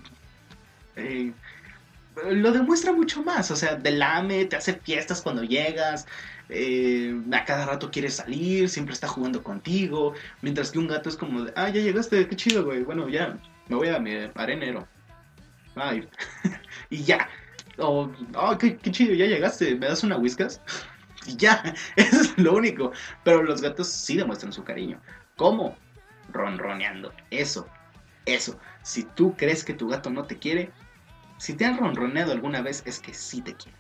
eh, 0.97 1.33
lo 2.25 2.53
demuestra 2.53 2.93
mucho 2.93 3.23
más. 3.23 3.51
O 3.51 3.57
sea, 3.57 3.79
te 3.79 3.91
lame, 3.91 4.45
te 4.47 4.57
hace 4.57 4.75
fiestas 4.75 5.23
cuando 5.23 5.43
llegas, 5.43 6.07
eh, 6.49 7.15
a 7.33 7.45
cada 7.45 7.67
rato 7.67 7.91
quiere 7.91 8.11
salir, 8.11 8.69
siempre 8.69 8.95
está 8.95 9.09
jugando 9.09 9.43
contigo. 9.43 10.15
Mientras 10.43 10.71
que 10.71 10.79
un 10.79 10.89
gato 10.89 11.09
es 11.09 11.17
como 11.17 11.45
de, 11.45 11.53
ah, 11.57 11.69
ya 11.69 11.81
llegaste, 11.81 12.27
qué 12.29 12.37
chido, 12.37 12.65
güey. 12.65 12.83
Bueno, 12.83 13.09
ya, 13.09 13.39
me 13.69 13.77
voy 13.77 13.89
a 13.89 13.99
mi 13.99 14.13
arenero. 14.35 14.87
Ay. 15.75 16.09
y 16.91 17.03
ya. 17.03 17.29
O, 17.79 18.11
oh, 18.35 18.59
qué, 18.59 18.77
qué, 18.77 18.91
chido, 18.91 19.15
ya 19.15 19.27
llegaste, 19.27 19.75
¿me 19.75 19.87
das 19.87 20.03
una 20.03 20.17
whiskas? 20.17 20.63
y 21.27 21.37
ya, 21.37 21.75
eso 21.97 22.21
es 22.23 22.39
lo 22.39 22.55
único. 22.55 22.93
Pero 23.25 23.43
los 23.43 23.61
gatos 23.61 23.89
sí 23.89 24.17
demuestran 24.17 24.53
su 24.53 24.65
cariño. 24.65 25.01
¿Cómo? 25.37 25.77
Ronroneando. 26.33 27.13
Eso, 27.31 27.69
eso. 28.25 28.59
Si 28.83 29.03
tú 29.03 29.37
crees 29.37 29.65
que 29.65 29.75
tu 29.75 29.89
gato 29.89 30.09
no 30.11 30.25
te 30.25 30.39
quiere, 30.39 30.71
si 31.39 31.55
te 31.55 31.65
han 31.65 31.79
ronroneado 31.79 32.33
alguna 32.33 32.63
vez 32.63 32.83
es 32.87 32.99
que 32.99 33.13
sí 33.13 33.43
te 33.43 33.55
quiere. 33.55 33.77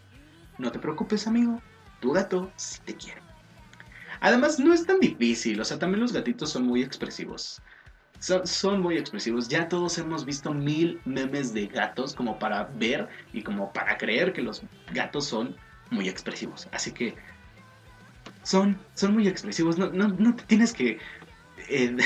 No 0.58 0.72
te 0.72 0.78
preocupes, 0.78 1.26
amigo. 1.26 1.60
Tu 2.00 2.12
gato 2.12 2.50
sí 2.56 2.80
te 2.84 2.94
quiere. 2.94 3.20
Además, 4.20 4.58
no 4.58 4.72
es 4.72 4.86
tan 4.86 5.00
difícil. 5.00 5.60
O 5.60 5.64
sea, 5.64 5.78
también 5.78 6.00
los 6.00 6.12
gatitos 6.12 6.50
son 6.50 6.64
muy 6.64 6.82
expresivos. 6.82 7.60
Son, 8.18 8.80
muy 8.80 8.96
expresivos. 8.96 9.48
Ya 9.48 9.68
todos 9.68 9.98
hemos 9.98 10.24
visto 10.24 10.52
mil 10.52 11.00
memes 11.04 11.52
de 11.52 11.66
gatos 11.66 12.14
como 12.14 12.38
para 12.38 12.64
ver 12.64 13.08
y 13.32 13.42
como 13.42 13.72
para 13.72 13.98
creer 13.98 14.32
que 14.32 14.42
los 14.42 14.62
gatos 14.92 15.26
son 15.26 15.56
muy 15.90 16.08
expresivos. 16.08 16.66
Así 16.72 16.92
que 16.92 17.14
son, 18.42 18.78
son 18.94 19.14
muy 19.14 19.28
expresivos. 19.28 19.78
No, 19.78 19.90
no, 19.90 20.34
te 20.34 20.44
tienes 20.44 20.72
que... 20.72 20.98
Eh, 21.68 21.96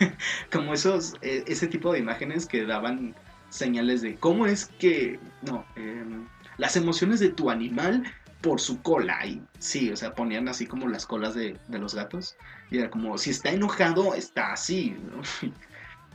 como 0.52 0.74
esos, 0.74 1.14
eh, 1.22 1.44
ese 1.46 1.68
tipo 1.68 1.92
de 1.92 2.00
imágenes 2.00 2.46
que 2.46 2.66
daban 2.66 3.14
señales 3.48 4.02
de 4.02 4.16
cómo 4.16 4.46
es 4.46 4.66
que, 4.78 5.18
no, 5.42 5.64
em, 5.76 6.26
las 6.58 6.76
emociones 6.76 7.20
de 7.20 7.30
tu 7.30 7.50
animal 7.50 8.04
por 8.40 8.60
su 8.60 8.80
cola. 8.82 9.26
Y 9.26 9.42
sí, 9.58 9.90
o 9.90 9.96
sea, 9.96 10.14
ponían 10.14 10.48
así 10.48 10.66
como 10.66 10.88
las 10.88 11.06
colas 11.06 11.34
de, 11.34 11.58
los 11.68 11.94
gatos. 11.94 12.36
Y 12.70 12.78
era 12.78 12.90
como, 12.90 13.18
si 13.18 13.30
está 13.30 13.50
enojado, 13.50 14.14
está 14.14 14.52
así. 14.52 14.96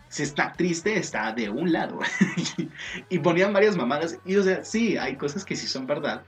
Si 0.08 0.24
está 0.24 0.52
triste, 0.52 0.98
está 0.98 1.32
de 1.32 1.50
un 1.50 1.72
lado. 1.72 2.00
y 3.10 3.20
ponían 3.20 3.54
varias 3.54 3.78
mamadas. 3.78 4.20
Y 4.26 4.36
o 4.36 4.44
sea, 4.44 4.62
sí, 4.62 4.98
hay 4.98 5.16
cosas 5.16 5.46
que 5.46 5.56
sí 5.56 5.68
son 5.68 5.88
verdad. 5.88 6.22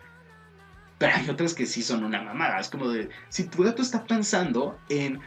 Pero 1.00 1.14
hay 1.14 1.30
otras 1.30 1.54
que 1.54 1.66
sí 1.66 1.82
son 1.82 2.06
una 2.06 2.22
mamada. 2.22 2.62
Es 2.62 2.70
como 2.70 2.88
de, 2.88 3.10
si 3.28 3.44
tu 3.44 3.62
gato 3.62 3.82
está 3.82 4.06
pensando 4.06 4.80
en 4.88 5.20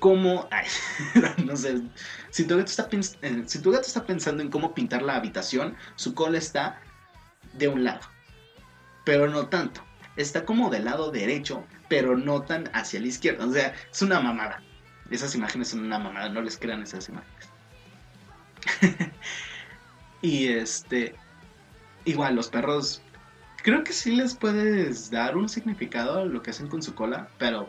cómo, 0.00 0.48
no 1.44 1.56
sé, 1.56 1.82
si 2.30 2.44
tu, 2.44 2.56
gato 2.56 2.70
está, 2.70 2.88
eh, 3.22 3.44
si 3.46 3.60
tu 3.60 3.70
gato 3.70 3.86
está 3.86 4.04
pensando 4.04 4.42
en 4.42 4.50
cómo 4.50 4.74
pintar 4.74 5.02
la 5.02 5.16
habitación, 5.16 5.76
su 5.94 6.14
cola 6.14 6.38
está 6.38 6.80
de 7.52 7.68
un 7.68 7.84
lado, 7.84 8.00
pero 9.04 9.28
no 9.28 9.46
tanto. 9.46 9.82
Está 10.16 10.44
como 10.44 10.70
del 10.70 10.86
lado 10.86 11.12
derecho, 11.12 11.64
pero 11.88 12.16
no 12.16 12.42
tan 12.42 12.68
hacia 12.74 13.00
la 13.00 13.06
izquierda. 13.06 13.46
O 13.46 13.52
sea, 13.52 13.74
es 13.90 14.02
una 14.02 14.20
mamada. 14.20 14.60
Esas 15.10 15.34
imágenes 15.34 15.68
son 15.68 15.84
una 15.84 15.98
mamada, 15.98 16.28
no 16.28 16.42
les 16.42 16.58
crean 16.58 16.82
esas 16.82 17.08
imágenes. 17.08 17.48
y 20.22 20.48
este, 20.48 21.14
igual 22.04 22.34
los 22.34 22.48
perros, 22.48 23.02
creo 23.62 23.84
que 23.84 23.92
sí 23.92 24.14
les 24.14 24.34
puedes 24.34 25.10
dar 25.10 25.36
un 25.36 25.48
significado 25.48 26.20
a 26.20 26.24
lo 26.24 26.42
que 26.42 26.50
hacen 26.50 26.68
con 26.68 26.82
su 26.82 26.94
cola, 26.94 27.28
pero, 27.38 27.68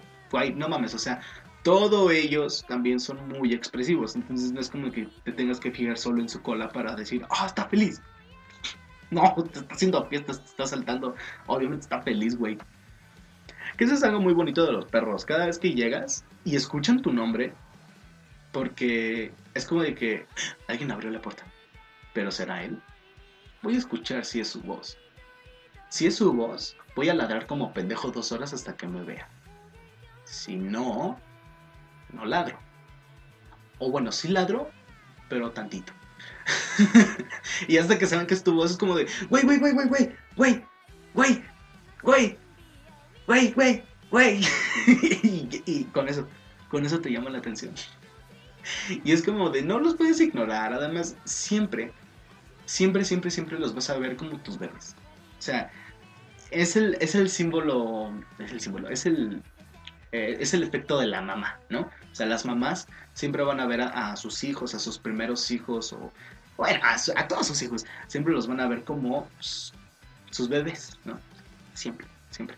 no 0.56 0.70
mames, 0.70 0.94
o 0.94 1.00
sea, 1.00 1.22
todos 1.64 2.12
ellos 2.12 2.66
también 2.68 3.00
son 3.00 3.28
muy 3.28 3.54
expresivos. 3.54 4.16
Entonces 4.16 4.52
no 4.52 4.60
es 4.60 4.70
como 4.70 4.92
que 4.92 5.08
te 5.24 5.32
tengas 5.32 5.60
que 5.60 5.72
fijar 5.72 5.98
solo 5.98 6.22
en 6.22 6.30
su 6.30 6.42
cola 6.42 6.70
para 6.70 6.96
decir, 6.96 7.26
ah, 7.30 7.46
está 7.46 7.66
feliz. 7.68 8.02
No, 9.12 9.36
te 9.52 9.60
está 9.60 9.76
haciendo 9.76 10.06
fiestas, 10.08 10.40
te 10.40 10.50
está 10.50 10.66
saltando. 10.66 11.16
Obviamente 11.48 11.84
está 11.84 12.02
feliz, 12.02 12.38
güey. 12.38 12.58
Que 13.78 13.84
eso 13.84 13.94
es 13.94 14.04
algo 14.04 14.22
muy 14.22 14.34
bonito 14.34 14.66
de 14.66 14.72
los 14.72 14.86
perros. 14.86 15.26
Cada 15.26 15.46
vez 15.48 15.60
que 15.60 15.74
llegas 15.74 16.26
y 16.46 16.56
escuchan 16.56 17.02
tu 17.02 17.12
nombre, 17.12 17.54
porque 18.52 19.34
es 19.54 19.66
como 19.66 19.82
de 19.82 19.96
que 19.96 20.26
alguien 20.68 20.92
abrió 20.92 21.12
la 21.12 21.22
puerta. 21.22 21.44
Pero 22.14 22.32
será 22.32 22.64
él. 22.64 22.82
Voy 23.62 23.76
a 23.76 23.80
escuchar 23.80 24.26
si 24.26 24.40
es 24.40 24.50
su 24.50 24.62
voz. 24.62 24.98
Si 25.90 26.08
es 26.08 26.16
su 26.16 26.34
voz, 26.34 26.78
voy 26.96 27.10
a 27.10 27.14
ladrar 27.14 27.48
como 27.48 27.74
pendejo 27.74 28.12
dos 28.12 28.32
horas 28.32 28.54
hasta 28.54 28.76
que 28.76 28.88
me 28.88 29.04
vea. 29.04 29.30
Si 30.24 30.56
no, 30.56 31.20
no 32.14 32.26
ladro. 32.26 32.58
O 33.80 33.90
bueno, 33.92 34.12
sí 34.12 34.28
ladro, 34.28 34.70
pero 35.30 35.52
tantito. 35.52 35.94
y 37.68 37.78
hasta 37.78 37.98
que 37.98 38.06
saben 38.06 38.28
que 38.28 38.34
es 38.34 38.44
tu 38.44 38.54
voz 38.54 38.72
es 38.72 38.78
como 38.78 38.96
de, 38.96 39.08
güey, 39.30 39.44
güey, 39.44 39.60
güey, 39.60 39.74
güey, 39.74 39.88
güey, 39.88 40.16
güey, 40.36 40.64
güey, 41.14 41.44
güey, 42.04 42.38
güey, 43.28 43.54
güey, 43.54 43.84
güey. 44.12 44.42
y 45.66 45.84
con 45.94 46.08
eso, 46.08 46.28
con 46.70 46.86
eso 46.86 47.00
te 47.00 47.12
llama 47.12 47.30
la 47.30 47.40
atención. 47.40 47.74
y 49.04 49.12
es 49.12 49.24
como 49.24 49.50
de, 49.50 49.62
no 49.62 49.80
los 49.80 49.96
puedes 49.96 50.20
ignorar. 50.20 50.74
Además, 50.74 51.16
siempre, 51.26 51.92
siempre, 52.66 53.04
siempre, 53.06 53.32
siempre 53.32 53.60
los 53.60 53.76
vas 53.76 53.90
a 53.90 53.98
ver 53.98 54.16
como 54.16 54.40
tus 54.40 54.58
bebés. 54.58 54.96
O 55.40 55.42
sea, 55.42 55.72
es 56.52 56.76
el, 56.76 56.98
es 57.00 57.16
el 57.16 57.30
símbolo, 57.30 58.14
es 58.40 58.52
el 58.52 58.62
símbolo, 58.62 58.90
es 58.90 59.06
el, 59.06 59.42
eh, 60.12 60.38
es 60.40 60.54
el 60.54 60.64
efecto 60.64 61.00
de 61.00 61.08
la 61.08 61.22
mamá, 61.22 61.60
¿no? 61.70 61.90
O 62.12 62.16
sea, 62.16 62.26
las 62.26 62.46
mamás 62.46 62.88
siempre 63.14 63.44
van 63.44 63.60
a 63.60 63.66
ver 63.66 63.82
a, 63.82 64.16
sus 64.16 64.44
hijos, 64.44 64.76
a 64.76 64.80
sus 64.80 64.98
primeros 64.98 65.50
hijos, 65.52 65.94
o 65.94 66.12
bueno, 66.58 66.80
a, 66.84 67.28
todos 67.28 67.48
sus 67.48 67.62
hijos, 67.62 67.86
siempre 68.08 68.34
los 68.34 68.48
van 68.48 68.60
a 68.60 68.68
ver 68.68 68.84
como 68.84 69.28
sus 69.40 70.50
bebés, 70.50 70.98
¿no? 71.06 71.20
Siempre, 71.74 72.08
siempre. 72.30 72.58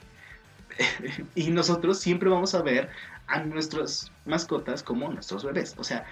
y 1.35 1.49
nosotros 1.51 1.99
siempre 1.99 2.29
vamos 2.29 2.55
a 2.55 2.61
ver 2.61 2.89
a 3.27 3.39
nuestras 3.39 4.11
mascotas 4.25 4.83
como 4.83 5.09
nuestros 5.09 5.43
bebés. 5.43 5.75
O 5.77 5.83
sea, 5.83 6.05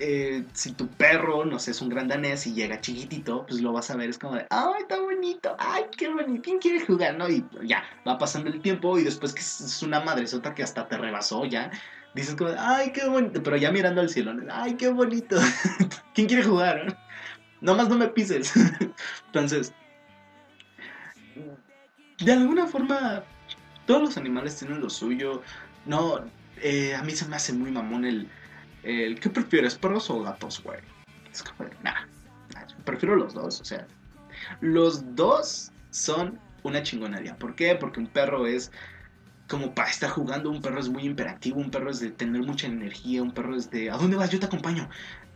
eh, 0.00 0.44
si 0.52 0.72
tu 0.72 0.86
perro, 0.86 1.44
no 1.44 1.58
sé, 1.58 1.72
es 1.72 1.80
un 1.80 1.88
gran 1.88 2.06
danés 2.06 2.46
y 2.46 2.54
llega 2.54 2.80
chiquitito, 2.80 3.44
pues 3.46 3.60
lo 3.60 3.72
vas 3.72 3.90
a 3.90 3.96
ver, 3.96 4.10
es 4.10 4.18
como 4.18 4.36
de, 4.36 4.46
¡ay, 4.50 4.82
está 4.82 5.00
bonito! 5.00 5.56
¡Ay, 5.58 5.84
qué 5.96 6.08
bonito! 6.08 6.42
¿Quién 6.42 6.58
quiere 6.58 6.84
jugar? 6.84 7.16
¿No? 7.16 7.28
Y 7.28 7.44
ya, 7.64 7.82
va 8.06 8.16
pasando 8.16 8.48
el 8.50 8.60
tiempo 8.60 8.98
y 8.98 9.04
después 9.04 9.32
que 9.32 9.40
es 9.40 9.82
una 9.82 10.00
madresota 10.00 10.54
que 10.54 10.62
hasta 10.62 10.86
te 10.86 10.96
rebasó 10.96 11.44
ya, 11.46 11.70
dices 12.14 12.34
como, 12.34 12.50
¡ay, 12.58 12.92
qué 12.92 13.06
bonito! 13.08 13.42
Pero 13.42 13.56
ya 13.56 13.72
mirando 13.72 14.00
al 14.00 14.08
cielo, 14.08 14.34
¡ay, 14.50 14.74
qué 14.74 14.88
bonito! 14.88 15.36
¿Quién 16.14 16.26
quiere 16.26 16.44
jugar? 16.44 16.98
Nomás 17.60 17.88
no 17.88 17.96
me 17.96 18.08
pises. 18.08 18.52
Entonces, 19.26 19.72
de 22.18 22.32
alguna 22.32 22.66
forma, 22.66 23.22
todos 23.86 24.02
los 24.02 24.16
animales 24.16 24.56
tienen 24.56 24.80
lo 24.80 24.90
suyo. 24.90 25.42
No, 25.86 26.24
eh, 26.60 26.94
a 26.94 27.02
mí 27.02 27.12
se 27.12 27.26
me 27.26 27.36
hace 27.36 27.52
muy 27.52 27.70
mamón 27.70 28.04
el 28.04 28.28
el, 28.82 29.18
¿Qué 29.20 29.30
prefieres, 29.30 29.74
perros 29.76 30.08
o 30.10 30.22
gatos, 30.22 30.62
güey? 30.62 30.80
Es 31.30 31.42
como, 31.42 31.68
nah, 31.82 32.06
prefiero 32.84 33.16
los 33.16 33.34
dos, 33.34 33.60
o 33.60 33.64
sea. 33.64 33.86
Los 34.60 35.14
dos 35.14 35.72
son 35.90 36.38
una 36.62 36.82
chingonería. 36.82 37.36
¿Por 37.36 37.54
qué? 37.54 37.74
Porque 37.74 38.00
un 38.00 38.06
perro 38.06 38.46
es 38.46 38.70
como 39.48 39.74
para 39.74 39.88
estar 39.88 40.10
jugando, 40.10 40.50
un 40.50 40.60
perro 40.60 40.78
es 40.78 40.88
muy 40.88 41.04
imperativo, 41.04 41.58
un 41.58 41.70
perro 41.70 41.90
es 41.90 42.00
de 42.00 42.10
tener 42.10 42.42
mucha 42.42 42.66
energía, 42.66 43.22
un 43.22 43.32
perro 43.32 43.56
es 43.56 43.70
de, 43.70 43.90
¿a 43.90 43.96
dónde 43.96 44.16
vas? 44.16 44.30
Yo 44.30 44.38
te 44.38 44.46
acompaño. 44.46 44.88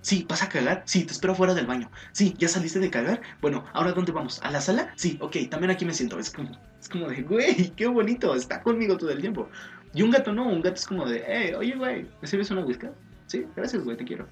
Sí, 0.03 0.27
¿vas 0.29 0.43
a 0.43 0.49
cagar? 0.49 0.83
Sí, 0.85 1.05
te 1.05 1.13
espero 1.13 1.35
fuera 1.35 1.55
del 1.55 1.67
baño. 1.67 1.91
Sí, 2.13 2.35
¿ya 2.37 2.49
saliste 2.49 2.79
de 2.79 2.91
cagar? 2.91 3.23
Bueno, 3.41 3.65
¿ahora 3.73 3.93
dónde 3.93 4.13
vamos? 4.13 4.41
¿A 4.43 4.51
la 4.51 4.61
sala? 4.61 4.93
Sí, 4.97 5.17
ok, 5.21 5.37
también 5.49 5.71
aquí 5.71 5.85
me 5.85 5.95
siento. 5.95 6.19
Es 6.19 6.31
como, 6.31 6.51
es 6.81 6.89
como 6.89 7.09
de, 7.09 7.23
güey, 7.23 7.71
qué 7.71 7.87
bonito, 7.87 8.35
está 8.35 8.63
conmigo 8.63 8.97
todo 8.97 9.11
el 9.11 9.21
tiempo. 9.21 9.49
Y 9.95 10.03
un 10.03 10.11
gato 10.11 10.33
no, 10.33 10.47
un 10.47 10.61
gato 10.61 10.77
es 10.77 10.87
como 10.87 11.07
de, 11.07 11.25
hey, 11.27 11.55
oye, 11.57 11.75
güey, 11.75 12.07
¿me 12.21 12.29
sirves 12.29 12.51
una 12.51 12.65
whisky? 12.65 12.89
Sí, 13.29 13.47
gracias, 13.57 13.85
güey, 13.85 13.97
te 13.97 14.05
quiero. 14.05 14.29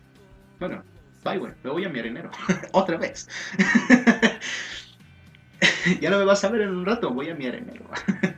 Bueno, 0.59 0.83
bye, 1.25 1.39
güey, 1.39 1.53
me 1.63 1.71
voy 1.71 1.85
a 1.85 1.89
mi 1.89 2.01
arenero. 2.01 2.31
Otra 2.73 2.99
vez. 2.99 3.29
ya 6.01 6.11
no 6.11 6.19
me 6.19 6.25
vas 6.25 6.45
a 6.45 6.51
ver 6.51 6.63
en 6.63 6.71
un 6.71 6.85
rato, 6.85 7.11
voy 7.11 7.31
a 7.31 7.35
mi 7.35 7.47
arenero. 7.47 7.89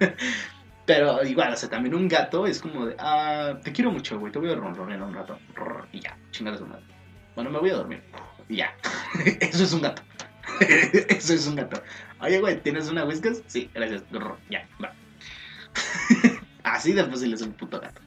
Pero 0.85 1.23
igual, 1.25 1.53
o 1.53 1.57
sea, 1.57 1.69
también 1.69 1.95
un 1.95 2.09
gato 2.09 2.47
es 2.47 2.61
como 2.61 2.87
de, 2.87 2.97
ah, 2.99 3.59
te 3.63 3.73
quiero 3.73 3.93
mucho, 3.93 4.19
güey, 4.19 4.33
te 4.33 4.39
voy 4.39 4.51
a 4.51 4.57
ronronear 4.57 5.03
un 5.03 5.15
rato. 5.15 5.39
Y 5.93 6.01
ya, 6.01 6.17
chingada 6.31 6.59
su 6.59 6.67
madre. 6.67 6.85
Bueno, 7.35 7.51
me 7.51 7.59
voy 7.59 7.71
a 7.71 7.75
dormir. 7.75 8.03
Y 8.49 8.57
ya. 8.57 8.75
Eso 9.41 9.65
es 9.65 9.73
un 9.73 9.83
gato. 9.83 10.03
Eso 11.09 11.35
es 11.35 11.47
un 11.47 11.57
gato. 11.57 11.83
Oye, 12.21 12.41
güey, 12.41 12.61
¿tienes 12.63 12.89
una 12.91 13.05
whiskas? 13.05 13.43
Sí, 13.47 13.71
gracias. 13.73 14.03
Ya, 14.51 14.69
va. 14.83 14.93
Así 16.65 16.93
de 16.93 17.05
fácil 17.05 17.33
es 17.33 17.43
un 17.43 17.53
puto 17.53 17.81
gato. 17.81 18.01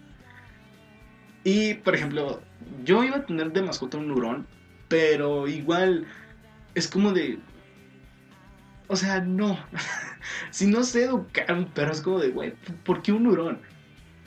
Y, 1.44 1.76
por 1.76 1.96
ejemplo, 1.96 2.42
yo 2.84 3.04
iba 3.04 3.18
a 3.18 3.26
tener 3.26 3.52
de 3.52 3.62
mascota 3.62 3.98
un 3.98 4.12
hurón, 4.12 4.48
pero 4.88 5.48
igual 5.48 6.06
es 6.74 6.88
como 6.88 7.12
de... 7.12 7.40
O 8.88 8.96
sea, 8.96 9.22
no. 9.22 9.58
si 10.52 10.68
no 10.68 10.84
sé 10.84 11.06
educar 11.06 11.52
un 11.54 11.72
perro, 11.74 11.92
es 11.94 12.02
como 12.02 12.20
de, 12.20 12.30
güey, 12.30 12.54
¿por 12.84 13.02
qué 13.02 13.12
un 13.12 13.28
hurón? 13.28 13.62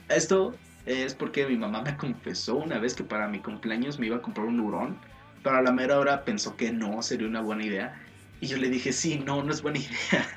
Esto 0.09 0.59
es 0.85 1.15
porque 1.15 1.47
mi 1.47 1.57
mamá 1.57 1.81
me 1.83 1.97
confesó 1.97 2.57
una 2.57 2.79
vez 2.79 2.95
que 2.95 3.03
para 3.03 3.27
mi 3.27 3.41
cumpleaños 3.41 3.99
me 3.99 4.07
iba 4.07 4.17
a 4.17 4.21
comprar 4.21 4.47
un 4.47 4.59
hurón, 4.59 5.01
pero 5.43 5.57
a 5.57 5.61
la 5.61 5.71
mera 5.71 5.99
hora 5.99 6.25
pensó 6.25 6.57
que 6.57 6.71
no 6.71 7.01
sería 7.03 7.27
una 7.27 7.41
buena 7.41 7.65
idea 7.65 7.93
Y 8.41 8.47
yo 8.47 8.57
le 8.57 8.69
dije, 8.69 8.93
sí, 8.93 9.19
no, 9.19 9.43
no 9.43 9.51
es 9.53 9.61
buena 9.61 9.79
idea. 9.81 10.27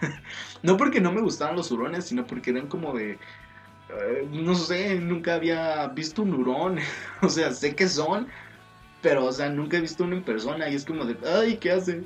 no 0.63 0.77
porque 0.77 1.01
no 1.01 1.13
me 1.13 1.23
gustaran 1.23 1.57
los 1.57 1.71
hurones, 1.73 2.07
sino 2.07 2.27
porque 2.27 2.51
eran 2.51 2.69
como 2.69 2.95
de... 2.95 3.13
eh, 3.91 4.29
no 4.31 4.55
sé, 4.55 4.97
nunca 5.01 5.35
había 5.37 5.89
visto 5.89 6.23
un 6.23 6.35
hurón. 6.35 6.79
o 7.23 7.29
sea, 7.29 7.53
sé 7.53 7.75
que 7.77 7.89
son, 7.89 8.29
pero, 9.03 9.27
o 9.27 9.33
sea, 9.33 9.51
nunca 9.51 9.79
he 9.79 9.81
visto 9.81 10.05
uno 10.05 10.17
en 10.17 10.25
persona. 10.25 10.69
Y 10.71 10.75
es 10.77 10.85
como 10.87 11.05
de, 11.07 11.19
ay, 11.29 11.59
¿qué 11.59 11.73
hace? 11.73 12.05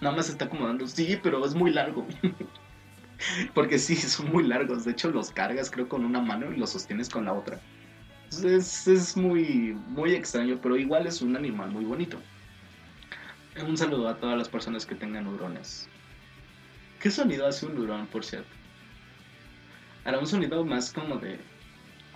Nada 0.00 0.16
más 0.16 0.28
está 0.28 0.46
acomodando. 0.46 0.86
Sí, 0.86 1.18
pero 1.22 1.44
es 1.44 1.54
muy 1.54 1.70
largo. 1.72 2.06
porque 3.54 3.78
sí, 3.78 3.96
son 3.96 4.30
muy 4.32 4.44
largos. 4.44 4.84
De 4.84 4.92
hecho, 4.92 5.10
los 5.10 5.30
cargas 5.30 5.70
creo 5.70 5.88
con 5.88 6.04
una 6.04 6.20
mano 6.20 6.52
y 6.52 6.56
los 6.56 6.70
sostienes 6.70 7.08
con 7.08 7.26
la 7.26 7.32
otra. 7.32 7.60
Es, 8.44 8.86
es 8.86 9.16
muy, 9.16 9.76
muy 9.88 10.14
extraño, 10.14 10.58
pero 10.62 10.76
igual 10.76 11.06
es 11.06 11.20
un 11.20 11.36
animal 11.36 11.70
muy 11.70 11.84
bonito. 11.84 12.18
Un 13.66 13.76
saludo 13.76 14.08
a 14.08 14.16
todas 14.16 14.38
las 14.38 14.48
personas 14.48 14.86
que 14.86 14.94
tengan 14.94 15.26
hurones. 15.26 15.88
¿Qué 17.00 17.10
sonido 17.10 17.46
hace 17.46 17.66
un 17.66 17.78
hurón, 17.78 18.06
por 18.06 18.24
cierto? 18.24 18.48
¿Hará 20.04 20.18
un 20.18 20.26
sonido 20.26 20.64
más 20.64 20.92
como 20.92 21.16
de... 21.16 21.38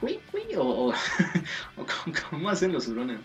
Cui, 0.01 0.20
cui, 0.31 0.42
o, 0.57 0.92
o, 1.77 1.87
cómo 2.31 2.49
hacen 2.49 2.73
los 2.73 2.88
hurones? 2.88 3.20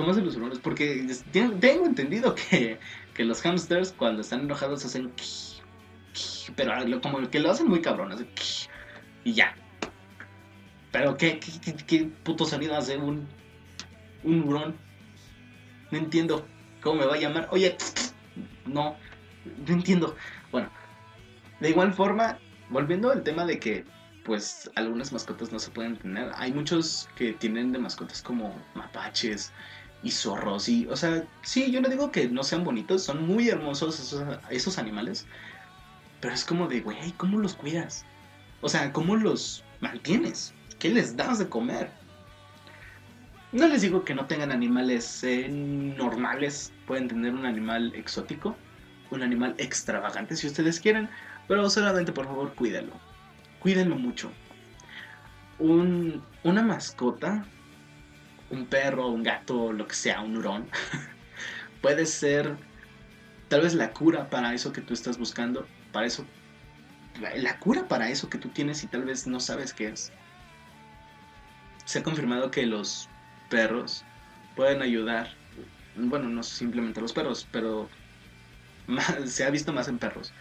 ¿Cómo 0.00 0.12
hacen 0.12 0.24
los 0.24 0.34
hurones? 0.36 0.58
Porque 0.58 1.06
tengo 1.30 1.84
entendido 1.84 2.34
que, 2.34 2.80
que 3.12 3.22
los 3.22 3.42
hamsters 3.42 3.92
cuando 3.92 4.22
están 4.22 4.40
enojados 4.40 4.82
hacen... 4.86 5.12
Pero 6.56 6.72
como 7.02 7.28
que 7.28 7.38
lo 7.38 7.50
hacen 7.50 7.68
muy 7.68 7.82
cabrón, 7.82 8.16
qui, 8.34 8.66
y 9.24 9.34
ya. 9.34 9.54
Pero 10.90 11.18
¿qué, 11.18 11.38
qué, 11.38 11.52
qué, 11.60 11.84
qué 11.84 12.04
puto 12.24 12.46
sonido 12.46 12.74
hace 12.76 12.96
un, 12.96 13.28
un 14.24 14.42
hurón? 14.48 14.74
No 15.90 15.98
entiendo 15.98 16.46
cómo 16.80 17.00
me 17.00 17.06
va 17.06 17.16
a 17.16 17.18
llamar. 17.18 17.48
Oye, 17.50 17.76
no, 18.64 18.96
no 19.66 19.74
entiendo. 19.74 20.16
Bueno, 20.50 20.70
de 21.60 21.68
igual 21.68 21.92
forma, 21.92 22.38
volviendo 22.70 23.10
al 23.10 23.22
tema 23.22 23.44
de 23.44 23.58
que, 23.58 23.84
pues, 24.24 24.70
algunas 24.76 25.12
mascotas 25.12 25.52
no 25.52 25.58
se 25.58 25.70
pueden 25.70 25.98
tener. 25.98 26.32
Hay 26.36 26.54
muchos 26.54 27.06
que 27.16 27.34
tienen 27.34 27.70
de 27.70 27.78
mascotas 27.78 28.22
como 28.22 28.58
mapaches 28.74 29.52
y 30.02 30.10
zorros 30.10 30.68
y, 30.68 30.86
o 30.86 30.96
sea, 30.96 31.24
sí, 31.42 31.70
yo 31.70 31.80
no 31.80 31.88
digo 31.88 32.10
que 32.10 32.28
no 32.28 32.42
sean 32.42 32.64
bonitos, 32.64 33.02
son 33.02 33.26
muy 33.26 33.48
hermosos 33.48 34.14
esos, 34.50 34.78
animales. 34.78 35.26
Pero 36.20 36.34
es 36.34 36.44
como 36.44 36.68
de, 36.68 36.80
güey, 36.80 37.12
¿cómo 37.12 37.38
los 37.38 37.54
cuidas? 37.54 38.04
O 38.60 38.68
sea, 38.68 38.92
¿cómo 38.92 39.16
los 39.16 39.64
mantienes? 39.80 40.54
¿Qué 40.78 40.90
les 40.90 41.16
das 41.16 41.38
de 41.38 41.48
comer? 41.48 41.90
No 43.52 43.66
les 43.68 43.82
digo 43.82 44.04
que 44.04 44.14
no 44.14 44.26
tengan 44.26 44.52
animales 44.52 45.24
eh, 45.24 45.48
normales, 45.48 46.72
pueden 46.86 47.08
tener 47.08 47.34
un 47.34 47.46
animal 47.46 47.92
exótico, 47.94 48.56
un 49.10 49.22
animal 49.22 49.54
extravagante 49.58 50.36
si 50.36 50.46
ustedes 50.46 50.78
quieren, 50.78 51.08
pero 51.48 51.68
solamente 51.68 52.12
por 52.12 52.26
favor 52.26 52.54
cuídenlo, 52.54 52.92
cuídenlo 53.58 53.96
mucho. 53.96 54.30
Un, 55.58 56.22
una 56.44 56.62
mascota, 56.62 57.44
un 58.50 58.66
perro, 58.66 59.08
un 59.08 59.22
gato, 59.22 59.72
lo 59.72 59.86
que 59.86 59.94
sea, 59.94 60.20
un 60.20 60.36
hurón, 60.36 60.68
puede 61.82 62.06
ser 62.06 62.56
tal 63.48 63.62
vez 63.62 63.74
la 63.74 63.92
cura 63.92 64.28
para 64.28 64.54
eso 64.54 64.72
que 64.72 64.80
tú 64.80 64.94
estás 64.94 65.18
buscando, 65.18 65.66
para 65.92 66.06
eso, 66.06 66.26
la, 67.20 67.58
cura 67.58 67.88
para 67.88 68.10
eso 68.10 68.28
que 68.28 68.38
tú 68.38 68.48
tienes 68.48 68.82
y 68.84 68.86
tal 68.86 69.04
vez 69.04 69.26
no 69.26 69.40
sabes 69.40 69.72
qué 69.72 69.88
es. 69.88 70.12
Se 71.84 71.98
ha 71.98 72.02
confirmado 72.02 72.50
que 72.50 72.66
los 72.66 73.08
perros 73.48 74.04
pueden 74.54 74.82
ayudar, 74.82 75.30
bueno, 75.96 76.28
no 76.28 76.42
simplemente 76.42 77.00
los 77.00 77.12
perros, 77.12 77.46
pero 77.50 77.88
se 79.26 79.44
ha 79.44 79.50
visto 79.50 79.72
más 79.72 79.88
en 79.88 79.98
perros, 79.98 80.32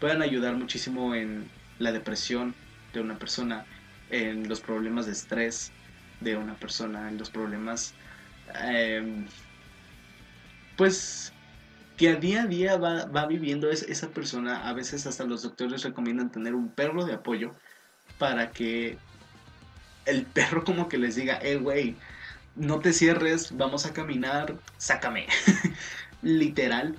pueden 0.00 0.22
ayudar 0.22 0.56
muchísimo 0.56 1.14
en 1.14 1.50
la 1.78 1.92
depresión 1.92 2.54
de 2.92 3.00
una 3.00 3.18
persona, 3.18 3.66
en 4.10 4.48
los 4.48 4.60
problemas 4.60 5.06
de 5.06 5.12
estrés 5.12 5.72
de 6.20 6.36
una 6.36 6.56
persona, 6.56 7.08
en 7.08 7.18
los 7.18 7.30
problemas, 7.30 7.94
eh, 8.54 9.24
pues, 10.76 11.32
que 11.96 12.10
a 12.10 12.14
día 12.16 12.42
a 12.42 12.46
día 12.46 12.76
va, 12.76 13.06
va 13.06 13.26
viviendo 13.26 13.70
es- 13.70 13.82
esa 13.82 14.10
persona. 14.10 14.68
A 14.68 14.72
veces 14.72 15.06
hasta 15.06 15.24
los 15.24 15.42
doctores 15.42 15.82
recomiendan 15.82 16.30
tener 16.30 16.54
un 16.54 16.70
perro 16.70 17.04
de 17.04 17.14
apoyo 17.14 17.54
para 18.18 18.52
que 18.52 18.98
el 20.06 20.24
perro 20.26 20.64
como 20.64 20.88
que 20.88 20.98
les 20.98 21.16
diga, 21.16 21.38
eh, 21.42 21.56
güey, 21.56 21.96
no 22.54 22.80
te 22.80 22.92
cierres, 22.92 23.56
vamos 23.56 23.86
a 23.86 23.92
caminar, 23.92 24.56
sácame. 24.78 25.26
Literal. 26.22 26.96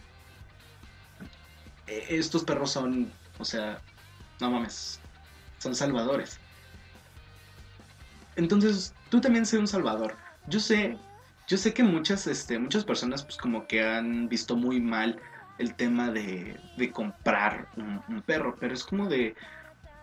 Eh, 1.88 2.06
Estos 2.10 2.44
perros 2.44 2.72
son, 2.72 3.12
o 3.38 3.46
sea, 3.46 3.82
no 4.40 4.52
mames, 4.52 5.00
son 5.60 5.76
salvadores. 5.76 6.40
Entonces, 8.36 8.94
tú 9.10 9.22
también 9.22 9.46
sé 9.46 9.58
un 9.58 9.68
salvador. 9.68 10.16
Yo 10.48 10.60
sé, 10.60 10.98
yo 11.48 11.58
sé 11.58 11.74
que 11.74 11.84
muchas, 11.84 12.28
este, 12.28 12.60
muchas 12.60 12.84
personas 12.84 13.24
pues 13.24 13.38
como 13.38 13.68
que 13.68 13.84
han 13.84 14.30
visto 14.30 14.56
muy 14.56 14.80
mal 14.80 15.20
el 15.58 15.76
tema 15.76 16.12
de, 16.12 16.58
de 16.78 16.92
comprar 16.92 17.68
un, 17.76 18.22
perro, 18.22 18.56
pero 18.60 18.74
es 18.74 18.84
como 18.84 19.08
de, 19.08 19.36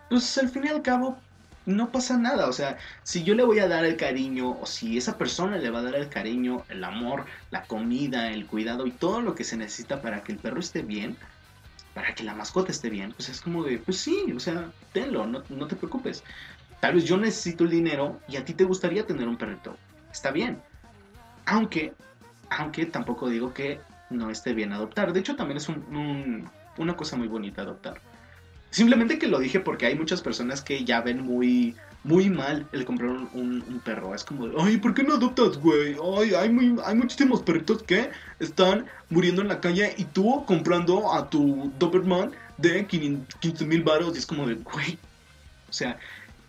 pues 0.09 0.37
al 0.37 0.49
fin 0.49 0.65
y 0.65 0.67
al 0.69 0.81
cabo 0.81 1.17
no 1.65 1.91
pasa 1.91 2.17
nada, 2.17 2.47
o 2.47 2.53
sea, 2.53 2.77
si 3.03 3.23
yo 3.23 3.35
le 3.35 3.43
voy 3.43 3.59
a 3.59 3.67
dar 3.67 3.83
el 3.83 3.97
cariño 3.97 4.57
o 4.61 4.65
si 4.65 4.97
esa 4.97 5.17
persona 5.17 5.57
le 5.57 5.69
va 5.69 5.79
a 5.79 5.83
dar 5.83 5.95
el 5.95 6.07
cariño, 6.07 6.63
el 6.69 6.83
amor, 6.83 7.25
la 7.51 7.63
comida, 7.63 8.31
el 8.31 8.45
cuidado 8.45 8.85
y 8.85 8.91
todo 8.91 9.21
lo 9.21 9.35
que 9.35 9.43
se 9.43 9.57
necesita 9.57 10.01
para 10.01 10.23
que 10.23 10.31
el 10.31 10.37
perro 10.37 10.59
esté 10.59 10.81
bien, 10.81 11.17
para 11.93 12.13
que 12.13 12.23
la 12.23 12.35
mascota 12.35 12.71
esté 12.71 12.89
bien, 12.89 13.11
pues 13.13 13.27
es 13.27 13.41
como 13.41 13.63
de, 13.63 13.79
pues 13.79 13.97
sí, 13.97 14.31
o 14.33 14.39
sea, 14.39 14.71
tenlo, 14.93 15.25
no, 15.25 15.43
no 15.49 15.67
te 15.67 15.75
preocupes. 15.75 16.23
Tal 16.79 16.93
vez 16.95 17.05
yo 17.05 17.17
necesito 17.17 17.63
el 17.63 17.71
dinero 17.71 18.19
y 18.27 18.37
a 18.37 18.45
ti 18.45 18.53
te 18.53 18.63
gustaría 18.63 19.05
tener 19.05 19.27
un 19.27 19.37
perrito. 19.37 19.77
Está 20.11 20.31
bien. 20.31 20.59
Aunque, 21.45 21.93
aunque 22.49 22.85
tampoco 22.85 23.29
digo 23.29 23.53
que 23.53 23.79
no 24.09 24.29
esté 24.29 24.53
bien 24.53 24.73
adoptar. 24.73 25.11
De 25.13 25.19
hecho, 25.19 25.35
también 25.35 25.57
es 25.57 25.67
un- 25.69 25.83
un- 25.95 26.49
una 26.77 26.95
cosa 26.95 27.15
muy 27.15 27.27
bonita 27.27 27.61
adoptar. 27.63 27.99
Simplemente 28.69 29.17
que 29.17 29.27
lo 29.27 29.39
dije 29.39 29.59
porque 29.59 29.85
hay 29.85 29.95
muchas 29.95 30.21
personas 30.21 30.61
que 30.61 30.83
ya 30.83 31.01
ven 31.01 31.21
muy, 31.23 31.75
muy 32.03 32.29
mal 32.29 32.67
el 32.73 32.85
comprar 32.85 33.09
un, 33.11 33.81
perro. 33.83 34.13
Es 34.13 34.23
como, 34.23 34.47
ay, 34.61 34.77
¿por 34.77 34.93
qué 34.93 35.03
no 35.03 35.15
adoptas, 35.15 35.57
güey? 35.57 35.95
Ay, 36.17 36.33
hay, 36.35 36.75
hay 36.85 36.95
muchísimos 36.95 37.41
perritos 37.41 37.81
que 37.83 38.11
están 38.39 38.85
muriendo 39.09 39.41
en 39.41 39.47
la 39.47 39.61
calle 39.61 39.93
y 39.97 40.03
tú 40.03 40.43
comprando 40.45 41.13
a 41.13 41.29
tu 41.29 41.71
Doberman 41.79 42.31
de 42.57 42.85
15 42.85 43.65
mil 43.65 43.83
baros. 43.83 44.13
Y 44.15 44.19
es 44.19 44.25
como 44.25 44.45
de, 44.45 44.55
güey, 44.55 44.97
o 45.69 45.73
sea, 45.73 45.97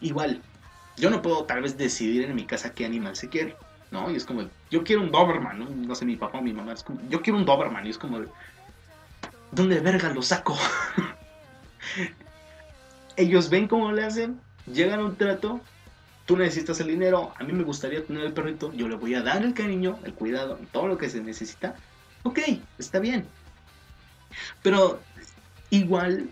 igual, 0.00 0.42
yo 0.96 1.10
no 1.10 1.22
puedo 1.22 1.44
tal 1.44 1.62
vez 1.62 1.76
decidir 1.76 2.24
en 2.24 2.34
mi 2.34 2.44
casa 2.44 2.72
qué 2.72 2.84
animal 2.84 3.16
se 3.16 3.28
quiere, 3.28 3.56
¿no? 3.90 4.10
Y 4.10 4.16
es 4.16 4.24
como, 4.24 4.48
yo 4.70 4.84
quiero 4.84 5.02
un 5.02 5.10
Doberman, 5.10 5.86
¿no? 5.86 5.94
Sé, 5.94 6.04
mi 6.04 6.16
papá 6.16 6.38
o 6.38 6.42
mi 6.42 6.52
mamá, 6.52 6.72
es 6.72 6.82
como, 6.82 7.00
yo 7.08 7.22
quiero 7.22 7.38
un 7.38 7.44
Doberman. 7.44 7.86
Y 7.86 7.90
es 7.90 7.98
como, 7.98 8.20
de, 8.20 8.28
¿dónde 9.52 9.80
verga 9.80 10.12
lo 10.12 10.22
saco? 10.22 10.56
Ellos 13.16 13.50
ven 13.50 13.68
cómo 13.68 13.92
le 13.92 14.04
hacen, 14.04 14.40
llegan 14.66 15.00
a 15.00 15.04
un 15.04 15.16
trato, 15.16 15.60
tú 16.26 16.36
necesitas 16.36 16.78
el 16.80 16.88
dinero, 16.88 17.32
a 17.38 17.44
mí 17.44 17.52
me 17.52 17.64
gustaría 17.64 18.04
tener 18.04 18.24
el 18.24 18.32
perrito, 18.32 18.72
yo 18.72 18.88
le 18.88 18.96
voy 18.96 19.14
a 19.14 19.22
dar 19.22 19.42
el 19.42 19.54
cariño, 19.54 19.98
el 20.04 20.14
cuidado, 20.14 20.58
todo 20.72 20.86
lo 20.86 20.98
que 20.98 21.08
se 21.08 21.20
necesita. 21.20 21.74
Ok, 22.22 22.40
está 22.78 22.98
bien. 22.98 23.26
Pero 24.62 25.00
igual, 25.70 26.28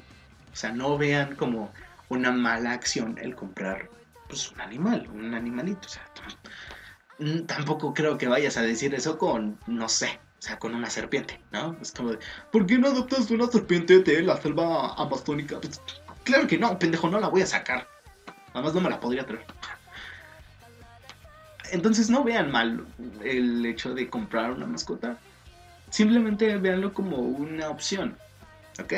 o 0.52 0.57
sea, 0.57 0.72
no 0.72 0.98
vean 0.98 1.35
como 1.37 1.72
una 2.09 2.33
mala 2.33 2.73
acción 2.73 3.19
el 3.21 3.35
comprar 3.35 3.88
pues 4.29 4.51
un 4.53 4.61
animal, 4.61 5.09
un 5.12 5.35
animalito. 5.35 5.87
O 5.87 5.90
sea, 5.90 6.03
t- 7.19 7.40
tampoco 7.42 7.95
creo 7.95 8.19
que 8.19 8.29
vayas 8.29 8.57
a 8.57 8.62
decir 8.62 8.95
eso 8.95 9.19
con, 9.19 9.59
no 9.66 9.88
sé, 9.88 10.19
o 10.38 10.42
sea, 10.42 10.59
con 10.59 10.75
una 10.75 10.90
serpiente, 10.90 11.40
¿no? 11.53 11.77
Es 11.81 11.92
como 11.92 12.11
de, 12.11 12.19
¿por 12.53 12.66
qué 12.66 12.79
no 12.79 12.88
adoptas 12.88 13.31
una 13.31 13.47
serpiente 13.47 14.01
de 14.01 14.23
la 14.23 14.37
selva 14.40 14.95
amazónica? 14.95 15.61
Pues, 15.61 15.81
claro 16.25 16.47
que 16.47 16.59
no, 16.59 16.79
pendejo, 16.79 17.09
no 17.09 17.21
la 17.21 17.29
voy 17.29 17.42
a 17.42 17.47
sacar. 17.47 17.88
Además 18.53 18.75
no 18.75 18.81
me 18.81 18.90
la 18.90 19.01
podría 19.01 19.27
traer. 19.27 19.44
Entonces 21.73 22.11
no 22.11 22.23
vean 22.23 22.50
mal 22.50 22.87
el 23.25 23.67
hecho 23.67 23.92
de 23.92 24.09
comprar 24.09 24.52
una 24.52 24.67
mascota. 24.67 25.19
Simplemente 25.90 26.57
véanlo 26.59 26.92
como 26.92 27.17
una 27.17 27.69
opción. 27.69 28.17
¿Ok? 28.81 28.92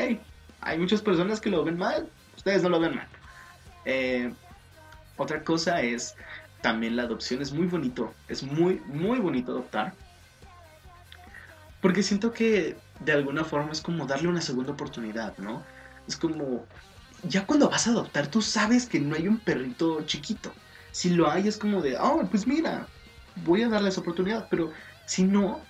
Hay 0.61 0.79
muchas 0.79 1.01
personas 1.03 1.41
que 1.41 1.51
lo 1.51 1.65
ven 1.65 1.79
mal. 1.79 2.09
Ustedes 2.49 2.63
no 2.63 2.71
lo 2.71 2.81
ven 2.81 2.97
mal. 2.97 3.07
Eh, 3.85 4.33
otra 5.19 5.45
cosa 5.45 5.83
es 5.83 6.15
también 6.63 6.97
la 6.97 7.03
adopción. 7.03 7.43
Es 7.43 7.53
muy 7.53 7.67
bonito. 7.67 8.15
Es 8.27 8.43
muy, 8.43 8.81
muy 8.87 9.19
bonito 9.19 9.53
adoptar. 9.53 9.93
Porque 11.83 12.03
siento 12.03 12.33
que 12.33 12.75
de 13.01 13.13
alguna 13.13 13.45
forma 13.45 13.71
es 13.71 13.83
como 13.83 14.07
darle 14.07 14.29
una 14.29 14.41
segunda 14.41 14.73
oportunidad, 14.73 15.37
¿no? 15.37 15.63
Es 16.09 16.17
como, 16.17 16.65
ya 17.23 17.45
cuando 17.45 17.69
vas 17.69 17.87
a 17.87 17.91
adoptar, 17.91 18.29
tú 18.29 18.41
sabes 18.41 18.87
que 18.87 18.99
no 18.99 19.15
hay 19.15 19.29
un 19.29 19.41
perrito 19.41 20.01
chiquito. 20.07 20.51
Si 20.91 21.11
lo 21.11 21.31
hay, 21.31 21.49
es 21.49 21.59
como 21.59 21.83
de, 21.83 21.99
oh, 21.99 22.27
pues 22.31 22.47
mira, 22.47 22.87
voy 23.45 23.61
a 23.61 23.69
darle 23.69 23.91
esa 23.91 24.01
oportunidad. 24.01 24.47
Pero 24.49 24.73
si 25.05 25.23
no, 25.23 25.61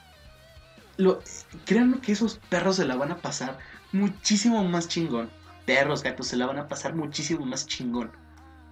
lo, 0.97 1.25
créanme 1.65 1.99
que 1.99 2.13
esos 2.13 2.39
perros 2.49 2.77
se 2.77 2.85
la 2.85 2.95
van 2.95 3.11
a 3.11 3.17
pasar 3.17 3.59
muchísimo 3.91 4.63
más 4.63 4.87
chingón. 4.87 5.29
Perros, 5.69 6.03
gatos, 6.03 6.29
se 6.29 6.37
la 6.39 6.47
van 6.47 6.57
a 6.57 6.67
pasar 6.67 6.95
muchísimo 6.95 7.45
más 7.45 7.67
chingón. 7.67 8.11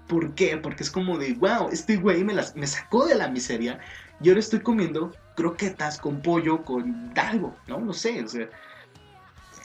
¿Por 0.09 0.35
qué? 0.35 0.57
Porque 0.57 0.83
es 0.83 0.91
como 0.91 1.19
de, 1.19 1.35
wow, 1.35 1.69
este 1.71 1.99
güey 1.99 2.25
me, 2.25 2.33
las, 2.33 2.57
me 2.57 2.67
sacó 2.67 3.05
de 3.05 3.15
la 3.15 3.29
miseria 3.29 3.79
y 4.19 4.31
ahora 4.31 4.41
estoy 4.41 4.61
comiendo 4.61 5.13
croquetas 5.35 5.99
con 5.99 6.23
pollo, 6.23 6.65
con 6.65 7.13
algo, 7.15 7.55
¿no? 7.67 7.81
No 7.81 7.93
sé, 7.93 8.25
o 8.25 8.29
sea, 8.29 8.49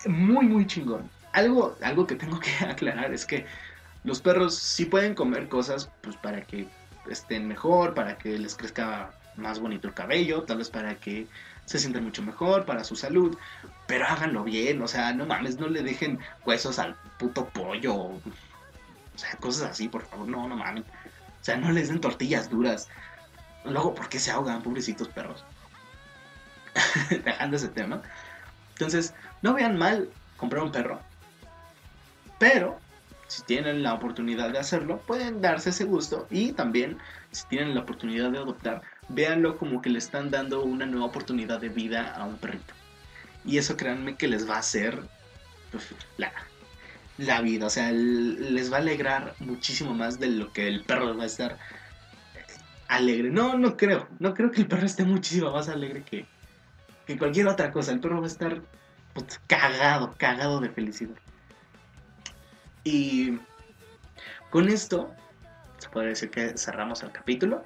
muy, 0.08 0.46
muy 0.46 0.68
chingón. 0.68 1.10
Algo, 1.32 1.78
algo 1.82 2.06
que 2.06 2.16
tengo 2.16 2.38
que 2.38 2.52
aclarar 2.66 3.14
es 3.14 3.26
que 3.26 3.46
los 4.04 4.20
perros 4.20 4.56
sí 4.56 4.84
pueden 4.84 5.16
comer 5.16 5.48
cosas 5.48 5.90
pues 6.02 6.18
para 6.18 6.42
que 6.42 6.68
estén 7.10 7.48
mejor, 7.48 7.94
para 7.94 8.18
que 8.18 8.38
les 8.38 8.58
crezca 8.58 9.10
más 9.38 9.58
bonito 9.58 9.88
el 9.88 9.94
cabello, 9.94 10.44
tal 10.44 10.58
vez 10.58 10.70
para 10.70 10.96
que 10.96 11.28
se 11.72 11.80
sientan 11.80 12.04
mucho 12.04 12.22
mejor, 12.22 12.66
para 12.66 12.84
su 12.84 12.96
salud, 12.96 13.38
pero 13.88 14.06
háganlo 14.06 14.44
bien, 14.44 14.82
o 14.82 14.88
sea, 14.88 15.14
no 15.14 15.26
mames, 15.26 15.58
no 15.58 15.68
le 15.68 15.82
dejen 15.82 16.20
huesos 16.46 16.80
al 16.80 16.96
puto 17.18 17.48
pollo, 17.50 17.96
o 17.96 18.22
sea, 19.16 19.36
cosas 19.38 19.72
así, 19.72 19.88
por 19.88 20.04
favor, 20.04 20.28
no, 20.28 20.48
no 20.48 20.56
mames. 20.56 20.84
O 20.84 21.44
sea, 21.44 21.58
no 21.58 21.72
les 21.72 21.90
den 21.90 22.00
tortillas 22.00 22.50
duras. 22.50 22.88
Luego, 23.66 23.96
¿por 23.96 24.10
qué 24.10 24.20
se 24.20 24.32
ahogan, 24.32 24.62
pobrecitos 24.62 25.08
perros? 25.08 25.44
Dejando 27.24 27.58
ese 27.58 27.70
tema. 27.70 28.02
Entonces, 28.74 29.14
no 29.42 29.54
vean 29.54 29.78
mal 29.78 30.10
comprar 30.38 30.64
un 30.64 30.72
perro. 30.72 31.00
Pero, 32.40 32.80
si 33.28 33.44
tienen 33.44 33.84
la 33.84 33.94
oportunidad 33.94 34.52
de 34.52 34.60
hacerlo, 34.60 35.00
pueden 35.00 35.42
darse 35.42 35.72
ese 35.72 35.84
gusto. 35.84 36.28
Y 36.30 36.54
también, 36.54 36.98
si 37.32 37.46
tienen 37.48 37.76
la 37.76 37.82
oportunidad 37.82 38.32
de 38.32 38.40
adoptar, 38.40 38.82
véanlo 39.14 39.58
como 39.58 39.82
que 39.82 39.90
le 39.90 40.00
están 40.00 40.32
dando 40.32 40.64
una 40.64 40.86
nueva 40.86 41.06
oportunidad 41.06 41.60
de 41.60 41.70
vida 41.70 42.14
a 42.16 42.26
un 42.26 42.38
perrito. 42.38 42.74
Y 43.46 43.58
eso 43.58 43.78
créanme 43.78 44.16
que 44.16 44.28
les 44.28 44.50
va 44.50 44.56
a 44.56 44.60
hacer 44.60 45.02
pues, 45.72 45.88
la, 46.18 46.32
la 47.18 47.42
vida. 47.42 47.68
O 47.68 47.70
sea, 47.70 47.92
les 47.92 48.72
va 48.72 48.78
a 48.78 48.82
alegrar 48.82 49.36
muchísimo 49.40 49.94
más 49.94 50.20
de 50.20 50.28
lo 50.28 50.52
que 50.54 50.68
el 50.68 50.84
perro 50.84 51.16
va 51.18 51.24
a 51.24 51.28
estar 51.28 51.58
alegre. 52.88 53.30
No, 53.30 53.58
no 53.58 53.78
creo. 53.78 54.08
No 54.20 54.34
creo 54.34 54.52
que 54.52 54.62
el 54.62 54.68
perro 54.68 54.86
esté 54.86 55.04
muchísimo 55.04 55.52
más 55.52 55.70
alegre 55.70 56.04
que, 56.04 56.26
que 57.06 57.18
cualquier 57.18 57.48
otra 57.48 57.72
cosa. 57.72 57.92
El 57.92 58.00
perro 58.00 58.20
va 58.20 58.26
a 58.26 58.28
estar 58.28 58.62
pues, 59.14 59.40
cagado, 59.48 60.14
cagado 60.18 60.60
de 60.60 60.70
felicidad. 60.70 61.16
Y 62.84 63.40
con 64.50 64.68
esto, 64.68 65.14
se 65.78 65.90
puede 65.90 66.10
decir 66.10 66.30
que 66.30 66.58
cerramos 66.58 67.04
el 67.04 67.12
capítulo. 67.12 67.64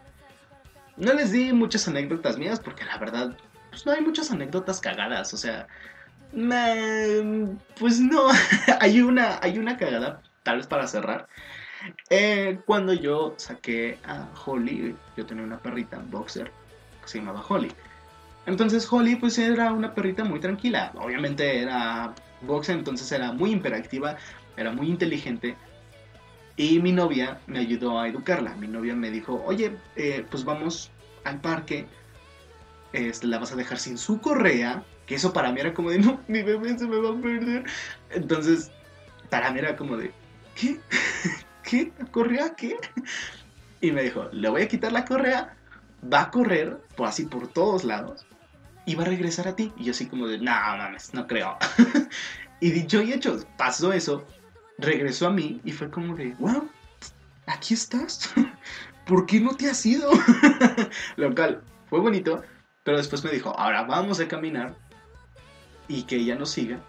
No 0.97 1.13
les 1.13 1.31
di 1.31 1.51
muchas 1.53 1.87
anécdotas 1.87 2.37
mías 2.37 2.59
porque 2.59 2.85
la 2.85 2.97
verdad, 2.97 3.37
pues 3.69 3.85
no 3.85 3.91
hay 3.91 4.01
muchas 4.01 4.31
anécdotas 4.31 4.79
cagadas. 4.79 5.33
O 5.33 5.37
sea, 5.37 5.67
pues 7.79 7.99
no, 7.99 8.27
hay 8.79 9.01
una, 9.01 9.39
hay 9.41 9.57
una 9.57 9.77
cagada, 9.77 10.21
tal 10.43 10.57
vez 10.57 10.67
para 10.67 10.87
cerrar. 10.87 11.27
Eh, 12.09 12.59
cuando 12.65 12.93
yo 12.93 13.35
saqué 13.37 13.99
a 14.05 14.27
Holly, 14.45 14.95
yo 15.15 15.25
tenía 15.25 15.43
una 15.43 15.59
perrita, 15.59 16.01
boxer, 16.09 16.51
que 17.01 17.07
se 17.07 17.19
llamaba 17.19 17.43
Holly. 17.47 17.71
Entonces 18.45 18.87
Holly 18.91 19.15
pues 19.15 19.37
era 19.37 19.73
una 19.73 19.93
perrita 19.93 20.23
muy 20.23 20.39
tranquila. 20.39 20.91
Obviamente 20.95 21.61
era 21.61 22.13
boxer, 22.41 22.77
entonces 22.77 23.11
era 23.11 23.31
muy 23.31 23.51
imperactiva, 23.51 24.17
era 24.57 24.71
muy 24.71 24.89
inteligente. 24.89 25.55
Y 26.57 26.79
mi 26.79 26.91
novia 26.91 27.39
me 27.47 27.59
ayudó 27.59 27.99
a 27.99 28.07
educarla. 28.07 28.55
Mi 28.55 28.67
novia 28.67 28.95
me 28.95 29.11
dijo, 29.11 29.43
oye, 29.45 29.77
eh, 29.95 30.25
pues 30.29 30.45
vamos 30.45 30.91
al 31.23 31.41
parque. 31.41 31.87
La 33.23 33.39
vas 33.39 33.51
a 33.51 33.55
dejar 33.55 33.77
sin 33.77 33.97
su 33.97 34.21
correa. 34.21 34.83
Que 35.05 35.15
eso 35.15 35.33
para 35.33 35.51
mí 35.51 35.59
era 35.59 35.73
como 35.73 35.91
de, 35.91 35.99
no, 35.99 36.21
mi 36.27 36.41
bebé 36.41 36.77
se 36.77 36.87
me 36.87 36.97
va 36.97 37.09
a 37.09 37.21
perder. 37.21 37.65
Entonces, 38.09 38.71
para 39.29 39.51
mí 39.51 39.59
era 39.59 39.75
como 39.75 39.97
de, 39.97 40.11
¿qué? 40.55 40.79
¿Qué? 41.63 41.91
¿Correa 42.11 42.55
qué? 42.55 42.77
Y 43.81 43.91
me 43.91 44.03
dijo, 44.03 44.29
le 44.31 44.49
voy 44.49 44.61
a 44.61 44.67
quitar 44.67 44.91
la 44.91 45.05
correa, 45.05 45.55
va 46.11 46.21
a 46.21 46.31
correr 46.31 46.77
por 46.95 47.07
así 47.07 47.25
por 47.25 47.47
todos 47.47 47.83
lados 47.83 48.25
y 48.85 48.95
va 48.95 49.03
a 49.03 49.07
regresar 49.07 49.47
a 49.47 49.55
ti. 49.55 49.73
Y 49.77 49.85
yo 49.85 49.91
así 49.91 50.05
como 50.07 50.27
de, 50.27 50.37
no 50.37 50.51
mames, 50.51 51.13
no 51.13 51.27
creo. 51.27 51.57
y 52.59 52.71
dicho 52.71 53.01
y 53.01 53.13
hecho, 53.13 53.39
pasó 53.57 53.93
eso, 53.93 54.25
regresó 54.77 55.27
a 55.27 55.31
mí 55.31 55.61
y 55.63 55.71
fue 55.71 55.89
como 55.89 56.15
de, 56.15 56.33
wow, 56.39 56.69
aquí 57.47 57.73
estás. 57.73 58.33
¿Por 59.05 59.25
qué 59.25 59.39
no 59.39 59.55
te 59.55 59.69
has 59.69 59.85
ido? 59.85 60.09
Lo 61.15 61.33
cual 61.35 61.61
fue 61.89 61.99
bonito, 61.99 62.43
pero 62.83 62.97
después 62.97 63.23
me 63.23 63.31
dijo, 63.31 63.57
ahora 63.57 63.83
vamos 63.83 64.19
a 64.19 64.27
caminar 64.27 64.75
y 65.87 66.03
que 66.03 66.15
ella 66.15 66.35
nos 66.35 66.51
siga 66.51 66.79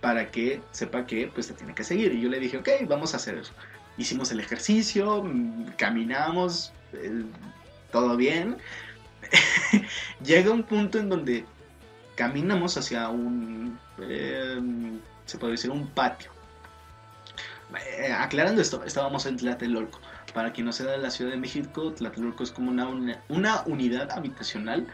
para 0.00 0.30
que 0.30 0.60
sepa 0.70 1.06
que 1.06 1.26
pues 1.26 1.48
te 1.48 1.54
tiene 1.54 1.74
que 1.74 1.84
seguir. 1.84 2.12
Y 2.14 2.20
yo 2.20 2.28
le 2.28 2.38
dije, 2.38 2.58
ok, 2.58 2.68
vamos 2.86 3.14
a 3.14 3.16
hacer 3.16 3.36
eso. 3.36 3.52
Hicimos 3.96 4.30
el 4.30 4.40
ejercicio, 4.40 5.24
mm, 5.24 5.72
caminamos, 5.76 6.72
todo 7.90 8.16
bien. 8.16 8.56
Llega 10.24 10.52
un 10.52 10.62
punto 10.62 10.98
en 10.98 11.08
donde 11.08 11.44
caminamos 12.14 12.76
hacia 12.76 13.08
un, 13.08 13.78
eh, 14.00 14.60
se 15.26 15.38
puede 15.38 15.52
decir, 15.52 15.70
un 15.70 15.88
patio. 15.88 16.30
Eh, 17.98 18.12
aclarando 18.12 18.62
esto, 18.62 18.82
estábamos 18.84 19.26
en 19.26 19.36
Tlatelolco. 19.36 20.00
Para 20.32 20.52
quien 20.52 20.66
no 20.66 20.72
sea 20.72 20.86
de 20.86 20.98
la 20.98 21.10
Ciudad 21.10 21.32
de 21.32 21.36
México, 21.36 21.92
Tlatelolco 21.92 22.42
es 22.42 22.50
como 22.50 22.70
una, 22.70 22.88
una, 23.28 23.62
unidad 23.66 24.10
habitacional 24.10 24.86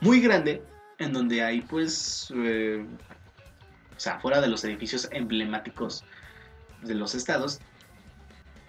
muy 0.00 0.20
grande 0.20 0.62
en 0.98 1.12
donde 1.12 1.42
hay 1.42 1.60
pues 1.62 2.30
o 3.96 4.00
sea, 4.00 4.18
fuera 4.20 4.40
de 4.40 4.48
los 4.48 4.64
edificios 4.64 5.08
emblemáticos 5.12 6.04
de 6.82 6.94
los 6.94 7.14
estados, 7.14 7.60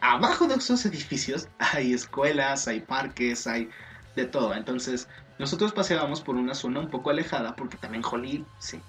abajo 0.01 0.47
de 0.47 0.55
esos 0.55 0.85
edificios 0.85 1.47
hay 1.59 1.93
escuelas, 1.93 2.67
hay 2.67 2.81
parques, 2.81 3.47
hay 3.47 3.69
de 4.15 4.25
todo. 4.25 4.53
Entonces, 4.53 5.07
nosotros 5.39 5.73
paseábamos 5.73 6.21
por 6.21 6.35
una 6.35 6.53
zona 6.53 6.79
un 6.79 6.89
poco 6.89 7.09
alejada, 7.09 7.55
porque 7.55 7.77
también 7.77 8.03
Holly, 8.09 8.45
sí, 8.59 8.79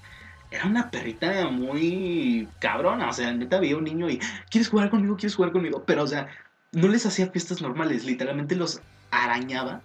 era 0.57 0.67
una 0.67 0.91
perrita 0.91 1.49
muy 1.49 2.49
cabrona. 2.59 3.09
O 3.09 3.13
sea, 3.13 3.33
neta 3.33 3.57
había 3.59 3.77
un 3.77 3.85
niño 3.85 4.09
y, 4.09 4.21
¿quieres 4.51 4.69
jugar 4.69 4.91
conmigo? 4.91 5.17
¿Quieres 5.17 5.37
jugar 5.37 5.53
conmigo? 5.53 5.85
Pero, 5.87 6.03
o 6.03 6.07
sea, 6.07 6.29
no 6.73 6.89
les 6.89 7.07
hacía 7.07 7.29
fiestas 7.29 7.63
normales, 7.63 8.05
literalmente 8.05 8.57
los 8.57 8.81
arañaba. 9.11 9.83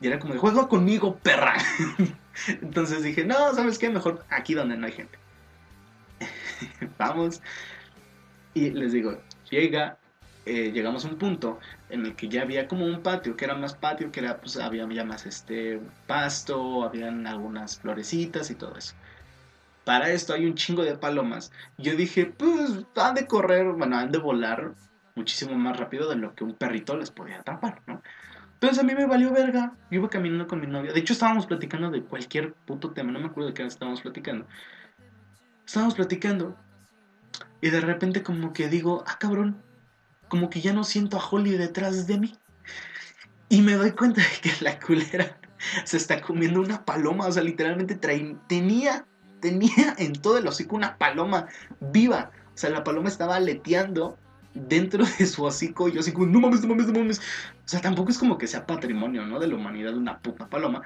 Y 0.00 0.06
era 0.06 0.18
como 0.18 0.34
de, 0.34 0.40
juego 0.40 0.68
conmigo, 0.68 1.16
perra. 1.16 1.56
Entonces 2.46 3.02
dije, 3.02 3.24
no, 3.24 3.54
¿sabes 3.54 3.78
qué? 3.78 3.90
Mejor 3.90 4.24
aquí 4.30 4.54
donde 4.54 4.76
no 4.76 4.86
hay 4.86 4.92
gente. 4.92 5.18
vamos. 6.98 7.42
Y 8.54 8.70
les 8.70 8.92
digo, 8.92 9.20
llega, 9.50 9.98
eh, 10.46 10.70
llegamos 10.72 11.04
a 11.04 11.08
un 11.08 11.18
punto 11.18 11.58
en 11.90 12.06
el 12.06 12.14
que 12.14 12.28
ya 12.28 12.42
había 12.42 12.68
como 12.68 12.86
un 12.86 13.02
patio, 13.02 13.36
que 13.36 13.44
era 13.44 13.54
más 13.54 13.74
patio, 13.74 14.12
que 14.12 14.20
era, 14.20 14.40
pues 14.40 14.56
había 14.56 14.86
más 15.04 15.26
este 15.26 15.80
pasto, 16.06 16.84
habían 16.84 17.26
algunas 17.26 17.78
florecitas 17.78 18.50
y 18.50 18.54
todo 18.54 18.76
eso. 18.76 18.94
Para 19.88 20.10
esto 20.10 20.34
hay 20.34 20.46
un 20.46 20.54
chingo 20.54 20.84
de 20.84 20.96
palomas. 20.96 21.50
Yo 21.78 21.96
dije, 21.96 22.26
pues 22.26 22.84
han 22.96 23.14
de 23.14 23.26
correr, 23.26 23.72
bueno, 23.72 23.96
han 23.96 24.12
de 24.12 24.18
volar 24.18 24.74
muchísimo 25.14 25.54
más 25.56 25.78
rápido 25.78 26.08
de 26.08 26.16
lo 26.16 26.34
que 26.34 26.44
un 26.44 26.54
perrito 26.54 26.96
les 26.96 27.10
podía 27.10 27.40
atrapar, 27.40 27.80
¿no? 27.86 28.02
Entonces 28.54 28.78
a 28.78 28.82
mí 28.82 28.94
me 28.94 29.06
valió 29.06 29.32
verga. 29.32 29.72
Yo 29.90 30.00
iba 30.00 30.10
caminando 30.10 30.46
con 30.46 30.60
mi 30.60 30.66
novia. 30.66 30.92
De 30.92 31.00
hecho, 31.00 31.12
estábamos 31.12 31.46
platicando 31.46 31.90
de 31.90 32.02
cualquier 32.02 32.52
puto 32.52 32.90
tema. 32.90 33.12
No 33.12 33.20
me 33.20 33.26
acuerdo 33.26 33.48
de 33.48 33.54
qué 33.54 33.64
estábamos 33.64 34.02
platicando 34.02 34.46
estábamos 35.68 35.96
platicando 35.96 36.56
y 37.60 37.68
de 37.68 37.82
repente 37.82 38.22
como 38.22 38.54
que 38.54 38.68
digo, 38.68 39.04
ah 39.06 39.18
cabrón, 39.20 39.62
como 40.28 40.48
que 40.48 40.62
ya 40.62 40.72
no 40.72 40.82
siento 40.82 41.18
a 41.18 41.28
Holly 41.28 41.58
detrás 41.58 42.06
de 42.06 42.18
mí. 42.18 42.34
Y 43.50 43.60
me 43.60 43.74
doy 43.74 43.92
cuenta 43.92 44.22
de 44.22 44.28
que 44.40 44.64
la 44.64 44.80
culera 44.80 45.38
se 45.84 45.98
está 45.98 46.22
comiendo 46.22 46.60
una 46.60 46.86
paloma, 46.86 47.26
o 47.26 47.32
sea, 47.32 47.42
literalmente 47.42 47.96
tenía, 47.96 49.06
tenía 49.40 49.94
en 49.98 50.12
todo 50.14 50.38
el 50.38 50.46
hocico 50.46 50.76
una 50.76 50.96
paloma 50.96 51.46
viva. 51.80 52.30
O 52.54 52.58
sea, 52.58 52.70
la 52.70 52.84
paloma 52.84 53.08
estaba 53.08 53.36
aleteando 53.36 54.16
dentro 54.54 55.04
de 55.18 55.26
su 55.26 55.44
hocico 55.44 55.88
y 55.88 55.92
yo 55.92 56.00
así 56.00 56.12
como, 56.12 56.26
no 56.26 56.40
mames, 56.40 56.62
no 56.62 56.68
mames, 56.68 56.86
no 56.86 56.98
mames. 56.98 57.18
O 57.18 57.68
sea, 57.68 57.80
tampoco 57.80 58.10
es 58.10 58.18
como 58.18 58.38
que 58.38 58.46
sea 58.46 58.66
patrimonio, 58.66 59.24
¿no? 59.24 59.38
De 59.38 59.46
la 59.46 59.54
humanidad 59.54 59.96
una 59.96 60.18
puta 60.18 60.48
paloma. 60.48 60.82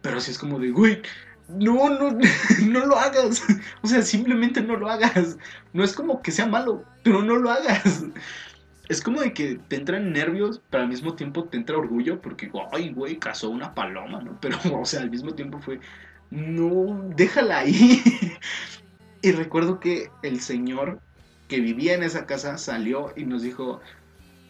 Pero 0.00 0.20
sí 0.20 0.32
es 0.32 0.38
como 0.38 0.58
de, 0.58 0.70
güey, 0.70 1.00
no, 1.48 1.88
no, 1.88 2.18
no 2.66 2.86
lo 2.86 2.96
hagas. 2.96 3.42
O 3.82 3.86
sea, 3.86 4.02
simplemente 4.02 4.60
no 4.60 4.76
lo 4.76 4.88
hagas. 4.88 5.38
No 5.72 5.84
es 5.84 5.92
como 5.92 6.22
que 6.22 6.30
sea 6.30 6.46
malo, 6.46 6.84
pero 7.02 7.22
no 7.22 7.36
lo 7.36 7.50
hagas. 7.50 8.04
Es 8.88 9.00
como 9.00 9.20
de 9.20 9.32
que 9.32 9.58
te 9.68 9.76
entran 9.76 10.12
nervios, 10.12 10.60
pero 10.70 10.82
al 10.82 10.88
mismo 10.88 11.14
tiempo 11.14 11.44
te 11.44 11.56
entra 11.56 11.78
orgullo 11.78 12.20
porque, 12.20 12.50
ay, 12.72 12.92
güey, 12.92 13.18
cazó 13.18 13.48
una 13.50 13.74
paloma, 13.74 14.20
¿no? 14.20 14.38
Pero, 14.40 14.58
o 14.72 14.84
sea, 14.84 15.00
al 15.00 15.10
mismo 15.10 15.34
tiempo 15.34 15.60
fue, 15.60 15.80
no, 16.32 17.10
déjala 17.16 17.60
ahí. 17.60 18.02
Y 19.24 19.30
recuerdo 19.30 19.78
que 19.78 20.10
el 20.24 20.40
señor 20.40 20.98
que 21.46 21.60
vivía 21.60 21.94
en 21.94 22.02
esa 22.02 22.26
casa 22.26 22.58
salió 22.58 23.12
y 23.14 23.24
nos 23.24 23.42
dijo, 23.42 23.80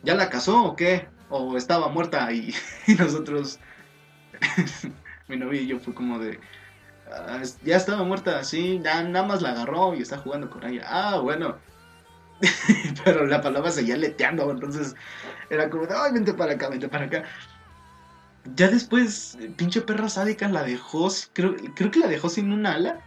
¿ya 0.02 0.14
la 0.14 0.30
casó 0.30 0.64
o 0.64 0.76
qué? 0.76 1.08
O 1.28 1.58
estaba 1.58 1.88
muerta 1.88 2.32
y, 2.32 2.54
y 2.86 2.94
nosotros, 2.94 3.58
mi 5.28 5.36
novia 5.36 5.60
y 5.60 5.66
yo 5.66 5.78
fue 5.78 5.92
como 5.92 6.18
de, 6.18 6.40
Ah, 7.14 7.42
ya 7.62 7.76
estaba 7.76 8.04
muerta, 8.04 8.42
sí, 8.44 8.80
ya 8.82 9.02
nada 9.02 9.26
más 9.26 9.42
la 9.42 9.50
agarró 9.50 9.94
y 9.94 10.02
está 10.02 10.18
jugando 10.18 10.48
con 10.50 10.64
ella. 10.64 10.84
Ah, 10.86 11.18
bueno. 11.18 11.58
Pero 13.04 13.26
la 13.26 13.40
paloma 13.40 13.70
seguía 13.70 13.96
leteando, 13.96 14.50
entonces 14.50 14.96
era 15.50 15.70
como 15.70 15.86
de, 15.86 15.94
ay, 15.94 16.12
vente 16.12 16.34
para 16.34 16.52
acá, 16.52 16.68
vente 16.68 16.88
para 16.88 17.04
acá. 17.06 17.24
Ya 18.44 18.68
después, 18.68 19.38
pinche 19.56 19.82
perra 19.82 20.08
sádica 20.08 20.48
la 20.48 20.64
dejó, 20.64 21.08
creo, 21.32 21.54
creo 21.74 21.90
que 21.90 22.00
la 22.00 22.08
dejó 22.08 22.28
sin 22.28 22.52
un 22.52 22.66
ala. 22.66 23.00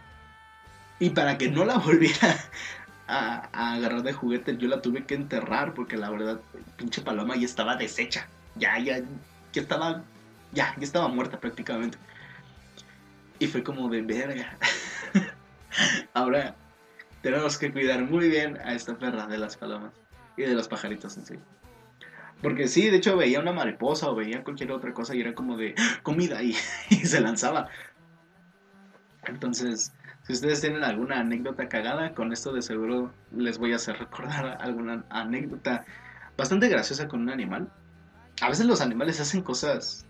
Y 0.98 1.10
para 1.10 1.36
que 1.36 1.50
no 1.50 1.64
la 1.64 1.78
volviera 1.78 2.36
a, 3.06 3.74
agarrar 3.74 4.02
de 4.02 4.12
juguete, 4.12 4.56
yo 4.56 4.68
la 4.68 4.80
tuve 4.80 5.04
que 5.04 5.14
enterrar 5.14 5.74
porque 5.74 5.96
la 5.96 6.10
verdad, 6.10 6.40
pinche 6.76 7.02
paloma 7.02 7.36
ya 7.36 7.44
estaba 7.44 7.76
deshecha. 7.76 8.28
Ya, 8.56 8.78
ya, 8.78 9.00
ya 9.52 9.62
estaba, 9.62 10.02
ya, 10.52 10.74
ya 10.76 10.84
estaba 10.84 11.08
muerta 11.08 11.38
prácticamente. 11.38 11.98
Y 13.38 13.46
fue 13.46 13.62
como 13.62 13.88
de 13.90 14.02
verga. 14.02 14.56
Ahora 16.14 16.56
tenemos 17.20 17.58
que 17.58 17.72
cuidar 17.72 18.02
muy 18.02 18.30
bien 18.30 18.56
a 18.64 18.72
esta 18.74 18.96
perra 18.96 19.26
de 19.26 19.36
las 19.36 19.56
palomas 19.56 19.92
y 20.36 20.42
de 20.42 20.54
los 20.54 20.68
pajaritos 20.68 21.16
en 21.18 21.26
sí. 21.26 21.34
Porque 22.42 22.68
sí, 22.68 22.90
de 22.90 22.98
hecho 22.98 23.16
veía 23.16 23.40
una 23.40 23.52
mariposa 23.52 24.10
o 24.10 24.14
veía 24.14 24.44
cualquier 24.44 24.72
otra 24.72 24.92
cosa 24.92 25.14
y 25.14 25.20
era 25.20 25.34
como 25.34 25.56
de 25.56 25.74
¡Ah! 25.78 26.00
comida 26.02 26.42
y, 26.42 26.52
se 26.52 27.20
lanzaba. 27.20 27.68
Entonces, 29.26 29.92
si 30.22 30.32
ustedes 30.32 30.60
tienen 30.60 30.84
alguna 30.84 31.20
anécdota 31.20 31.68
cagada, 31.68 32.14
con 32.14 32.32
esto 32.32 32.52
de 32.52 32.62
seguro 32.62 33.12
les 33.32 33.58
voy 33.58 33.72
a 33.72 33.76
hacer 33.76 33.98
recordar 33.98 34.58
alguna 34.60 35.04
anécdota 35.10 35.84
bastante 36.36 36.68
graciosa 36.68 37.08
con 37.08 37.22
un 37.22 37.30
animal. 37.30 37.70
A 38.42 38.48
veces 38.48 38.66
los 38.66 38.80
animales 38.80 39.18
hacen 39.18 39.40
cosas 39.40 40.04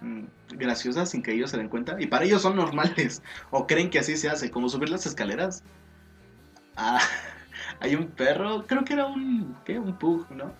mm, 0.00 0.24
graciosas 0.56 1.10
sin 1.10 1.22
que 1.22 1.32
ellos 1.32 1.50
se 1.50 1.58
den 1.58 1.68
cuenta 1.68 1.96
y 2.00 2.06
para 2.06 2.24
ellos 2.24 2.42
son 2.42 2.56
normales 2.56 3.22
o 3.50 3.66
creen 3.66 3.90
que 3.90 3.98
así 3.98 4.16
se 4.16 4.30
hace, 4.30 4.50
como 4.50 4.68
subir 4.70 4.88
las 4.88 5.04
escaleras. 5.04 5.62
Ah, 6.76 7.00
hay 7.80 7.94
un 7.94 8.08
perro, 8.08 8.66
creo 8.66 8.84
que 8.84 8.94
era 8.94 9.06
un, 9.06 9.56
¿qué? 9.64 9.78
Un 9.78 9.98
pug, 9.98 10.30
¿no? 10.30 10.54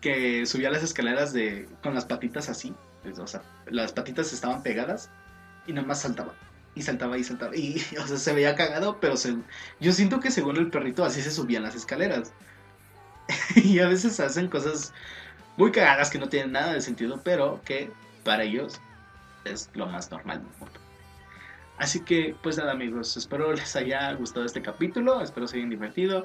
Que 0.00 0.46
subía 0.46 0.70
las 0.70 0.82
escaleras 0.82 1.32
de 1.32 1.68
con 1.82 1.94
las 1.94 2.04
patitas 2.04 2.48
así, 2.48 2.74
o 3.18 3.26
sea, 3.26 3.42
las 3.66 3.92
patitas 3.92 4.32
estaban 4.32 4.62
pegadas 4.62 5.10
y 5.66 5.72
nomás 5.72 6.02
saltaba 6.02 6.32
y 6.78 6.82
saltaba 6.82 7.18
y 7.18 7.24
saltaba. 7.24 7.56
Y, 7.56 7.82
o 8.02 8.06
sea, 8.06 8.16
se 8.16 8.32
veía 8.32 8.54
cagado, 8.54 8.98
pero 9.00 9.16
se, 9.16 9.36
yo 9.80 9.92
siento 9.92 10.20
que 10.20 10.30
según 10.30 10.56
el 10.56 10.70
perrito 10.70 11.04
así 11.04 11.20
se 11.20 11.30
subían 11.30 11.62
las 11.62 11.74
escaleras. 11.74 12.32
y 13.56 13.80
a 13.80 13.88
veces 13.88 14.18
hacen 14.20 14.48
cosas 14.48 14.94
muy 15.56 15.72
cagadas 15.72 16.10
que 16.10 16.18
no 16.18 16.28
tienen 16.28 16.52
nada 16.52 16.72
de 16.72 16.80
sentido, 16.80 17.20
pero 17.22 17.60
que 17.64 17.90
para 18.24 18.44
ellos 18.44 18.80
es 19.44 19.70
lo 19.74 19.86
más 19.86 20.10
normal 20.10 20.42
del 20.42 20.58
mundo. 20.58 20.80
Así 21.78 22.00
que, 22.00 22.34
pues 22.42 22.56
nada 22.56 22.72
amigos, 22.72 23.16
espero 23.16 23.52
les 23.52 23.76
haya 23.76 24.12
gustado 24.14 24.44
este 24.44 24.62
capítulo, 24.62 25.20
espero 25.20 25.46
se 25.46 25.56
hayan 25.56 25.70
divertido. 25.70 26.24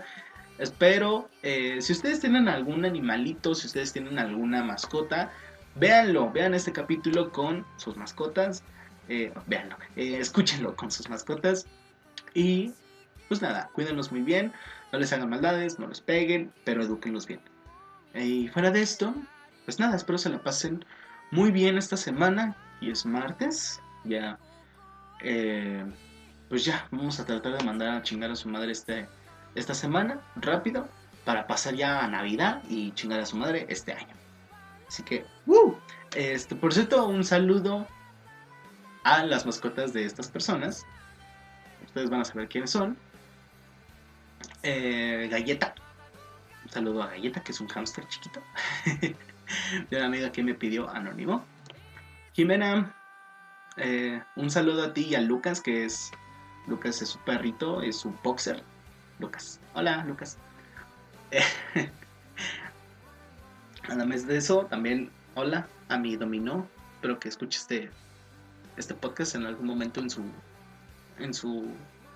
Espero, 0.57 1.29
eh, 1.41 1.77
si 1.81 1.93
ustedes 1.93 2.19
tienen 2.19 2.47
algún 2.47 2.85
animalito, 2.85 3.55
si 3.55 3.67
ustedes 3.67 3.91
tienen 3.91 4.19
alguna 4.19 4.63
mascota, 4.63 5.31
véanlo, 5.75 6.31
vean 6.31 6.53
este 6.53 6.71
capítulo 6.71 7.31
con 7.31 7.65
sus 7.77 7.97
mascotas 7.97 8.63
eh, 9.09 9.33
véanlo, 9.47 9.77
eh, 9.95 10.17
escúchenlo 10.19 10.75
con 10.75 10.91
sus 10.91 11.09
mascotas. 11.09 11.65
Y 12.33 12.71
pues 13.27 13.41
nada, 13.41 13.69
cuídenlos 13.73 14.11
muy 14.11 14.21
bien, 14.21 14.53
no 14.91 14.99
les 14.99 15.11
hagan 15.13 15.29
maldades, 15.29 15.79
no 15.79 15.87
les 15.87 16.01
peguen, 16.01 16.51
pero 16.63 16.83
eduquenlos 16.83 17.27
bien. 17.27 17.41
Y 18.15 18.47
fuera 18.49 18.71
de 18.71 18.81
esto, 18.81 19.13
pues 19.65 19.79
nada, 19.79 19.95
espero 19.95 20.17
se 20.17 20.29
la 20.29 20.41
pasen 20.41 20.85
muy 21.31 21.51
bien 21.51 21.77
esta 21.77 21.97
semana. 21.97 22.55
Y 22.79 22.91
es 22.91 23.05
martes, 23.05 23.79
ya. 24.03 24.37
Eh, 25.21 25.85
pues 26.49 26.65
ya, 26.65 26.87
vamos 26.91 27.19
a 27.19 27.25
tratar 27.25 27.57
de 27.57 27.63
mandar 27.63 27.95
a 27.95 28.03
chingar 28.03 28.31
a 28.31 28.35
su 28.35 28.49
madre 28.49 28.71
este, 28.71 29.07
esta 29.55 29.73
semana, 29.73 30.19
rápido, 30.35 30.87
para 31.25 31.47
pasar 31.47 31.75
ya 31.75 32.03
a 32.03 32.07
Navidad 32.07 32.61
y 32.69 32.91
chingar 32.93 33.19
a 33.19 33.25
su 33.25 33.37
madre 33.37 33.65
este 33.69 33.93
año. 33.93 34.13
Así 34.87 35.03
que, 35.03 35.25
Este, 36.15 36.55
por 36.55 36.73
cierto, 36.73 37.07
un 37.07 37.23
saludo 37.23 37.87
a 39.03 39.23
las 39.23 39.45
mascotas 39.45 39.93
de 39.93 40.05
estas 40.05 40.29
personas. 40.29 40.85
Ustedes 41.85 42.09
van 42.09 42.21
a 42.21 42.25
saber 42.25 42.47
quiénes 42.47 42.71
son. 42.71 42.97
Eh, 44.61 45.27
Galleta. 45.31 45.73
Un 46.65 46.69
saludo 46.69 47.03
a 47.03 47.07
Galleta, 47.07 47.43
que 47.43 47.51
es 47.51 47.61
un 47.61 47.67
hámster 47.67 48.07
chiquito. 48.07 48.41
de 49.89 49.97
una 49.97 50.05
amiga 50.05 50.31
que 50.31 50.43
me 50.43 50.53
pidió 50.53 50.89
anónimo. 50.89 51.43
Jimena. 52.33 52.95
Eh, 53.77 54.21
un 54.35 54.51
saludo 54.51 54.83
a 54.83 54.93
ti 54.93 55.07
y 55.09 55.15
a 55.15 55.21
Lucas, 55.21 55.61
que 55.61 55.85
es. 55.85 56.11
Lucas 56.67 57.01
es 57.01 57.09
su 57.09 57.19
perrito, 57.19 57.81
es 57.81 57.97
su 57.97 58.11
boxer. 58.23 58.63
Lucas. 59.19 59.59
Hola, 59.73 60.03
Lucas. 60.05 60.37
Además 63.89 64.27
de 64.27 64.37
eso, 64.37 64.65
también 64.65 65.11
hola 65.35 65.67
a 65.89 65.97
mi 65.97 66.15
dominó. 66.15 66.67
Espero 66.95 67.19
que 67.19 67.29
escuche 67.29 67.59
este 67.59 67.91
este 68.77 68.93
podcast 68.95 69.35
en 69.35 69.45
algún 69.45 69.67
momento 69.67 69.99
en 69.99 70.09
su 70.09 70.23
en 71.19 71.33
su 71.33 71.67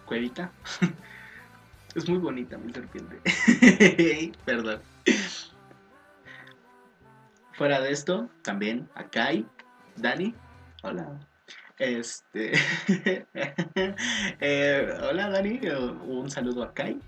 cuevita. 0.06 0.52
es 1.96 2.08
muy 2.08 2.18
bonita 2.18 2.58
mi 2.58 2.74
serpiente. 2.74 3.20
Perdón. 4.46 4.82
Fuera 7.54 7.82
de 7.82 7.92
esto, 7.92 8.30
también 8.44 8.88
a 8.94 9.04
Kai, 9.06 9.46
Dani, 9.96 10.34
hola. 10.84 11.20
Este, 11.80 12.54
eh, 14.40 14.98
hola 15.04 15.30
Dani, 15.30 15.60
un 16.08 16.30
saludo 16.30 16.64
a 16.64 16.74
Kai. 16.74 17.00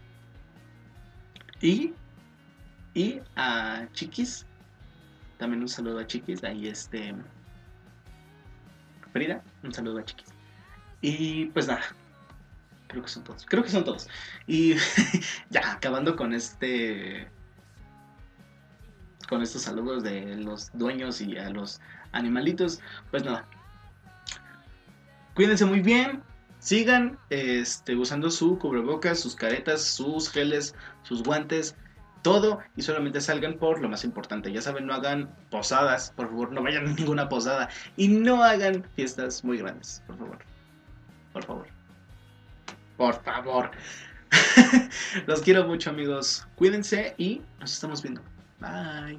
Y, 1.61 1.93
y 2.93 3.19
a 3.35 3.87
Chiquis, 3.93 4.45
también 5.39 5.61
un 5.61 5.69
saludo 5.69 5.99
a 5.99 6.07
Chiquis, 6.07 6.43
ahí 6.43 6.67
este, 6.67 7.15
Frida, 9.11 9.43
un 9.63 9.73
saludo 9.73 9.99
a 9.99 10.05
Chiquis. 10.05 10.29
Y 11.01 11.45
pues 11.47 11.67
nada, 11.67 11.81
creo 12.87 13.03
que 13.03 13.09
son 13.09 13.23
todos. 13.23 13.45
Creo 13.45 13.63
que 13.63 13.69
son 13.69 13.83
todos. 13.83 14.07
Y 14.45 14.75
ya, 15.49 15.73
acabando 15.73 16.15
con 16.15 16.33
este. 16.33 17.27
Con 19.27 19.41
estos 19.41 19.61
saludos 19.61 20.03
de 20.03 20.35
los 20.37 20.71
dueños 20.73 21.21
y 21.21 21.37
a 21.37 21.49
los 21.49 21.79
animalitos. 22.11 22.81
Pues 23.11 23.23
nada. 23.23 23.47
Cuídense 25.39 25.63
muy 25.63 25.79
bien. 25.79 26.21
Sigan 26.59 27.17
este, 27.29 27.95
usando 27.95 28.29
su 28.29 28.59
cubrebocas, 28.59 29.21
sus 29.21 29.37
caretas, 29.37 29.81
sus 29.81 30.29
geles, 30.29 30.75
sus 31.03 31.23
guantes 31.23 31.77
todo 32.23 32.59
y 32.75 32.81
solamente 32.81 33.21
salgan 33.21 33.53
por 33.53 33.79
lo 33.79 33.87
más 33.87 34.03
importante. 34.03 34.51
Ya 34.51 34.61
saben, 34.61 34.85
no 34.85 34.93
hagan 34.93 35.33
posadas, 35.49 36.11
por 36.17 36.27
favor, 36.27 36.51
no 36.51 36.61
vayan 36.61 36.87
a 36.87 36.91
ninguna 36.91 37.29
posada 37.29 37.69
y 37.95 38.09
no 38.09 38.43
hagan 38.43 38.83
fiestas 38.97 39.45
muy 39.45 39.59
grandes, 39.59 40.03
por 40.07 40.17
favor. 40.17 40.39
Por 41.31 41.45
favor. 41.45 41.67
Por 42.97 43.23
favor. 43.23 43.71
Los 45.25 45.39
quiero 45.39 45.65
mucho, 45.65 45.91
amigos. 45.91 46.45
Cuídense 46.55 47.15
y 47.17 47.41
nos 47.61 47.71
estamos 47.71 48.03
viendo. 48.03 48.21
Bye. 48.59 49.17